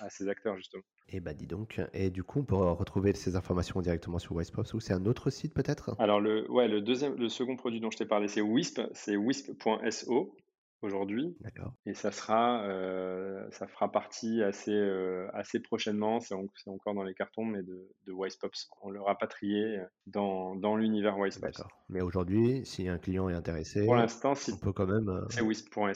à 0.00 0.08
ces 0.10 0.28
acteurs, 0.28 0.56
justement. 0.56 0.84
Et 1.08 1.20
bah, 1.20 1.34
dis 1.34 1.46
donc 1.46 1.80
et 1.92 2.10
du 2.10 2.22
coup, 2.22 2.40
on 2.40 2.44
peut 2.44 2.54
retrouver 2.54 3.12
ces 3.14 3.34
informations 3.36 3.80
directement 3.80 4.18
sur 4.20 4.34
Wisepops 4.36 4.72
ou 4.74 4.80
c'est 4.80 4.92
un 4.92 5.04
autre 5.06 5.30
site 5.30 5.52
peut-être? 5.54 5.96
Alors 5.98 6.20
le 6.20 6.50
ouais, 6.50 6.68
le 6.68 6.80
deuxième, 6.80 7.16
le 7.16 7.28
second 7.28 7.56
produit 7.56 7.80
dont 7.80 7.90
je 7.90 7.98
t'ai 7.98 8.06
parlé, 8.06 8.28
c'est 8.28 8.40
Wisp, 8.40 8.80
c'est 8.92 9.16
wisp.so 9.16 10.34
aujourd'hui 10.82 11.38
et 11.86 11.94
ça 11.94 12.10
sera, 12.12 12.66
heu, 12.68 13.48
ça 13.52 13.66
fera 13.68 13.90
partie 13.92 14.42
assez, 14.42 14.72
heu, 14.72 15.28
assez 15.34 15.60
prochainement, 15.60 16.18
c'est 16.20 16.34
en 16.34 16.46
c'est 16.56 16.70
encore 16.70 16.94
dans 16.94 17.04
les 17.04 17.14
cartons, 17.14 17.44
mais 17.44 17.62
de 17.62 17.88
de 18.06 18.12
Wisepops. 18.12 18.68
On 18.82 18.90
le 18.90 19.00
rapatrié, 19.02 19.78
heu, 19.78 19.86
dans 20.06 20.56
dans 20.56 20.76
l'univers 20.76 21.16
Wisepops. 21.18 21.62
Mais 21.88 22.00
aujourd'hui, 22.00 22.64
si 22.64 22.88
un 22.88 22.98
client 22.98 23.28
est 23.28 23.34
Pour 23.84 23.94
intéressé, 23.94 23.96
l'instant, 23.96 24.34
on 24.50 24.56
peut 24.58 24.72
quand 24.72 24.86
même, 24.86 25.24
c'est 25.30 25.42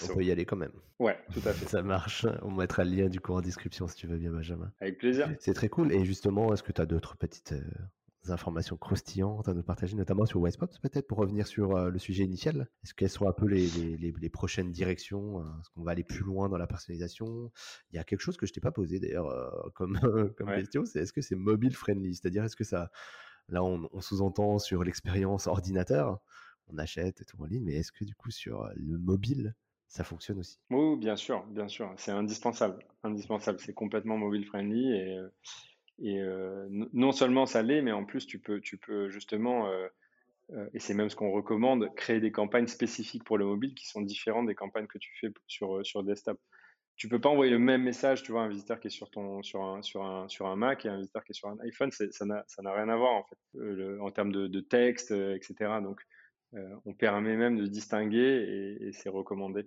on 0.01 0.09
peut 0.09 0.25
y 0.25 0.31
aller 0.31 0.45
quand 0.45 0.57
même? 0.57 0.73
Ouais, 0.99 1.19
tout 1.33 1.43
à 1.45 1.55
fait. 1.55 1.67
Ça 1.71 1.83
marche. 1.83 2.27
On 2.43 2.51
mettra 2.53 2.85
le 2.85 2.91
lien 2.91 3.09
du 3.09 3.21
coup 3.21 3.33
en 3.35 3.41
description 3.41 3.87
si 3.89 3.97
tu 3.97 4.07
veux 4.07 4.19
bien, 4.19 4.33
Benjamin. 4.33 4.73
Avec 4.81 4.99
plaisir. 4.99 5.35
C'est 5.41 5.55
très 5.55 5.69
cool 5.69 5.93
et 5.93 6.05
justement, 6.05 6.53
est-ce 6.55 6.63
que 6.63 6.73
tu 6.73 6.81
as 6.81 6.87
d'autres 6.87 7.17
petites, 7.17 7.55
informations 8.33 8.77
croustillantes 8.77 9.49
à 9.49 9.55
nous 9.55 9.63
partager, 9.63 9.97
notamment 9.97 10.27
sur 10.27 10.41
Wisepops 10.41 10.79
peut-être 10.81 11.07
pour 11.09 11.19
revenir 11.19 11.47
sur, 11.47 11.77
heu, 11.77 11.91
le 11.91 11.99
sujet 11.99 12.25
initial? 12.25 12.69
Est-ce 12.85 12.95
quelles 12.95 13.11
sont 13.11 13.29
un 13.29 13.33
peu 13.33 13.47
les 13.47 13.71
les 13.71 13.97
les 13.97 14.13
les 14.13 14.29
prochaines 14.31 14.73
directions? 14.73 15.41
Heu, 15.41 15.45
est-ce 15.61 15.71
qu'on 15.71 15.83
va 15.83 15.93
aller 15.93 16.05
plus 16.05 16.25
loin 16.25 16.49
dans 16.49 16.59
la 16.59 16.67
personnalisation? 16.67 17.51
Il 17.93 17.97
y 17.97 17.99
a 17.99 18.05
quelque 18.05 18.21
chose 18.21 18.37
que 18.37 18.47
je 18.47 18.53
t'ai 18.53 18.61
pas 18.61 18.73
posé 18.73 19.01
d'ailleurs, 19.01 19.29
heu, 19.31 19.71
comme, 19.75 19.99
comme 20.37 20.51
Ouais. 20.51 20.53
question, 20.53 20.85
c'est 20.85 21.01
est-ce 21.01 21.13
que 21.13 21.21
c'est 21.23 21.37
mobile 21.37 21.75
friendly? 21.77 22.15
C'est-à-dire 22.15 22.45
est-ce 22.45 22.57
que 22.57 22.65
ça 22.65 22.91
là 23.49 23.63
on 23.65 23.89
on 23.93 24.01
sous-entend 24.01 24.59
sur 24.59 24.85
l'expérience 24.85 25.47
ordinateur, 25.47 26.21
on 26.69 26.79
achète 26.79 27.21
et 27.23 27.25
tout 27.25 27.41
en 27.43 27.47
ligne, 27.47 27.65
mais 27.65 27.75
est-ce 27.75 27.93
que 27.93 28.05
du 28.05 28.15
coup 28.15 28.31
sur, 28.31 28.71
le 28.77 28.99
mobile, 28.99 29.55
ça 29.89 30.05
fonctionne 30.05 30.39
aussi? 30.41 30.61
Oui, 30.71 30.97
bien 30.99 31.17
sûr, 31.17 31.45
bien 31.47 31.67
sûr, 31.69 31.93
c'est 31.97 32.13
indispensable, 32.13 32.85
indispensable. 33.03 33.59
C'est 33.61 33.75
complètement 33.75 34.17
mobile 34.17 34.47
friendly 34.47 34.93
et 34.93 35.19
et 36.01 36.21
heu, 36.21 36.67
non 36.93 37.13
seulement 37.13 37.47
ça 37.47 37.63
l'est, 37.63 37.83
mais 37.83 37.93
en 37.93 38.05
plus 38.05 38.27
tu 38.27 38.41
peux 38.41 38.61
tu 38.61 38.79
peux 38.79 39.11
justement, 39.11 39.69
heu 39.71 39.89
heu 40.53 40.71
et 40.75 40.81
c'est 40.81 40.95
même 40.95 41.11
ce 41.11 41.17
qu'on 41.17 41.33
recommande, 41.33 41.89
créer 41.97 42.21
des 42.21 42.33
campagnes 42.33 42.67
spécifiques 42.69 43.25
pour 43.25 43.39
le 43.39 43.47
mobile 43.47 43.75
qui 43.75 43.87
sont 43.89 44.03
différentes 44.03 44.47
des 44.47 44.55
campagnes 44.57 44.87
que 44.89 44.99
tu 44.99 45.13
fais 45.21 45.29
sur, 45.47 45.85
sur 45.87 46.05
desktop. 46.05 46.41
Tu 46.97 47.09
peux 47.09 47.21
pas 47.21 47.31
envoyer 47.31 47.53
le 47.53 47.59
même 47.59 47.83
message, 47.83 48.23
tu 48.25 48.33
vois, 48.33 48.43
un 48.43 48.49
visiteur 48.49 48.81
qui 48.81 48.89
est 48.89 48.91
sur 48.91 49.11
ton 49.11 49.43
sur 49.43 49.63
un 49.65 49.83
sur 49.83 50.05
un 50.05 50.29
sur 50.29 50.47
un 50.49 50.57
Mac 50.57 50.87
et 50.87 50.91
un 50.91 50.99
visiteur 50.99 51.25
qui 51.25 51.33
est 51.33 51.35
sur 51.35 51.49
un 51.49 51.59
iPhone, 51.61 51.91
ça 51.93 52.27
n'a 52.27 52.45
rien 52.75 52.89
à 52.91 52.97
voir 52.97 53.13
en 53.15 53.25
fait, 53.25 53.39
en 54.01 54.11
termes 54.13 54.33
de 54.33 54.61
texte, 54.61 55.13
heu 55.13 55.37
et 55.37 55.43
cetera 55.43 55.81
donc 55.81 56.03
on 56.85 56.95
permet 56.95 57.37
même 57.37 57.57
de 57.59 57.67
distinguer 57.67 58.77
et 58.81 58.93
c'est 58.93 59.09
recommandé. 59.09 59.67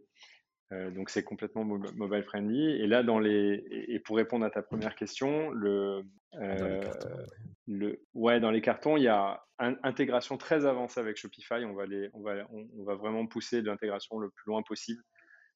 Heu, 0.71 0.91
donc 0.91 1.09
c'est 1.09 1.23
complètement 1.23 1.63
mob 1.63 1.85
mobile 1.95 2.23
friendly 2.23 2.81
et 2.81 2.87
là 2.87 3.03
dans 3.03 3.19
les 3.19 3.63
et 3.69 3.99
pour 3.99 4.15
répondre 4.15 4.45
à 4.45 4.49
ta 4.49 4.63
première 4.63 4.95
question, 4.95 5.51
le, 5.51 6.03
Dans 6.31 6.67
les 6.67 6.75
heu, 6.75 6.79
cartons, 6.79 7.09
ouais. 7.09 7.25
le 7.67 8.01
ouais, 8.13 8.39
dans 8.39 8.49
les 8.49 8.61
cartons, 8.61 8.97
il 8.97 9.03
y 9.03 9.07
a 9.07 9.43
in 9.59 9.75
intégration 9.83 10.37
très 10.37 10.65
avancée 10.65 10.99
avec 10.99 11.17
Shopify. 11.17 11.65
On 11.65 11.73
va 11.73 11.85
les 11.85 12.09
on 12.13 12.21
va 12.21 12.47
on 12.49 12.67
on 12.79 12.83
va 12.83 12.95
vraiment 12.95 13.27
pousser 13.27 13.61
de 13.61 13.67
l'intégration 13.67 14.19
le 14.19 14.29
plus 14.29 14.45
loin 14.47 14.63
possible 14.63 15.03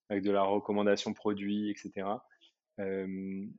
avec 0.10 0.24
de 0.24 0.32
la 0.32 0.44
recommandation 0.44 1.14
produit 1.14 1.72
et 1.72 1.76
cetera. 1.76 2.24
Hem, 2.78 3.52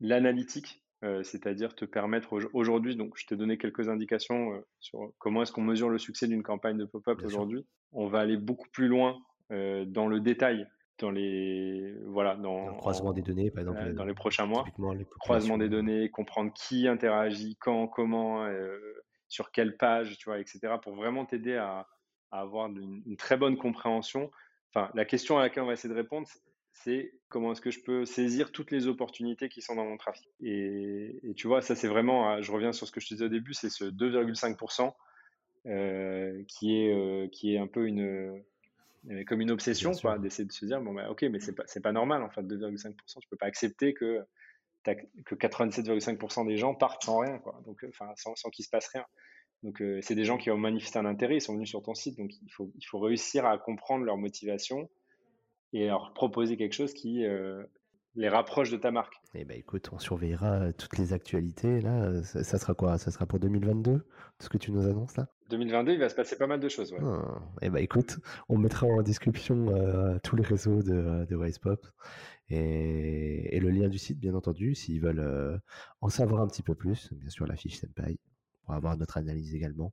l'analytique, 0.00 0.82
c'est-à-dire 1.22 1.74
te 1.74 1.84
permettre 1.84 2.32
aujo 2.32 2.48
aujourd'hui 2.54 2.96
donc 2.96 3.16
je 3.16 3.26
t'ai 3.26 3.36
donné 3.36 3.58
quelques 3.58 3.88
indications, 3.88 4.64
sur 4.80 5.12
comment 5.18 5.42
est-ce 5.42 5.52
qu'on 5.52 5.62
mesure 5.62 5.90
le 5.90 5.98
succès 5.98 6.26
d'une 6.26 6.42
campagne 6.42 6.78
de 6.78 6.86
pop-up 6.86 7.22
aujourd'hui. 7.24 7.66
On 7.92 8.08
va 8.08 8.20
aller 8.20 8.36
beaucoup 8.38 8.68
plus 8.72 8.88
loin, 8.88 9.18
dans 9.50 10.06
le 10.06 10.20
détail, 10.20 10.66
dans 10.98 11.10
les 11.10 11.94
voilà, 12.06 12.36
dans 12.36 12.66
Dans 12.66 12.70
le 12.70 12.74
croisement 12.74 13.12
des 13.12 13.22
données, 13.22 13.50
par 13.50 13.60
exemple, 13.62 13.86
heu, 13.86 13.92
dans 13.94 14.04
les 14.04 14.14
prochains 14.14 14.46
mois. 14.46 14.70
les 14.94 15.06
Croisement 15.18 15.58
des 15.58 15.68
heu 15.68 15.70
données, 15.70 16.10
comprendre 16.10 16.52
qui 16.54 16.88
interagit, 16.88 17.56
quand, 17.56 17.88
comment, 17.88 18.46
sur 19.28 19.50
quelle 19.50 19.76
page, 19.76 20.18
tu 20.18 20.26
vois? 20.28 20.38
Et 20.40 20.46
cetera, 20.46 20.80
pour 20.80 20.94
vraiment 20.94 21.24
t'aider 21.26 21.56
à 21.56 21.86
à 22.30 22.40
avoir 22.40 22.66
une 22.68 23.02
une 23.06 23.16
très 23.16 23.36
bonne 23.36 23.56
compréhension. 23.56 24.30
Enfin, 24.74 24.90
la 24.94 25.04
question 25.04 25.38
à 25.38 25.42
laquelle 25.42 25.62
on 25.62 25.66
va 25.66 25.74
essayer 25.74 25.92
de 25.92 25.98
répondre, 25.98 26.26
c'est: 26.72 27.12
«Comment 27.28 27.52
est-ce 27.52 27.60
que 27.60 27.70
je 27.70 27.80
peux 27.84 28.04
saisir 28.04 28.50
toutes 28.50 28.72
les 28.72 28.88
opportunités 28.88 29.48
qui 29.48 29.62
sont 29.62 29.76
dans 29.76 29.84
mon 29.84 29.96
trafic?» 29.96 30.28
et 30.40 31.20
et 31.22 31.34
tu 31.34 31.46
vois, 31.46 31.62
ça, 31.62 31.76
c'est 31.76 31.86
vraiment, 31.88 32.42
je 32.42 32.50
reviens 32.52 32.72
sur 32.72 32.86
ce 32.88 32.92
que 32.92 33.00
je 33.00 33.06
te 33.08 33.14
disais 33.14 33.26
au 33.26 33.28
début, 33.28 33.54
c'est 33.54 33.70
ce 33.70 33.84
2,5 33.84 34.58
heu, 35.66 36.44
qui 36.48 36.76
est, 36.76 37.30
qui 37.32 37.54
est 37.54 37.58
un 37.58 37.66
peu 37.68 37.86
une, 37.86 38.42
heu, 39.10 39.24
comme 39.24 39.40
une 39.40 39.50
obsession, 39.50 39.92
quoi, 39.92 40.18
d'essayer 40.18 40.46
de 40.46 40.52
se 40.52 40.64
dire: 40.66 40.80
«Bon, 40.80 40.94
bah, 40.94 41.10
OK, 41.10 41.22
mais 41.22 41.40
c'est 41.40 41.54
pas 41.54 41.64
c'est 41.66 41.82
pas 41.82 41.92
normal, 41.92 42.22
en 42.22 42.30
fait, 42.30 42.42
2,5% 42.46 43.20
Tu 43.20 43.28
peux 43.28 43.36
pas 43.36 43.46
accepter 43.46 43.94
que 43.94 44.24
que 45.26 45.34
87,5% 45.34 46.44
des 46.44 46.56
gens 46.58 46.74
partent 46.74 47.04
sans 47.04 47.18
rien, 47.18 47.38
quoi, 47.38 47.60
donc 47.66 47.84
enfin, 47.88 48.12
sans 48.16 48.34
sans 48.36 48.50
qu'il 48.50 48.64
se 48.64 48.70
passe 48.70 48.88
rien. 48.88 49.04
Donc 49.62 49.80
heu, 49.82 50.00
c'est 50.02 50.14
des 50.16 50.24
gens 50.24 50.38
qui 50.38 50.50
ont 50.50 50.58
manifesté 50.58 50.98
un 50.98 51.06
intérêt, 51.06 51.36
ils 51.36 51.40
sont 51.42 51.54
venus 51.54 51.70
sur 51.70 51.82
ton 51.82 51.94
site, 51.94 52.18
donc 52.18 52.32
il 52.42 52.50
faut 52.52 52.72
il 52.76 52.84
faut 52.86 52.98
réussir 53.00 53.46
à 53.46 53.58
comprendre 53.58 54.04
leur 54.04 54.18
motivation 54.18 54.90
et 55.72 55.86
leur 55.88 56.14
proposer 56.14 56.56
quelque 56.56 56.74
chose 56.74 56.94
qui, 56.94 57.24
heu, 57.24 57.66
les 58.14 58.28
rapproche 58.28 58.70
de 58.70 58.76
ta 58.76 58.90
marque. 58.90 59.14
Eh 59.34 59.44
ben, 59.44 59.58
écoute, 59.58 59.90
on 59.92 59.98
surveillera, 59.98 60.66
heu, 60.66 60.72
toutes 60.72 60.98
les 60.98 61.12
actualités 61.12 61.80
là, 61.80 62.08
heu, 62.08 62.22
ça 62.22 62.44
ça 62.44 62.58
sera 62.58 62.74
quoi? 62.74 62.98
Ça 62.98 63.10
sera 63.10 63.26
pour 63.26 63.38
2022? 63.38 64.06
Ce 64.40 64.48
que 64.48 64.58
tu 64.58 64.72
nous 64.72 64.86
annonces 64.86 65.16
là? 65.16 65.28
2022, 65.50 65.92
il 65.92 65.98
va 65.98 66.08
se 66.08 66.14
passer 66.14 66.36
pas 66.36 66.46
mal 66.46 66.60
de 66.60 66.68
choses. 66.68 66.92
Ouais. 66.92 67.00
Ah, 67.02 67.40
eh 67.62 67.70
ben, 67.70 67.82
écoute, 67.82 68.18
on 68.48 68.56
mettra 68.56 68.86
en 68.86 69.02
description 69.02 69.68
euh, 69.74 70.18
tous 70.22 70.36
les 70.36 70.44
réseaux 70.44 70.82
de, 70.82 71.26
de 71.28 71.36
Wisepop 71.36 71.86
et, 72.48 73.56
et, 73.56 73.60
le 73.60 73.70
lien 73.70 73.88
du 73.88 73.98
site, 73.98 74.18
bien 74.18 74.34
entendu, 74.34 74.74
s'ils 74.74 75.00
veulent 75.00 75.20
euh, 75.20 75.58
en 76.00 76.08
savoir 76.08 76.42
un 76.42 76.46
petit 76.46 76.62
peu 76.62 76.74
plus. 76.74 77.12
Bien 77.12 77.30
sûr, 77.30 77.46
la 77.46 77.56
fiche 77.56 77.80
Senpai 77.80 78.18
pour 78.64 78.74
avoir 78.74 78.96
notre 78.96 79.16
analyse 79.18 79.54
également. 79.54 79.92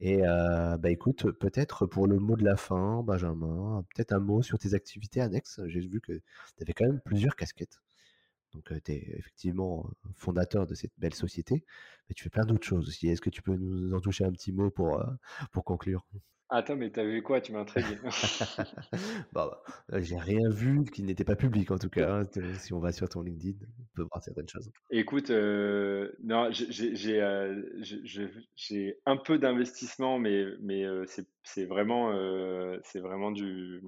Et 0.00 0.26
euh, 0.26 0.78
bah 0.78 0.90
écoute, 0.90 1.32
peut-être 1.32 1.86
pour 1.86 2.06
le 2.06 2.18
mot 2.18 2.36
de 2.36 2.44
la 2.44 2.56
fin, 2.56 3.02
Benjamin, 3.02 3.84
peut-être 3.94 4.12
un 4.12 4.20
mot 4.20 4.42
sur 4.42 4.58
tes 4.58 4.74
activités 4.74 5.20
annexes. 5.20 5.60
J'ai 5.66 5.80
vu 5.80 6.00
que 6.00 6.12
tu 6.12 6.62
avais 6.62 6.74
quand 6.74 6.86
même 6.86 7.00
plusieurs 7.04 7.36
casquettes. 7.36 7.83
Donc, 8.54 8.72
tu 8.84 8.92
es 8.92 9.04
effectivement 9.18 9.90
fondateur 10.16 10.66
de 10.66 10.74
cette 10.74 10.92
belle 10.98 11.14
société, 11.14 11.64
mais 12.08 12.14
tu 12.14 12.22
fais 12.24 12.30
plein 12.30 12.44
d'autres 12.44 12.66
choses 12.66 12.88
aussi. 12.88 13.08
Est-ce 13.08 13.20
que 13.20 13.30
tu 13.30 13.42
peux 13.42 13.56
nous 13.56 13.94
en 13.94 14.00
toucher 14.00 14.24
un 14.24 14.32
petit 14.32 14.52
mot 14.52 14.70
pour, 14.70 15.04
pour 15.52 15.64
conclure? 15.64 16.06
Attends, 16.50 16.76
mais 16.76 16.90
t'as 16.90 17.04
vu 17.04 17.22
quoi? 17.22 17.40
Tu 17.40 17.52
m'as 17.52 17.60
intrigué. 17.60 17.98
bah, 19.32 19.62
j'ai 19.94 20.18
rien 20.18 20.48
vu 20.50 20.84
qui 20.84 21.02
n'était 21.02 21.24
pas 21.24 21.36
public 21.36 21.70
en 21.70 21.78
tout 21.78 21.88
cas. 21.88 22.20
Hein. 22.20 22.22
Si 22.58 22.72
on 22.74 22.80
va 22.80 22.92
sur 22.92 23.08
ton 23.08 23.22
LinkedIn, 23.22 23.58
on 23.64 23.84
peut 23.96 24.02
voir 24.02 24.22
certaines 24.22 24.48
choses. 24.48 24.70
Écoute, 24.90 25.30
non, 25.30 26.50
j'ai 26.52 27.20
un 29.06 29.16
peu 29.16 29.38
d'investissement, 29.38 30.18
mais, 30.18 30.44
mais 30.60 30.84
c'est 31.42 31.64
vraiment, 31.64 32.12
c'est 32.84 33.00
vraiment 33.00 33.32
du, 33.32 33.82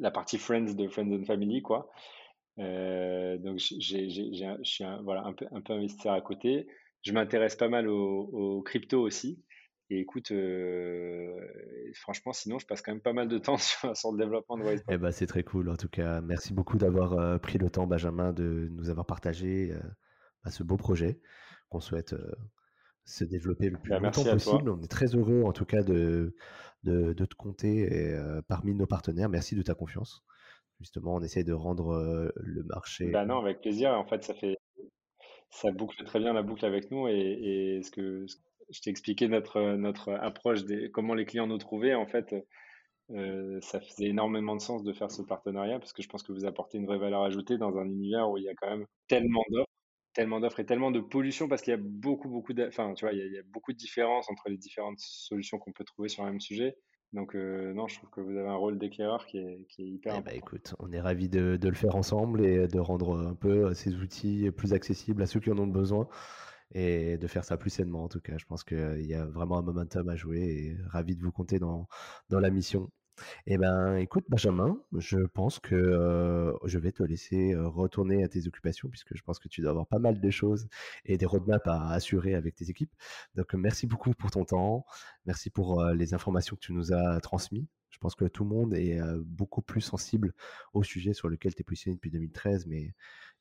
la 0.00 0.10
partie 0.10 0.38
Friends 0.38 0.74
de 0.74 0.88
Friends 0.88 1.12
and 1.12 1.24
Family, 1.24 1.62
quoi. 1.62 1.90
Euh, 2.58 3.38
donc, 3.38 3.58
j'ai, 3.58 4.10
je 4.10 4.58
suis 4.62 4.84
un, 4.84 5.02
voilà, 5.02 5.24
un, 5.24 5.32
peu, 5.32 5.46
un 5.52 5.60
peu 5.60 5.74
investisseur 5.74 6.12
à 6.12 6.20
côté. 6.20 6.66
Je 7.02 7.12
m'intéresse 7.12 7.56
pas 7.56 7.68
mal 7.68 7.88
aux, 7.88 8.62
crypto 8.62 9.00
aussi. 9.00 9.42
Et 9.90 10.00
écoute, 10.00 10.32
euh, 10.32 11.34
franchement, 11.94 12.32
sinon, 12.34 12.58
je 12.58 12.66
passe 12.66 12.82
quand 12.82 12.92
même 12.92 13.00
pas 13.00 13.14
mal 13.14 13.28
de 13.28 13.38
temps 13.38 13.56
sur, 13.58 13.96
sur 13.96 14.12
le 14.12 14.18
développement 14.18 14.58
de 14.58 14.64
Wise. 14.64 14.84
Eh 14.90 14.98
ben, 14.98 15.10
c'est 15.12 15.26
très 15.26 15.42
cool. 15.42 15.70
En 15.70 15.76
tout 15.76 15.88
cas, 15.88 16.20
merci 16.20 16.52
beaucoup 16.52 16.76
d'avoir 16.76 17.14
euh, 17.14 17.38
pris 17.38 17.58
le 17.58 17.70
temps, 17.70 17.86
Benjamin, 17.86 18.32
de 18.32 18.68
nous 18.72 18.90
avoir 18.90 19.06
partagé 19.06 19.72
bah, 20.44 20.50
ce 20.50 20.62
beau 20.62 20.76
projet 20.76 21.20
qu'on 21.70 21.80
souhaite 21.80 22.14
se 23.04 23.24
développer 23.24 23.70
le 23.70 23.78
plus 23.78 23.90
bah, 23.90 24.00
longtemps 24.00 24.24
possible. 24.24 24.70
On 24.70 24.82
est 24.82 24.90
très 24.90 25.14
heureux, 25.14 25.42
en 25.44 25.52
tout 25.52 25.64
cas, 25.64 25.82
de, 25.82 26.34
de, 26.82 27.14
de 27.14 27.24
te 27.24 27.34
compter 27.34 27.88
parmi 28.48 28.74
nos 28.74 28.86
partenaires. 28.86 29.28
Merci 29.30 29.54
de 29.54 29.62
ta 29.62 29.74
confiance 29.74 30.26
justement, 30.80 31.14
on 31.14 31.20
essaie 31.20 31.44
de 31.44 31.52
rendre 31.52 32.32
le 32.36 32.62
marché. 32.64 33.06
Bah 33.10 33.24
non, 33.24 33.38
avec 33.38 33.60
plaisir. 33.60 33.92
En 33.92 34.06
fait, 34.06 34.24
ça 34.24 34.34
fait, 34.34 34.56
ça 35.50 35.70
boucle 35.70 36.02
très 36.04 36.18
bien 36.18 36.32
la 36.32 36.42
boucle 36.42 36.64
avec 36.64 36.90
nous 36.90 37.08
et, 37.08 37.80
ce 37.82 37.90
que 37.90 38.26
je 38.70 38.80
t'ai 38.80 38.90
expliqué 38.90 39.28
notre 39.28 39.76
notre 39.76 40.12
approche 40.12 40.64
des 40.64 40.90
comment 40.90 41.14
les 41.14 41.24
clients 41.24 41.46
nous 41.46 41.58
trouvaient. 41.58 41.94
En 41.94 42.06
fait, 42.06 42.34
ça 43.08 43.80
faisait 43.80 44.08
énormément 44.08 44.54
de 44.54 44.60
sens 44.60 44.82
de 44.82 44.92
faire 44.92 45.10
ce 45.10 45.22
partenariat 45.22 45.78
parce 45.78 45.92
que 45.92 46.02
je 46.02 46.08
pense 46.08 46.22
que 46.22 46.32
vous 46.32 46.44
apportez 46.44 46.78
une 46.78 46.86
vraie 46.86 46.98
valeur 46.98 47.22
ajoutée 47.22 47.56
dans 47.56 47.76
un 47.78 47.86
univers 47.86 48.30
où 48.30 48.36
il 48.36 48.44
y 48.44 48.48
a 48.48 48.54
quand 48.54 48.68
même 48.68 48.86
tellement 49.08 49.44
d'offres, 49.50 49.70
tellement 50.12 50.40
d'offres 50.40 50.60
et 50.60 50.66
tellement 50.66 50.90
de 50.90 51.00
pollution 51.00 51.48
parce 51.48 51.62
qu'il 51.62 51.70
y 51.70 51.74
a 51.74 51.80
beaucoup 51.80 52.28
beaucoup 52.28 52.52
de, 52.52 52.66
enfin, 52.66 52.92
tu 52.94 53.04
vois, 53.04 53.14
il 53.14 53.32
y 53.32 53.38
a 53.38 53.42
beaucoup 53.46 53.72
de 53.72 53.78
différences 53.78 54.30
entre 54.30 54.50
les 54.50 54.58
différentes 54.58 54.98
solutions 54.98 55.58
qu'on 55.58 55.72
peut 55.72 55.84
trouver 55.84 56.08
sur 56.08 56.24
un 56.24 56.30
même 56.30 56.40
sujet. 56.40 56.76
Donc 57.12 57.34
euh, 57.34 57.72
non, 57.72 57.88
je 57.88 57.96
trouve 57.96 58.10
que 58.10 58.20
vous 58.20 58.36
avez 58.36 58.48
un 58.48 58.56
rôle 58.56 58.78
d'éclaireur 58.78 59.24
qui 59.26 59.38
est, 59.38 59.66
qui 59.68 59.82
est 59.82 59.88
hyper 59.88 60.16
eh 60.18 60.20
ben, 60.20 60.34
écoute, 60.34 60.74
on 60.78 60.92
est 60.92 61.00
ravis 61.00 61.28
de, 61.28 61.56
de, 61.56 61.68
le 61.68 61.74
faire 61.74 61.96
ensemble 61.96 62.44
et 62.44 62.68
de 62.68 62.78
rendre 62.78 63.18
un 63.18 63.34
peu 63.34 63.72
ces 63.72 63.94
outils 63.96 64.50
plus 64.50 64.74
accessibles 64.74 65.22
à 65.22 65.26
ceux 65.26 65.40
qui 65.40 65.50
en 65.50 65.58
ont 65.58 65.66
besoin 65.66 66.06
et 66.74 67.16
de 67.16 67.26
faire 67.26 67.44
ça 67.44 67.56
plus 67.56 67.70
sainement 67.70 68.04
en 68.04 68.08
tout 68.08 68.20
cas. 68.20 68.36
Je 68.36 68.44
pense 68.44 68.62
qu'il 68.62 69.06
y 69.06 69.14
a 69.14 69.24
vraiment 69.24 69.58
un 69.58 69.62
momentum 69.62 70.08
à 70.08 70.16
jouer 70.16 70.40
et 70.40 70.76
ravi 70.88 71.16
de 71.16 71.22
vous 71.22 71.32
compter 71.32 71.58
dans, 71.58 71.88
dans 72.28 72.40
la 72.40 72.50
mission. 72.50 72.90
Eh 73.46 73.58
ben, 73.58 73.96
écoute, 73.96 74.24
Benjamin, 74.28 74.78
je 74.96 75.18
pense 75.18 75.58
que 75.58 76.52
je 76.64 76.78
vais 76.78 76.92
te 76.92 77.02
laisser 77.02 77.54
retourner 77.56 78.24
à 78.24 78.28
tes 78.28 78.46
occupations 78.46 78.88
puisque 78.88 79.16
je 79.16 79.22
pense 79.22 79.38
que 79.38 79.48
tu 79.48 79.60
dois 79.60 79.70
avoir 79.70 79.86
pas 79.86 79.98
mal 79.98 80.20
de 80.20 80.30
choses 80.30 80.68
et 81.04 81.16
des 81.16 81.26
roadmaps 81.26 81.66
à 81.66 81.90
assurer 81.90 82.34
avec 82.34 82.54
tes 82.54 82.70
équipes. 82.70 82.92
Donc, 83.34 83.54
merci 83.54 83.86
beaucoup 83.86 84.12
pour 84.12 84.30
ton 84.30 84.44
temps. 84.44 84.84
Merci 85.26 85.50
pour 85.50 85.84
les 85.84 86.14
informations 86.14 86.56
que 86.56 86.60
tu 86.60 86.72
nous 86.72 86.92
as 86.92 87.20
transmises. 87.20 87.66
Je 87.90 87.98
pense 87.98 88.14
que 88.14 88.26
tout 88.26 88.44
le 88.44 88.50
monde 88.50 88.74
est 88.74 89.00
beaucoup 89.24 89.62
plus 89.62 89.80
sensible 89.80 90.32
au 90.72 90.82
sujet 90.82 91.14
sur 91.14 91.28
lequel 91.28 91.54
tu 91.54 91.62
es 91.62 91.64
positionné 91.64 91.96
depuis 91.96 92.10
2013, 92.10 92.66
mais 92.66 92.94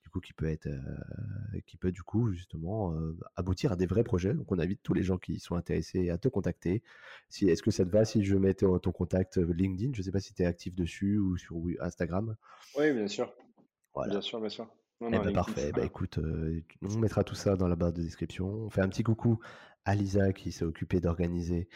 du 0.08 0.12
coup 0.12 0.22
qui 0.22 0.32
peut 0.32 0.48
être 0.48 0.68
euh, 0.68 1.60
qui 1.66 1.76
peut 1.76 1.92
du 1.92 2.02
coup 2.02 2.32
justement 2.32 2.94
euh, 2.94 3.18
aboutir 3.36 3.74
à 3.74 3.76
des 3.76 3.86
vrais 3.86 4.06
projets. 4.06 4.34
Donc 4.34 4.50
on 4.54 4.58
invite 4.58 4.82
tous 4.82 4.94
les 4.94 5.04
gens 5.04 5.18
qui 5.18 5.38
sont 5.38 5.56
intéressés 5.56 6.10
à 6.10 6.18
te 6.18 6.30
contacter. 6.30 6.82
Si 7.28 7.50
est-ce 7.50 7.62
que 7.62 7.72
ça 7.72 7.84
te 7.84 7.90
va 7.90 8.06
si 8.06 8.24
je 8.24 8.38
mets 8.38 8.54
ton, 8.54 8.80
contact 8.80 9.38
euh, 9.38 9.54
LinkedIn? 9.54 9.92
Je 9.94 10.00
ne 10.00 10.04
sais 10.04 10.12
pas 10.12 10.22
si 10.22 10.34
tu 10.34 10.44
es 10.44 10.46
actif 10.46 10.74
dessus 10.76 11.18
ou 11.18 11.36
sur 11.36 11.58
Instagram. 11.82 12.38
Oui, 12.78 12.94
bien 12.94 13.08
sûr. 13.08 13.34
Bien 14.08 14.22
sûr, 14.22 14.40
bien 14.40 14.50
sûr. 14.50 14.68
Eh 15.02 15.10
ben, 15.10 15.34
parfait. 15.34 15.72
Bah, 15.72 15.86
écoute, 15.86 16.20
on 16.20 16.98
mettra 16.98 17.24
tout 17.24 17.36
ça 17.36 17.56
dans 17.56 17.68
la 17.68 17.76
barre 17.76 17.94
de 17.94 18.02
description. 18.02 18.48
On 18.48 18.70
fait 18.70 18.82
un 18.82 18.90
petit 18.90 19.04
coucou 19.04 19.40
à 19.86 19.96
Lisa 19.96 20.34
qui 20.34 20.52
s'est 20.52 20.66
occupée 20.66 21.00
d'organiser 21.00 21.70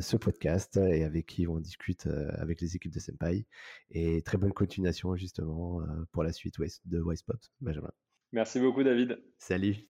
ce 0.00 0.16
podcast 0.16 0.78
et 0.78 1.04
avec 1.04 1.26
qui 1.26 1.46
on 1.46 1.60
discute 1.60 2.06
avec 2.06 2.60
les 2.60 2.74
équipes 2.74 2.92
de 2.92 2.98
Senpai. 3.00 3.46
Et 3.90 4.22
très 4.22 4.38
bonne 4.38 4.52
continuation 4.52 5.14
justement 5.16 5.80
pour 6.12 6.24
la 6.24 6.32
suite 6.32 6.56
de 6.86 7.00
Wisepop, 7.00 7.38
Benjamin. 7.60 7.92
Merci 8.32 8.58
beaucoup 8.58 8.82
David. 8.82 9.22
Salut. 9.38 9.91